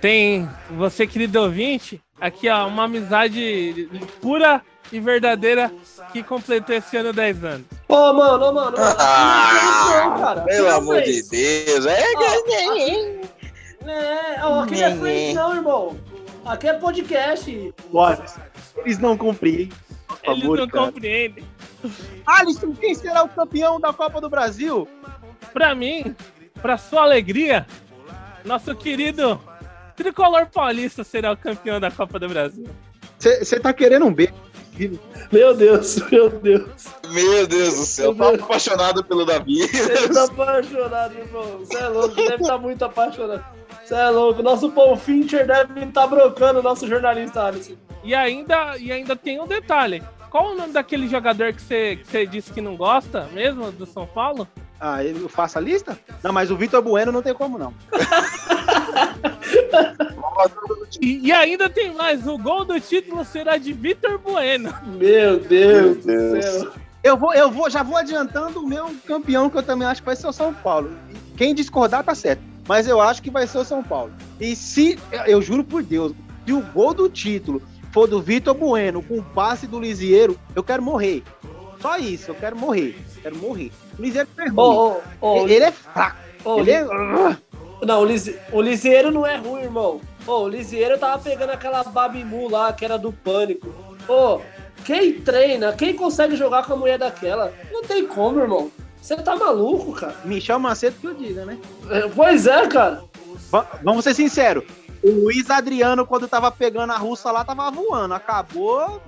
tem, 0.00 0.48
você, 0.70 1.06
querido 1.06 1.40
ouvinte, 1.40 2.00
aqui, 2.20 2.48
ó, 2.48 2.66
uma 2.66 2.84
amizade 2.84 3.88
pura 4.20 4.60
e 4.92 5.00
verdadeira 5.00 5.72
que 6.12 6.22
completou 6.22 6.76
esse 6.76 6.96
ano 6.96 7.12
10 7.12 7.44
anos. 7.44 7.66
Ô, 7.88 8.12
mano, 8.12 8.44
ô, 8.46 8.52
mano, 8.52 8.76
mano. 8.76 8.96
Ah, 8.98 10.02
não, 10.04 10.18
cara. 10.18 10.40
Pelo 10.42 10.68
Aqui 10.68 10.76
amor 10.76 11.02
de. 11.02 11.22
Deus, 11.30 11.86
é 11.86 12.00
É, 13.86 14.42
ó, 14.42 14.60
aqui 14.62 14.76
não 14.76 14.86
é 14.86 14.96
frente, 14.96 15.34
não, 15.34 15.54
irmão. 15.54 15.96
Aqui 16.44 16.68
é 16.68 16.74
podcast. 16.74 17.74
Bora. 17.90 18.24
Eles 18.78 18.98
não 18.98 19.16
compreendem. 19.16 19.70
Eles 20.24 20.40
favor, 20.40 20.58
não 20.58 20.68
cara. 20.68 20.86
compreendem. 20.86 21.44
Alisson, 22.26 22.72
quem 22.72 22.94
será 22.94 23.22
o 23.22 23.28
campeão 23.28 23.80
da 23.80 23.92
Copa 23.92 24.20
do 24.20 24.28
Brasil? 24.30 24.88
Pra 25.52 25.74
mim, 25.74 26.14
pra 26.60 26.76
sua 26.78 27.02
alegria, 27.02 27.66
nosso 28.44 28.74
querido 28.74 29.40
Tricolor 29.96 30.46
Paulista 30.46 31.04
será 31.04 31.32
o 31.32 31.36
campeão 31.36 31.78
da 31.80 31.90
Copa 31.90 32.18
do 32.18 32.28
Brasil. 32.28 32.66
Você 33.18 33.58
tá 33.60 33.72
querendo 33.72 34.06
um 34.06 34.12
beijo? 34.12 34.34
Meu 35.30 35.54
Deus, 35.54 35.96
meu 36.10 36.28
Deus. 36.28 36.86
Meu 37.10 37.46
Deus 37.46 37.74
do 37.76 37.84
céu, 37.86 38.12
Meu 38.12 38.32
Deus. 38.32 38.42
apaixonado 38.42 39.04
pelo 39.04 39.24
Davi. 39.24 39.60
Ele 39.62 40.08
tá 40.08 40.24
apaixonado, 40.24 41.14
irmão. 41.16 41.58
Você 41.60 41.76
é 41.78 41.88
louco, 41.88 42.14
deve 42.16 42.42
estar 42.42 42.58
muito 42.58 42.84
apaixonado. 42.84 43.44
Você 43.84 43.94
é 43.94 44.08
louco. 44.10 44.42
Nosso 44.42 44.72
Paul 44.72 44.96
Fincher 44.96 45.46
deve 45.46 45.80
estar 45.84 46.06
brocando 46.08 46.58
o 46.58 46.62
nosso 46.62 46.88
jornalista 46.88 47.44
Alisson. 47.44 47.74
E 48.02 48.14
ainda, 48.14 48.76
e 48.78 48.90
ainda 48.90 49.14
tem 49.14 49.40
um 49.40 49.46
detalhe. 49.46 50.02
Qual 50.34 50.50
o 50.50 50.56
nome 50.56 50.72
daquele 50.72 51.06
jogador 51.06 51.52
que 51.52 51.62
você 51.62 51.94
que 51.94 52.08
você 52.08 52.26
disse 52.26 52.52
que 52.52 52.60
não 52.60 52.76
gosta 52.76 53.28
mesmo, 53.32 53.70
do 53.70 53.86
São 53.86 54.04
Paulo? 54.04 54.48
Ah, 54.80 55.00
eu 55.04 55.28
faço 55.28 55.58
a 55.58 55.60
lista? 55.60 55.96
Não, 56.24 56.32
mas 56.32 56.50
o 56.50 56.56
Vitor 56.56 56.82
Bueno 56.82 57.12
não 57.12 57.22
tem 57.22 57.32
como, 57.32 57.56
não. 57.56 57.72
E, 61.00 61.28
e 61.28 61.32
ainda 61.32 61.68
tem 61.68 61.94
mais, 61.94 62.26
o 62.26 62.36
gol 62.36 62.64
do 62.64 62.78
título 62.80 63.24
será 63.24 63.56
de 63.56 63.72
Vitor 63.72 64.18
Bueno. 64.18 64.74
Meu 64.84 65.38
Deus, 65.38 66.04
Meu 66.04 66.30
do 66.30 66.32
Deus. 66.32 66.44
céu. 66.44 66.72
Eu 67.02 67.16
vou, 67.16 67.32
eu 67.34 67.50
vou, 67.50 67.70
já 67.70 67.82
vou 67.82 67.96
adiantando 67.96 68.60
o 68.60 68.66
meu 68.66 68.92
campeão, 69.06 69.48
que 69.48 69.56
eu 69.56 69.62
também 69.62 69.86
acho 69.86 70.02
que 70.02 70.06
vai 70.06 70.16
ser 70.16 70.26
o 70.26 70.32
São 70.32 70.52
Paulo. 70.52 70.96
Quem 71.36 71.54
discordar 71.54 72.02
tá 72.02 72.14
certo. 72.14 72.42
Mas 72.66 72.88
eu 72.88 73.00
acho 73.00 73.22
que 73.22 73.30
vai 73.30 73.46
ser 73.46 73.58
o 73.58 73.64
São 73.64 73.82
Paulo. 73.82 74.12
E 74.40 74.56
se, 74.56 74.98
eu 75.26 75.40
juro 75.40 75.62
por 75.62 75.82
Deus, 75.82 76.12
se 76.46 76.52
o 76.52 76.60
gol 76.60 76.94
do 76.94 77.08
título 77.08 77.62
for 77.94 78.08
do 78.08 78.20
Vitor 78.20 78.54
Bueno 78.54 79.00
com 79.00 79.18
o 79.18 79.22
passe 79.22 79.68
do 79.68 79.78
Lisieiro, 79.78 80.36
eu 80.54 80.64
quero 80.64 80.82
morrer. 80.82 81.22
Só 81.80 81.96
isso, 81.96 82.32
eu 82.32 82.34
quero 82.34 82.56
morrer. 82.56 82.98
Quero 83.22 83.36
morrer. 83.36 83.70
O 83.96 84.02
Lisieiro 84.02 84.28
é 84.36 84.48
ruim. 84.48 84.54
Ô, 84.58 84.96
ô, 85.20 85.34
ô, 85.42 85.46
ele 85.46 85.64
é 85.64 85.70
fraco. 85.70 86.16
ele 86.58 86.72
é... 86.72 86.84
Não, 87.86 88.00
o, 88.00 88.04
Lise... 88.04 88.36
o 88.50 88.60
Lisieiro 88.60 89.12
não 89.12 89.24
é 89.24 89.36
ruim, 89.36 89.62
irmão. 89.62 90.00
O 90.26 90.48
Lisieiro 90.48 90.98
tava 90.98 91.22
pegando 91.22 91.50
aquela 91.50 91.84
Babimu 91.84 92.48
lá, 92.48 92.72
que 92.72 92.84
era 92.84 92.98
do 92.98 93.12
pânico. 93.12 93.68
Ô, 94.08 94.40
quem 94.84 95.12
treina, 95.20 95.72
quem 95.72 95.94
consegue 95.94 96.34
jogar 96.34 96.66
com 96.66 96.72
a 96.72 96.76
mulher 96.76 96.98
daquela? 96.98 97.52
Não 97.70 97.82
tem 97.84 98.04
como, 98.06 98.40
irmão. 98.40 98.70
Você 99.00 99.14
tá 99.16 99.36
maluco, 99.36 99.92
cara? 99.92 100.16
Michel 100.24 100.58
Macedo 100.58 100.96
que 101.00 101.06
eu 101.06 101.14
diga, 101.14 101.44
né? 101.44 101.58
É, 101.90 102.08
Pois 102.08 102.46
é, 102.46 102.66
cara. 102.66 103.04
Va- 103.50 103.68
Vamos 103.84 104.02
ser 104.02 104.14
sinceros. 104.14 104.64
O 105.04 105.10
Luiz 105.24 105.50
Adriano, 105.50 106.06
quando 106.06 106.26
tava 106.26 106.50
pegando 106.50 106.92
a 106.92 106.96
russa 106.96 107.30
lá, 107.30 107.44
tava 107.44 107.70
voando. 107.70 108.14
Acabou. 108.14 109.02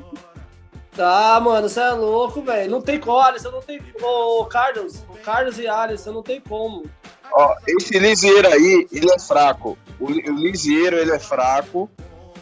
Tá, 0.95 1.41
mano, 1.41 1.69
você 1.69 1.81
é 1.81 1.91
louco, 1.91 2.43
velho. 2.43 2.71
Não 2.71 2.81
tem 2.83 2.99
como, 3.01 3.19
Alisson, 3.19 3.51
não 3.51 3.63
tem. 3.63 3.81
Ô, 4.03 4.45
Carlos, 4.45 5.03
o 5.09 5.15
Carlos 5.19 5.59
e 5.59 5.67
Alisson, 5.67 6.13
não 6.13 6.23
tem 6.23 6.41
como. 6.41 6.85
Ó, 7.33 7.55
esse 7.67 7.99
Lisieiro 7.99 8.49
aí, 8.49 8.87
ele 8.93 9.11
é 9.11 9.19
fraco. 9.19 9.77
O, 9.99 10.07
o 10.07 10.35
Lisieiro, 10.37 10.97
ele 10.97 11.13
é 11.13 11.19
fraco. 11.19 11.91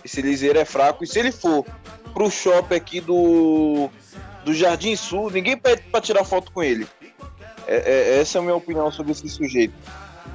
Esse 0.05 0.21
Lisieiro 0.21 0.59
é 0.59 0.65
fraco. 0.65 1.03
E 1.05 1.07
se 1.07 1.19
ele 1.19 1.33
for 1.33 1.65
pro 2.13 2.31
shopping 2.31 2.75
aqui 2.75 3.01
do, 3.01 3.89
do 4.45 4.53
Jardim 4.53 4.95
Sul, 4.95 5.31
ninguém 5.31 5.57
pede 5.57 5.83
pra 5.91 6.01
tirar 6.01 6.25
foto 6.25 6.53
com 6.53 6.63
ele. 6.63 6.87
É- 7.67 7.77
é- 8.17 8.21
essa 8.21 8.39
é 8.39 8.41
a 8.41 8.43
minha 8.43 8.55
opinião 8.57 8.91
sobre 8.93 9.13
esse 9.13 9.29
sujeito. 9.29 9.75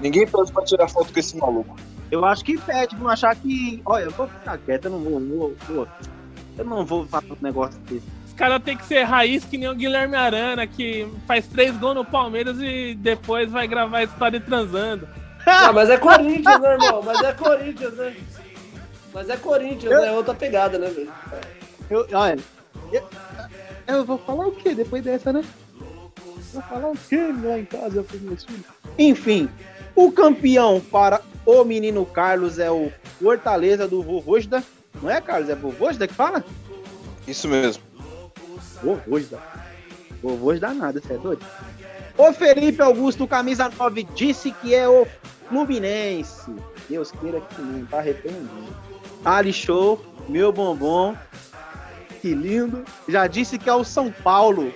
Ninguém 0.01 0.25
pede 0.27 0.51
pra 0.51 0.63
tirar 0.63 0.87
foto 0.89 1.13
com 1.13 1.19
esse 1.19 1.37
maluco. 1.37 1.75
Eu 2.11 2.25
acho 2.25 2.43
que 2.43 2.57
pede, 2.57 2.95
vão 2.95 3.07
achar 3.09 3.35
que. 3.35 3.81
Olha, 3.85 4.05
eu 4.05 4.11
vou 4.11 4.27
ficar 4.27 4.57
quieto, 4.57 4.85
eu 4.85 4.91
não 4.91 4.99
vou. 4.99 5.19
vou- 5.19 5.55
vou- 5.67 5.87
eu 6.57 6.65
não 6.65 6.85
vou 6.85 7.05
fazer 7.05 7.31
um 7.31 7.37
negócio 7.41 7.79
desse. 7.81 8.05
Os 8.27 8.33
caras 8.33 8.61
têm 8.63 8.75
que 8.77 8.85
ser 8.85 9.03
raiz 9.03 9.43
que 9.45 9.57
nem 9.57 9.69
o 9.69 9.75
Guilherme 9.75 10.15
Arana, 10.15 10.65
que 10.67 11.07
faz 11.27 11.45
três 11.47 11.75
gols 11.77 11.95
no 11.95 12.05
Palmeiras 12.05 12.57
e 12.59 12.95
depois 12.95 13.51
vai 13.51 13.67
gravar 13.67 13.99
a 13.99 14.03
história 14.03 14.39
transando. 14.39 15.07
Ah, 15.45 15.71
mas 15.73 15.89
é 15.89 15.97
Corinthians, 15.97 16.59
né, 16.61 16.73
irmão? 16.73 17.01
Mas 17.01 17.21
é 17.23 17.33
Corinthians, 17.33 17.93
né? 17.95 18.15
Mas 19.13 19.29
é 19.29 19.37
Corinthians, 19.37 19.91
né? 19.99 20.07
É 20.09 20.11
outra 20.11 20.33
pegada, 20.33 20.77
né, 20.77 20.89
velho? 20.89 21.11
Eu, 21.89 22.05
olha, 22.11 22.37
eu, 22.91 23.03
eu 23.87 24.05
vou 24.05 24.17
falar 24.19 24.45
o 24.47 24.51
que 24.51 24.75
depois 24.75 25.01
dessa, 25.01 25.33
né? 25.33 25.43
Vou 26.53 26.61
falar 26.63 26.89
o 26.89 26.95
que 26.95 27.15
lá 27.17 27.57
em 27.57 27.65
casa 27.65 28.05
meus 28.21 28.43
filhos? 28.43 28.65
Enfim, 28.97 29.49
o 29.95 30.11
campeão 30.11 30.79
para 30.91 31.21
o 31.49 31.65
menino 31.65 32.05
Carlos 32.05 32.59
é 32.59 32.69
o 32.71 32.91
Fortaleza 33.21 33.87
do 33.87 34.01
Vovôjda. 34.01 34.63
Não 35.01 35.09
é, 35.09 35.19
Carlos? 35.21 35.49
É 35.49 35.55
Vovôjda 35.55 36.07
que 36.07 36.13
fala? 36.13 36.43
Isso 37.27 37.47
mesmo. 37.47 37.83
Vovôjda. 38.83 39.39
Vovôjda 40.21 40.73
nada, 40.73 41.01
você 41.01 41.13
é 41.13 41.17
doido? 41.17 41.45
O 42.17 42.33
Felipe 42.33 42.81
Augusto, 42.81 43.27
camisa 43.27 43.69
9, 43.69 44.03
disse 44.15 44.51
que 44.51 44.75
é 44.75 44.87
o 44.87 45.07
Fluminense. 45.47 46.53
Deus 46.89 47.11
queira 47.11 47.39
que 47.39 47.61
não, 47.61 47.85
tá 47.85 47.99
arrependido. 47.99 48.49
Ali 49.23 49.53
Show, 49.53 50.01
meu 50.27 50.51
bombom. 50.51 51.15
Que 52.21 52.33
lindo. 52.33 52.83
Já 53.07 53.27
disse 53.27 53.57
que 53.57 53.69
é 53.69 53.73
o 53.73 53.83
São 53.83 54.11
Paulo. 54.11 54.73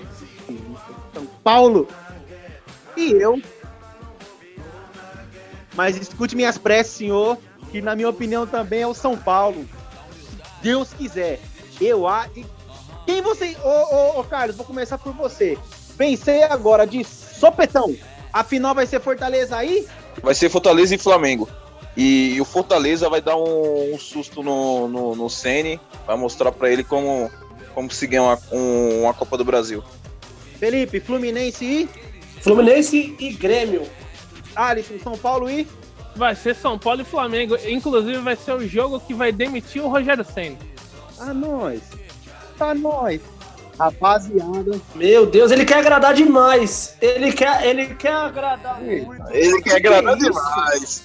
São 1.14 1.26
Paulo. 1.44 1.88
E 2.96 3.12
eu. 3.12 3.42
Mas 5.76 5.98
escute 5.98 6.36
minhas 6.36 6.58
preces, 6.58 6.94
senhor, 6.94 7.38
que 7.72 7.82
na 7.82 7.96
minha 7.96 8.10
opinião 8.10 8.46
também 8.46 8.82
é 8.82 8.88
o 8.88 8.94
São 8.94 9.18
Paulo. 9.18 9.66
Se 10.28 10.64
Deus 10.64 10.90
quiser. 10.94 11.40
Eu 11.82 12.08
a 12.08 12.28
quem 13.06 13.22
você. 13.22 13.56
Ô, 13.64 13.96
ô, 14.18 14.20
ô, 14.20 14.24
Carlos, 14.24 14.56
vou 14.56 14.66
começar 14.66 14.98
por 14.98 15.14
você. 15.14 15.58
Pensei 15.98 16.44
agora 16.44 16.86
de 16.86 17.04
sopetão. 17.04 17.96
A 18.32 18.44
final 18.44 18.74
vai 18.74 18.86
ser 18.88 19.00
Fortaleza 19.02 19.58
aí? 19.58 19.88
Vai 20.22 20.34
ser 20.34 20.50
Fortaleza 20.50 20.96
e 20.96 20.98
Flamengo. 20.98 21.50
E, 21.96 22.40
o 22.42 22.46
Fortaleza 22.46 23.10
vai 23.10 23.22
dar 23.22 23.36
um, 23.36 23.94
um 23.94 24.00
susto 24.00 24.42
no, 24.42 24.88
no, 24.88 25.16
no 25.16 25.30
Sene, 25.30 25.80
vai 26.08 26.18
mostrar 26.18 26.52
pra 26.52 26.72
ele 26.72 26.84
como, 26.84 27.30
como 27.76 27.92
se 27.92 28.08
ganha 28.08 28.24
uma, 28.24 28.40
um- 28.52 29.02
uma 29.04 29.14
Copa 29.14 29.38
do 29.38 29.46
Brasil. 29.46 29.84
Felipe, 30.60 31.00
Fluminense 31.00 31.64
e 31.66 31.90
Fluminense 32.42 33.16
e 33.20 33.34
Grêmio. 33.34 33.84
Alisson, 34.56 35.00
São 35.04 35.18
Paulo 35.18 35.50
e. 35.50 35.68
Vai 36.16 36.36
ser 36.36 36.56
São 36.56 36.78
Paulo 36.78 37.02
e 37.02 37.06
Flamengo. 37.06 37.58
Inclusive, 37.68 38.18
vai 38.20 38.36
ser 38.36 38.54
o 38.54 38.68
jogo 38.68 39.00
que 39.00 39.14
vai 39.14 39.32
demitir 39.32 39.84
o 39.84 39.88
Rogério 39.88 40.24
Senna. 40.24 40.58
Tá 41.18 41.34
nós. 41.34 41.82
Tá 42.58 42.74
nós. 42.76 43.22
Rapaziada. 43.80 44.80
Meu 44.94 45.26
Deus, 45.26 45.52
ele 45.52 45.66
quer 45.66 45.80
agradar 45.80 46.14
demais. 46.14 46.96
Ele 47.02 47.32
quer, 47.32 47.66
ele 47.66 47.96
quer 47.96 48.14
agradar 48.14 48.80
muito. 48.80 49.32
Ele 49.32 49.62
quer 49.62 49.78
agradar 49.78 50.18
isso? 50.18 50.30
demais. 50.30 51.04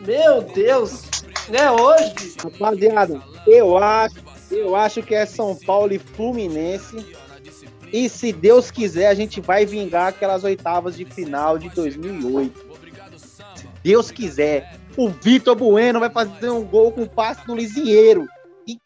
Meu 0.00 0.42
Deus. 0.42 1.02
Né, 1.48 1.70
hoje? 1.70 2.36
Rapaziada, 2.42 3.20
eu 3.46 3.76
acho, 3.76 4.16
eu 4.50 4.76
acho 4.76 5.02
que 5.02 5.14
é 5.14 5.26
São 5.26 5.56
Paulo 5.56 5.92
e 5.92 5.98
Fluminense. 5.98 7.04
E 7.92 8.08
se 8.08 8.32
Deus 8.32 8.70
quiser, 8.70 9.08
a 9.08 9.14
gente 9.14 9.40
vai 9.40 9.66
vingar 9.66 10.08
aquelas 10.08 10.42
oitavas 10.42 10.96
de 10.96 11.04
final 11.04 11.58
de 11.58 11.68
2008. 11.70 12.63
Deus 13.84 14.10
quiser, 14.10 14.78
o 14.96 15.10
Vitor 15.10 15.54
Bueno 15.54 16.00
vai 16.00 16.08
fazer 16.08 16.48
um 16.48 16.64
gol 16.64 16.90
com 16.90 17.06
passe 17.06 17.46
do 17.46 17.54
Lisieiro. 17.54 18.26
E 18.66 18.80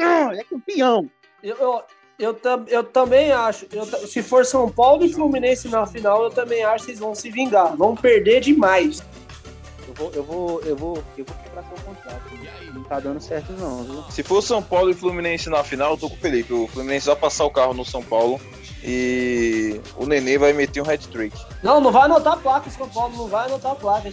ah, 0.00 0.30
é 0.32 0.44
campeão. 0.44 1.10
Eu, 1.42 1.56
eu, 1.56 1.82
eu, 2.20 2.34
tam- 2.34 2.64
eu 2.68 2.84
também 2.84 3.32
acho. 3.32 3.66
eu 3.72 3.84
se 4.06 4.22
for 4.22 4.46
São 4.46 4.70
Paulo 4.70 5.04
e 5.04 5.12
Fluminense 5.12 5.68
na 5.68 5.84
final, 5.84 6.22
eu 6.22 6.30
também 6.30 6.62
acho 6.62 6.84
que 6.84 6.92
eles 6.92 7.00
vão 7.00 7.16
se 7.16 7.30
vingar. 7.32 7.76
Vão 7.76 7.96
perder 7.96 8.40
demais. 8.40 9.02
Eu 9.86 9.94
vou, 9.94 10.10
eu 10.14 10.22
vou, 10.24 10.60
eu 10.62 10.76
vou, 10.76 11.04
eu 11.18 11.24
vou 11.24 11.36
quebrar 11.42 11.62
seu 11.64 11.84
contrato. 11.84 12.22
Não 12.72 12.82
tá 12.84 13.00
dando 13.00 13.20
certo 13.20 13.52
não, 13.52 13.82
viu? 13.84 14.04
Se 14.10 14.22
for 14.22 14.42
São 14.42 14.62
Paulo 14.62 14.90
e 14.90 14.94
Fluminense 14.94 15.48
na 15.50 15.62
final, 15.62 15.92
eu 15.92 15.96
tô 15.98 16.08
com 16.08 16.16
o 16.16 16.18
Felipe. 16.18 16.52
O 16.52 16.66
Fluminense 16.68 17.06
vai 17.06 17.16
passar 17.16 17.44
o 17.44 17.50
carro 17.50 17.74
no 17.74 17.84
São 17.84 18.02
Paulo 18.02 18.40
e 18.82 19.80
o 19.96 20.06
Nenê 20.06 20.38
vai 20.38 20.52
meter 20.52 20.80
um 20.82 20.90
hat-trick. 20.90 21.36
Não, 21.62 21.80
não 21.80 21.92
vai 21.92 22.04
anotar 22.04 22.34
a 22.34 22.36
placa, 22.36 22.70
São 22.70 22.88
Paulo 22.88 23.16
não 23.16 23.26
vai 23.28 23.46
anotar 23.46 23.72
a 23.72 23.76
placa. 23.76 24.10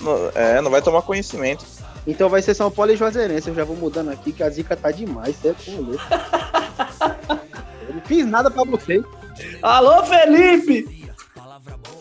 Não- 0.00 0.30
É, 0.34 0.60
não 0.60 0.70
vai 0.70 0.80
tomar 0.80 1.02
conhecimento. 1.02 1.64
Então 2.06 2.28
vai 2.28 2.42
ser 2.42 2.54
São 2.54 2.70
Paulo 2.70 2.92
e 2.92 2.96
Juazeirense. 2.96 3.48
Eu 3.48 3.54
já 3.54 3.64
vou 3.64 3.76
mudando 3.76 4.10
aqui 4.10 4.32
que 4.32 4.42
a 4.42 4.50
zica 4.50 4.76
tá 4.76 4.90
demais, 4.90 5.36
certo? 5.36 5.70
Louco. 5.70 6.02
Eu 7.88 7.94
não 7.96 8.00
fiz 8.02 8.26
nada 8.26 8.50
pra 8.50 8.64
vocês. 8.64 9.02
Alô, 9.60 10.02
Felipe! 10.04 11.02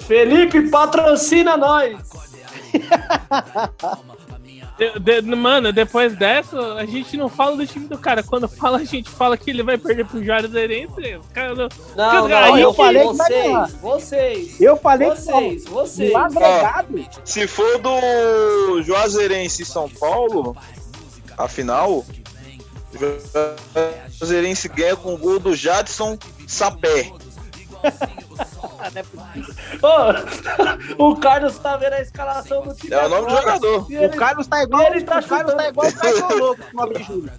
Felipe, 0.08 0.70
patrocina 0.70 1.56
nós! 1.58 1.99
De- 4.78 5.22
de- 5.22 5.36
mano, 5.36 5.72
depois 5.72 6.15
dessa, 6.15 6.59
a 6.76 6.86
gente 6.86 7.15
não 7.15 7.30
fala 7.30 7.55
do 7.55 7.67
time 7.67 7.88
do 7.88 7.97
cara. 7.99 8.24
Quando 8.24 8.47
fala, 8.47 8.78
a 8.80 8.84
gente 8.84 9.09
fala 9.09 9.38
que 9.38 9.49
ele 9.51 9.61
vai 9.61 9.78
perder 9.78 10.05
pro 10.05 10.24
Juazeirense. 10.24 11.15
Os 11.17 11.28
caras 11.28 11.57
não... 11.57 11.69
Não, 11.95 12.28
não, 12.28 12.57
eu 12.57 12.74
falei 12.74 13.03
falei 13.03 13.38
que 13.38 13.43
ganhar. 13.43 13.67
vocês, 13.67 13.80
vocês, 13.82 14.61
Eu 14.61 14.78
falei 14.78 15.09
vocês, 15.09 15.63
que 15.65 15.69
vocês. 15.69 16.15
agregado. 16.15 17.05
Se 17.24 17.45
for 17.47 17.78
do 17.80 18.82
Juazeirense 18.82 19.61
e 19.61 19.65
São 19.65 19.88
Paulo, 19.88 20.57
a 21.38 21.47
final, 21.47 22.03
o 22.93 24.17
Juazeirense 24.19 24.67
ganha 24.67 24.95
com 24.95 25.13
o 25.13 25.17
gol 25.17 25.38
do 25.39 25.55
Jadson 25.55 26.17
Sapé. 26.47 27.11
Ô, 30.98 31.04
o 31.12 31.16
Carlos 31.18 31.58
tá 31.60 31.78
vendo 31.78 31.94
a 31.94 32.02
escalação 32.02 32.64
do 32.64 32.74
time. 32.76 32.94
É 32.94 33.06
o 33.06 33.10
nome 33.10 33.28
do 33.28 33.36
jogador. 33.38 33.86
E 33.90 33.98
O 33.98 34.04
ele- 34.04 34.18
Carlos 34.18 34.48
tá 34.48 34.64
igual, 34.64 34.84
ele 34.84 35.04
tá 35.04 35.20
o 35.20 35.24
Carlos 35.24 35.54
tá 35.54 35.68
igual 35.68 35.88
o 35.88 35.94
Caio 35.96 36.28
Louco 36.38 36.62
com 36.72 36.78
9 36.78 36.94
de 36.96 37.04
julho. 37.04 37.32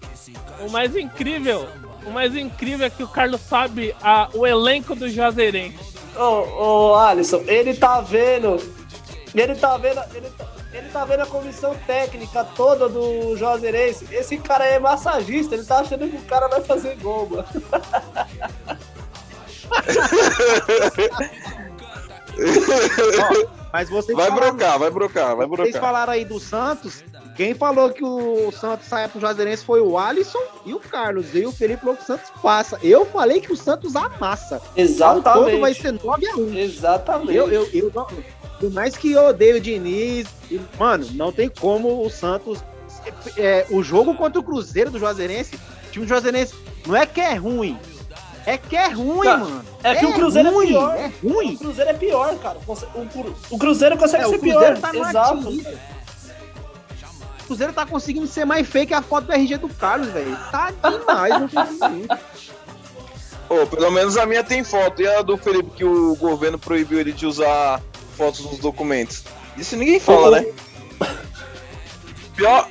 O 0.61 0.71
mais 0.71 0.97
incrível, 0.97 1.69
o 2.07 2.11
mais 2.11 2.35
incrível 2.37 2.87
é 2.87 2.91
que 2.91 3.03
o 3.03 3.09
Carlos 3.09 3.41
sabe 3.41 3.95
a- 4.03 4.29
o 4.35 4.47
elenco 4.47 4.95
do 4.95 5.09
Juazeirense. 5.09 5.79
Ô, 6.17 6.91
ô, 6.91 6.95
Alisson, 6.97 7.43
ele 7.47 7.75
tá 7.75 8.01
vendo. 8.01 8.57
Ele 9.35 9.55
tá 9.55 9.77
vendo. 9.79 10.01
Ele 10.15 10.29
tá, 10.31 10.47
ele 10.73 10.89
tá 10.91 11.05
vendo 11.05 11.21
a 11.21 11.27
comissão 11.27 11.75
técnica 11.87 12.45
toda 12.57 12.89
do 12.89 13.37
Juazeirense. 13.37 14.07
Esse 14.11 14.37
cara 14.39 14.65
é 14.65 14.79
massagista, 14.79 15.55
ele 15.55 15.65
tá 15.65 15.79
achando 15.81 16.09
que 16.09 16.17
o 16.17 16.23
cara 16.23 16.49
vai 16.49 16.61
fazer 16.63 16.97
gol, 16.97 17.29
mano. 17.29 17.45
Mas 23.73 23.89
vocês 23.89 24.17
Vai 24.17 24.29
falaram- 24.29 24.55
brocar, 24.57 24.79
vai 24.79 24.91
brocar, 24.91 25.37
vai 25.37 25.47
Vocês 25.47 25.71
brocar. 25.71 25.81
falaram 25.81 26.13
aí 26.13 26.25
do 26.25 26.39
Santos. 26.39 27.03
Quem 27.37 27.55
falou 27.55 27.89
que 27.91 28.05
o 28.05 28.53
Santos 28.53 28.87
saia 28.87 29.09
pro 29.09 29.19
Juazeirense 29.21 29.65
foi 29.65 29.81
o 29.81 29.97
Alisson 29.97 30.39
e 30.67 30.75
o 30.75 30.81
Carlos. 30.81 31.35
E 31.35 31.47
o 31.47 31.53
Felipe 31.53 31.81
falou 31.81 31.97
que 31.97 32.03
o 32.03 32.07
Santos 32.07 32.31
passa. 32.43 32.79
Eu 32.83 33.07
falei 33.07 33.41
que 33.41 33.51
o 33.53 33.57
Santos 33.57 33.97
amassa. 33.97 34.57
O 34.57 34.61
todo 35.23 35.59
vai 35.61 35.71
Exatamente. 35.73 35.81
ser 35.81 35.93
9x1. 35.99 36.57
Exatamente. 36.59 37.35
Eu, 37.35 37.51
eu, 37.51 37.67
eu, 37.73 37.91
por 37.91 38.71
mais 38.73 38.95
que 38.97 39.13
eu 39.13 39.25
odeio 39.29 39.57
o 39.57 39.61
Diniz, 39.61 40.27
mano, 40.79 41.07
não 41.15 41.33
tem 41.33 41.49
como 41.49 42.05
o 42.05 42.11
Santos. 42.11 42.63
é, 43.39 43.67
o 43.71 43.83
jogo 43.83 44.15
contra 44.15 44.39
o 44.39 44.43
Cruzeiro 44.45 44.91
do 44.91 44.99
Juazeirense, 44.99 45.55
o 45.89 45.91
time 45.91 46.05
do 46.05 46.09
Juazeirense, 46.11 46.55
não 46.87 46.95
é 46.95 47.07
que 47.07 47.21
é 47.23 47.35
ruim. 47.35 47.79
É 48.45 48.59
que 48.59 48.77
é 48.77 48.89
ruim, 48.89 49.27
Não, 49.27 49.39
mano. 49.39 49.65
é 49.85 49.95
que 49.95 50.05
o 50.07 50.13
Cruzeiro 50.13 50.49
é 50.49 50.53
ruim, 50.53 50.67
pior. 50.69 50.97
É 50.97 51.13
O 51.23 51.33
ruim. 51.33 51.57
Cruzeiro 51.57 51.91
é 51.91 51.95
pior, 51.95 52.35
cara. 52.39 52.59
O, 52.67 53.07
Cru- 53.07 53.35
o 53.51 53.59
Cruzeiro 53.59 53.97
consegue 53.97 54.25
É, 54.25 54.29
ser 54.29 54.35
o 54.37 54.39
Cruzeiro 54.41 54.61
pior. 54.75 54.81
tá 54.81 54.93
no 54.93 55.09
Exato. 55.09 55.49
O 57.41 57.45
Cruzeiro 57.47 57.73
tá 57.73 57.87
conseguindo 57.87 58.27
ser 58.27 58.45
mais 58.45 58.67
fake 58.69 58.95
a 58.95 59.03
foto 59.03 59.27
do 59.27 59.33
RG 59.33 59.59
do 59.59 59.69
Carlos, 59.69 60.09
velho. 60.09 60.37
Tá 60.51 60.71
demais, 60.73 61.41
não 61.41 61.49
tem 61.49 61.67
sentido. 61.67 62.19
Ô, 63.49 63.67
pelo 63.67 63.91
menos 63.91 64.17
a 64.17 64.25
minha 64.27 64.43
tem 64.43 64.65
foto. 64.65 65.03
E 65.03 65.07
a 65.07 65.23
do 65.23 65.37
Felipe, 65.37 65.71
que 65.77 65.85
o 65.85 66.17
governo 66.17 66.59
proibiu 66.59 66.99
ele 66.99 67.13
de 67.13 67.27
usar 67.27 67.81
fotos 68.17 68.41
nos 68.45 68.59
documentos? 68.59 69.23
Isso 69.57 69.77
ninguém 69.77 70.01
fala, 70.01 70.41
né? 70.41 70.47
Pior, 72.35 72.67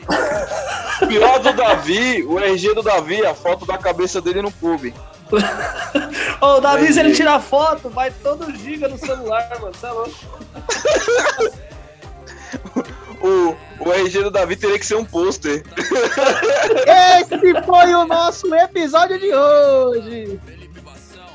pior 1.08 1.40
do 1.40 1.54
Davi, 1.54 2.24
o 2.24 2.40
RG 2.40 2.74
do 2.74 2.82
Davi, 2.82 3.24
a 3.26 3.36
foto 3.36 3.66
da 3.66 3.78
cabeça 3.78 4.20
dele 4.20 4.42
no 4.42 4.52
clube. 4.52 4.94
Ô, 6.42 6.58
o 6.58 6.60
Davi, 6.60 6.92
se 6.92 7.00
ele 7.00 7.14
tirar 7.14 7.40
foto, 7.40 7.90
vai 7.90 8.12
todo 8.12 8.52
giga 8.56 8.88
no 8.88 8.98
celular, 8.98 9.48
mano. 9.60 9.72
Você 9.74 9.86
é 9.86 9.92
louco. 9.92 10.12
O, 13.22 13.56
o 13.80 13.94
RG 13.94 14.24
do 14.24 14.32
Davi 14.32 14.56
teria 14.56 14.80
que 14.80 14.86
ser 14.86 14.96
um 14.96 15.06
pôster. 15.06 15.64
Esse 17.22 17.64
foi 17.64 17.94
o 17.94 18.06
nosso 18.06 18.54
episódio 18.56 19.20
de 19.20 19.32
hoje. 19.32 20.40
Felipe 20.44 20.80
Bação, 20.82 21.30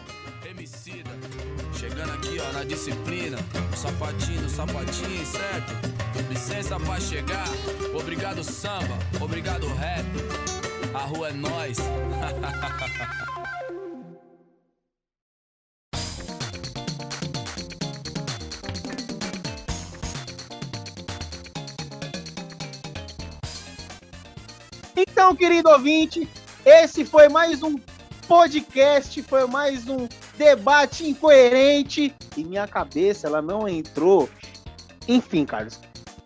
Emicida. 0.45 1.11
Chegando 1.73 2.13
aqui, 2.13 2.41
ó, 2.41 2.53
na 2.53 2.65
disciplina. 2.65 3.39
O 3.73 3.77
sapatinho, 3.77 4.45
o 4.45 4.49
sapatinho, 4.49 5.27
certo? 5.27 5.97
Licença 6.29 6.79
pra 6.81 6.99
chegar. 6.99 7.49
Obrigado, 7.95 8.43
samba. 8.43 8.99
Obrigado, 9.21 9.69
rap. 9.75 10.07
A 10.93 10.99
rua 10.99 11.29
é 11.29 11.33
nós. 11.33 11.77
Então, 24.97 25.37
querido 25.37 25.69
ouvinte, 25.69 26.27
esse 26.65 27.05
foi 27.05 27.29
mais 27.29 27.63
um 27.63 27.77
podcast, 28.27 29.23
foi 29.25 29.47
mais 29.47 29.87
um 29.87 30.09
debate 30.39 31.07
incoerente 31.07 32.15
e 32.35 32.43
minha 32.43 32.67
cabeça 32.67 33.27
ela 33.27 33.43
não 33.43 33.69
entrou. 33.69 34.27
Enfim, 35.07 35.45
Carlos. 35.45 35.79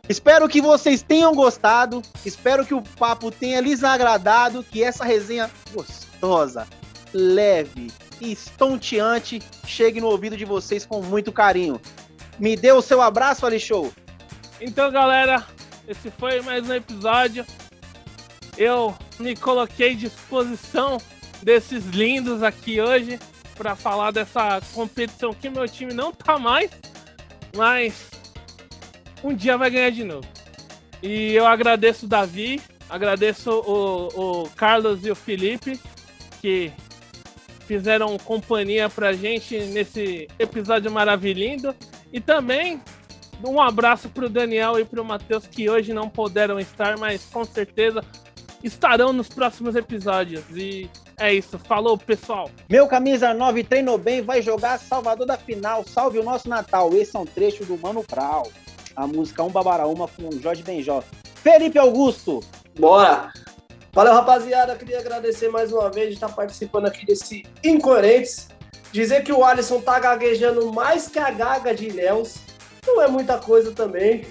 Espero 0.08 0.48
que 0.48 0.62
vocês 0.62 1.02
tenham 1.02 1.34
gostado, 1.34 2.00
espero 2.24 2.64
que 2.64 2.72
o 2.72 2.82
papo 2.82 3.30
tenha 3.32 3.60
lhes 3.60 3.82
agradado, 3.82 4.62
que 4.62 4.84
essa 4.84 5.04
resenha 5.04 5.50
gostosa, 5.72 6.66
leve 7.12 7.92
e 8.20 8.32
estonteante 8.32 9.40
chegue 9.66 10.00
no 10.00 10.06
ouvido 10.06 10.36
de 10.36 10.44
vocês 10.44 10.86
com 10.86 11.02
muito 11.02 11.32
carinho. 11.32 11.80
Me 12.38 12.56
dê 12.56 12.70
o 12.70 12.82
seu 12.82 13.02
abraço, 13.02 13.44
Ali 13.44 13.58
Show. 13.58 13.92
Então, 14.60 14.92
galera, 14.92 15.44
esse 15.88 16.10
foi 16.12 16.40
mais 16.40 16.68
um 16.68 16.74
episódio. 16.74 17.44
Eu 18.60 18.94
me 19.18 19.34
coloquei 19.34 19.92
à 19.92 19.94
disposição 19.94 20.98
desses 21.42 21.86
lindos 21.86 22.42
aqui 22.42 22.78
hoje 22.78 23.18
para 23.56 23.74
falar 23.74 24.10
dessa 24.10 24.60
competição 24.74 25.32
que 25.32 25.48
meu 25.48 25.66
time 25.66 25.94
não 25.94 26.12
tá 26.12 26.38
mais, 26.38 26.70
mas 27.56 28.10
um 29.24 29.34
dia 29.34 29.56
vai 29.56 29.70
ganhar 29.70 29.88
de 29.88 30.04
novo. 30.04 30.28
E 31.02 31.32
eu 31.32 31.46
agradeço 31.46 32.04
o 32.04 32.08
Davi, 32.08 32.60
agradeço 32.90 33.50
o, 33.50 34.42
o 34.42 34.50
Carlos 34.50 35.06
e 35.06 35.10
o 35.10 35.16
Felipe 35.16 35.80
que 36.42 36.70
fizeram 37.66 38.18
companhia 38.18 38.90
pra 38.90 39.14
gente 39.14 39.58
nesse 39.58 40.28
episódio 40.38 40.90
maravilhoso. 40.90 41.74
E 42.12 42.20
também 42.20 42.78
um 43.42 43.58
abraço 43.58 44.10
pro 44.10 44.28
Daniel 44.28 44.78
e 44.78 44.84
pro 44.84 45.02
Matheus 45.02 45.46
que 45.46 45.70
hoje 45.70 45.94
não 45.94 46.10
puderam 46.10 46.60
estar, 46.60 46.98
mas 46.98 47.24
com 47.24 47.42
certeza 47.42 48.04
estarão 48.62 49.12
nos 49.12 49.28
próximos 49.28 49.74
episódios. 49.76 50.44
E 50.50 50.88
é 51.18 51.32
isso. 51.32 51.58
Falou, 51.58 51.96
pessoal. 51.96 52.50
Meu 52.68 52.86
camisa 52.86 53.34
9 53.34 53.64
treinou 53.64 53.98
bem, 53.98 54.22
vai 54.22 54.42
jogar 54.42 54.78
Salvador 54.78 55.26
da 55.26 55.36
final. 55.36 55.84
Salve 55.84 56.18
o 56.18 56.24
nosso 56.24 56.48
Natal. 56.48 56.92
Esse 56.94 57.16
é 57.16 57.18
um 57.18 57.26
trecho 57.26 57.64
do 57.64 57.78
Mano 57.78 58.04
Brau. 58.08 58.50
A 58.96 59.06
música 59.06 59.42
Um 59.42 59.50
Babaraúma 59.50 60.08
com 60.08 60.28
o 60.28 60.40
Jorge 60.40 60.62
Benjó. 60.62 61.02
Felipe 61.36 61.78
Augusto. 61.78 62.40
Bora! 62.78 63.32
Valeu, 63.92 64.14
rapaziada. 64.14 64.76
Queria 64.76 65.00
agradecer 65.00 65.48
mais 65.48 65.72
uma 65.72 65.90
vez 65.90 66.08
de 66.08 66.14
estar 66.14 66.28
participando 66.28 66.86
aqui 66.86 67.04
desse 67.04 67.44
Incoerentes. 67.64 68.48
Dizer 68.92 69.22
que 69.22 69.32
o 69.32 69.44
Alisson 69.44 69.80
tá 69.80 69.98
gaguejando 69.98 70.72
mais 70.72 71.08
que 71.08 71.18
a 71.18 71.30
gaga 71.30 71.74
de 71.74 71.86
Ilhéus. 71.86 72.36
Não 72.86 73.02
é 73.02 73.08
muita 73.08 73.38
coisa 73.38 73.72
também. 73.72 74.24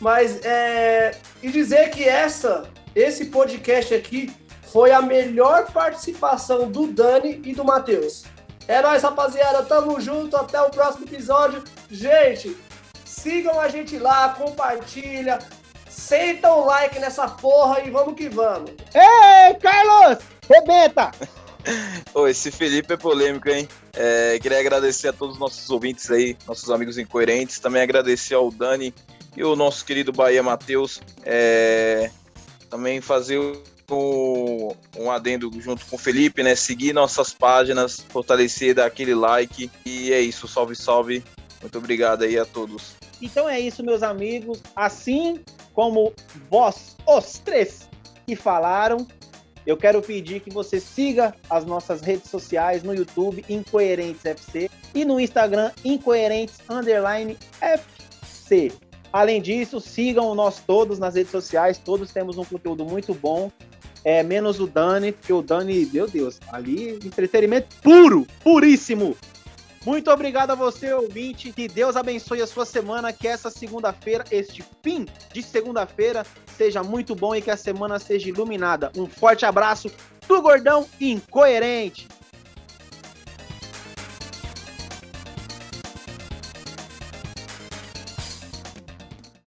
Mas 0.00 0.44
é. 0.44 1.12
E 1.42 1.50
dizer 1.50 1.90
que 1.90 2.04
essa, 2.04 2.68
esse 2.94 3.26
podcast 3.26 3.94
aqui 3.94 4.32
foi 4.72 4.92
a 4.92 5.02
melhor 5.02 5.70
participação 5.72 6.70
do 6.70 6.86
Dani 6.86 7.40
e 7.44 7.54
do 7.54 7.64
Matheus. 7.64 8.24
É 8.68 8.80
nóis, 8.80 9.02
rapaziada. 9.02 9.64
Tamo 9.64 10.00
junto. 10.00 10.36
Até 10.36 10.60
o 10.60 10.70
próximo 10.70 11.04
episódio. 11.04 11.64
Gente, 11.90 12.56
sigam 13.04 13.58
a 13.58 13.68
gente 13.68 13.98
lá, 13.98 14.28
compartilha. 14.30 15.40
Senta 15.88 16.52
o 16.52 16.64
like 16.64 16.98
nessa 17.00 17.26
porra 17.26 17.80
e 17.80 17.90
vamos 17.90 18.14
que 18.14 18.28
vamos. 18.28 18.70
Ei, 18.94 19.54
Carlos! 19.54 20.18
Rebenta! 20.48 21.10
Ô, 22.14 22.28
esse 22.28 22.50
Felipe 22.52 22.94
é 22.94 22.96
polêmico, 22.96 23.48
hein? 23.48 23.68
É, 23.92 24.38
queria 24.40 24.60
agradecer 24.60 25.08
a 25.08 25.12
todos 25.12 25.34
os 25.34 25.40
nossos 25.40 25.68
ouvintes 25.68 26.08
aí, 26.10 26.36
nossos 26.46 26.70
amigos 26.70 26.96
incoerentes. 26.96 27.58
Também 27.58 27.82
agradecer 27.82 28.34
ao 28.34 28.50
Dani 28.52 28.94
e 29.36 29.42
o 29.42 29.56
nosso 29.56 29.84
querido 29.84 30.12
Bahia 30.12 30.42
Matheus. 30.44 31.00
É, 31.24 32.10
também 32.70 33.00
fazer 33.00 33.38
o- 33.90 34.74
um 34.96 35.10
adendo 35.10 35.50
junto 35.60 35.84
com 35.86 35.96
o 35.96 35.98
Felipe, 35.98 36.42
né? 36.42 36.54
Seguir 36.54 36.92
nossas 36.92 37.34
páginas, 37.34 37.98
fortalecer, 38.08 38.74
dar 38.74 38.86
aquele 38.86 39.14
like. 39.14 39.70
E 39.84 40.12
é 40.12 40.20
isso, 40.20 40.46
salve, 40.46 40.76
salve. 40.76 41.24
Muito 41.60 41.76
obrigado 41.76 42.22
aí 42.22 42.38
a 42.38 42.46
todos. 42.46 42.94
Então 43.20 43.48
é 43.48 43.58
isso, 43.60 43.82
meus 43.84 44.02
amigos. 44.02 44.62
Assim 44.74 45.40
como 45.74 46.12
vós, 46.48 46.96
os 47.06 47.38
três 47.38 47.88
que 48.26 48.34
falaram, 48.36 49.06
eu 49.66 49.76
quero 49.76 50.00
pedir 50.00 50.40
que 50.40 50.50
você 50.50 50.80
siga 50.80 51.34
as 51.50 51.66
nossas 51.66 52.00
redes 52.00 52.30
sociais 52.30 52.82
no 52.82 52.94
YouTube, 52.94 53.44
Incoerentes 53.48 54.24
FC, 54.24 54.70
e 54.94 55.04
no 55.04 55.20
Instagram, 55.20 55.70
Incoerentes 55.84 56.58
Underline 56.68 57.36
FC. 57.60 58.72
Além 59.12 59.40
disso, 59.42 59.80
sigam 59.80 60.34
nós 60.34 60.60
todos 60.64 60.98
nas 60.98 61.14
redes 61.14 61.32
sociais, 61.32 61.78
todos 61.78 62.12
temos 62.12 62.38
um 62.38 62.44
conteúdo 62.44 62.84
muito 62.84 63.12
bom. 63.14 63.50
É, 64.04 64.22
menos 64.22 64.60
o 64.60 64.66
Dani, 64.66 65.12
porque 65.12 65.32
o 65.32 65.42
Dani, 65.42 65.84
meu 65.92 66.06
Deus, 66.06 66.40
ali 66.50 66.94
entretenimento 67.04 67.76
puro, 67.82 68.26
puríssimo. 68.42 69.16
Muito 69.84 70.10
obrigado 70.10 70.50
a 70.50 70.54
você, 70.54 70.92
ouvinte. 70.92 71.52
Que 71.52 71.66
Deus 71.66 71.96
abençoe 71.96 72.42
a 72.42 72.46
sua 72.46 72.66
semana. 72.66 73.12
Que 73.12 73.26
essa 73.26 73.50
segunda-feira, 73.50 74.24
este 74.30 74.62
fim 74.82 75.06
de 75.32 75.42
segunda-feira, 75.42 76.24
seja 76.56 76.82
muito 76.82 77.14
bom 77.14 77.34
e 77.34 77.40
que 77.40 77.50
a 77.50 77.56
semana 77.56 77.98
seja 77.98 78.28
iluminada. 78.28 78.92
Um 78.96 79.06
forte 79.06 79.46
abraço 79.46 79.90
do 80.28 80.42
Gordão 80.42 80.86
Incoerente. 81.00 82.06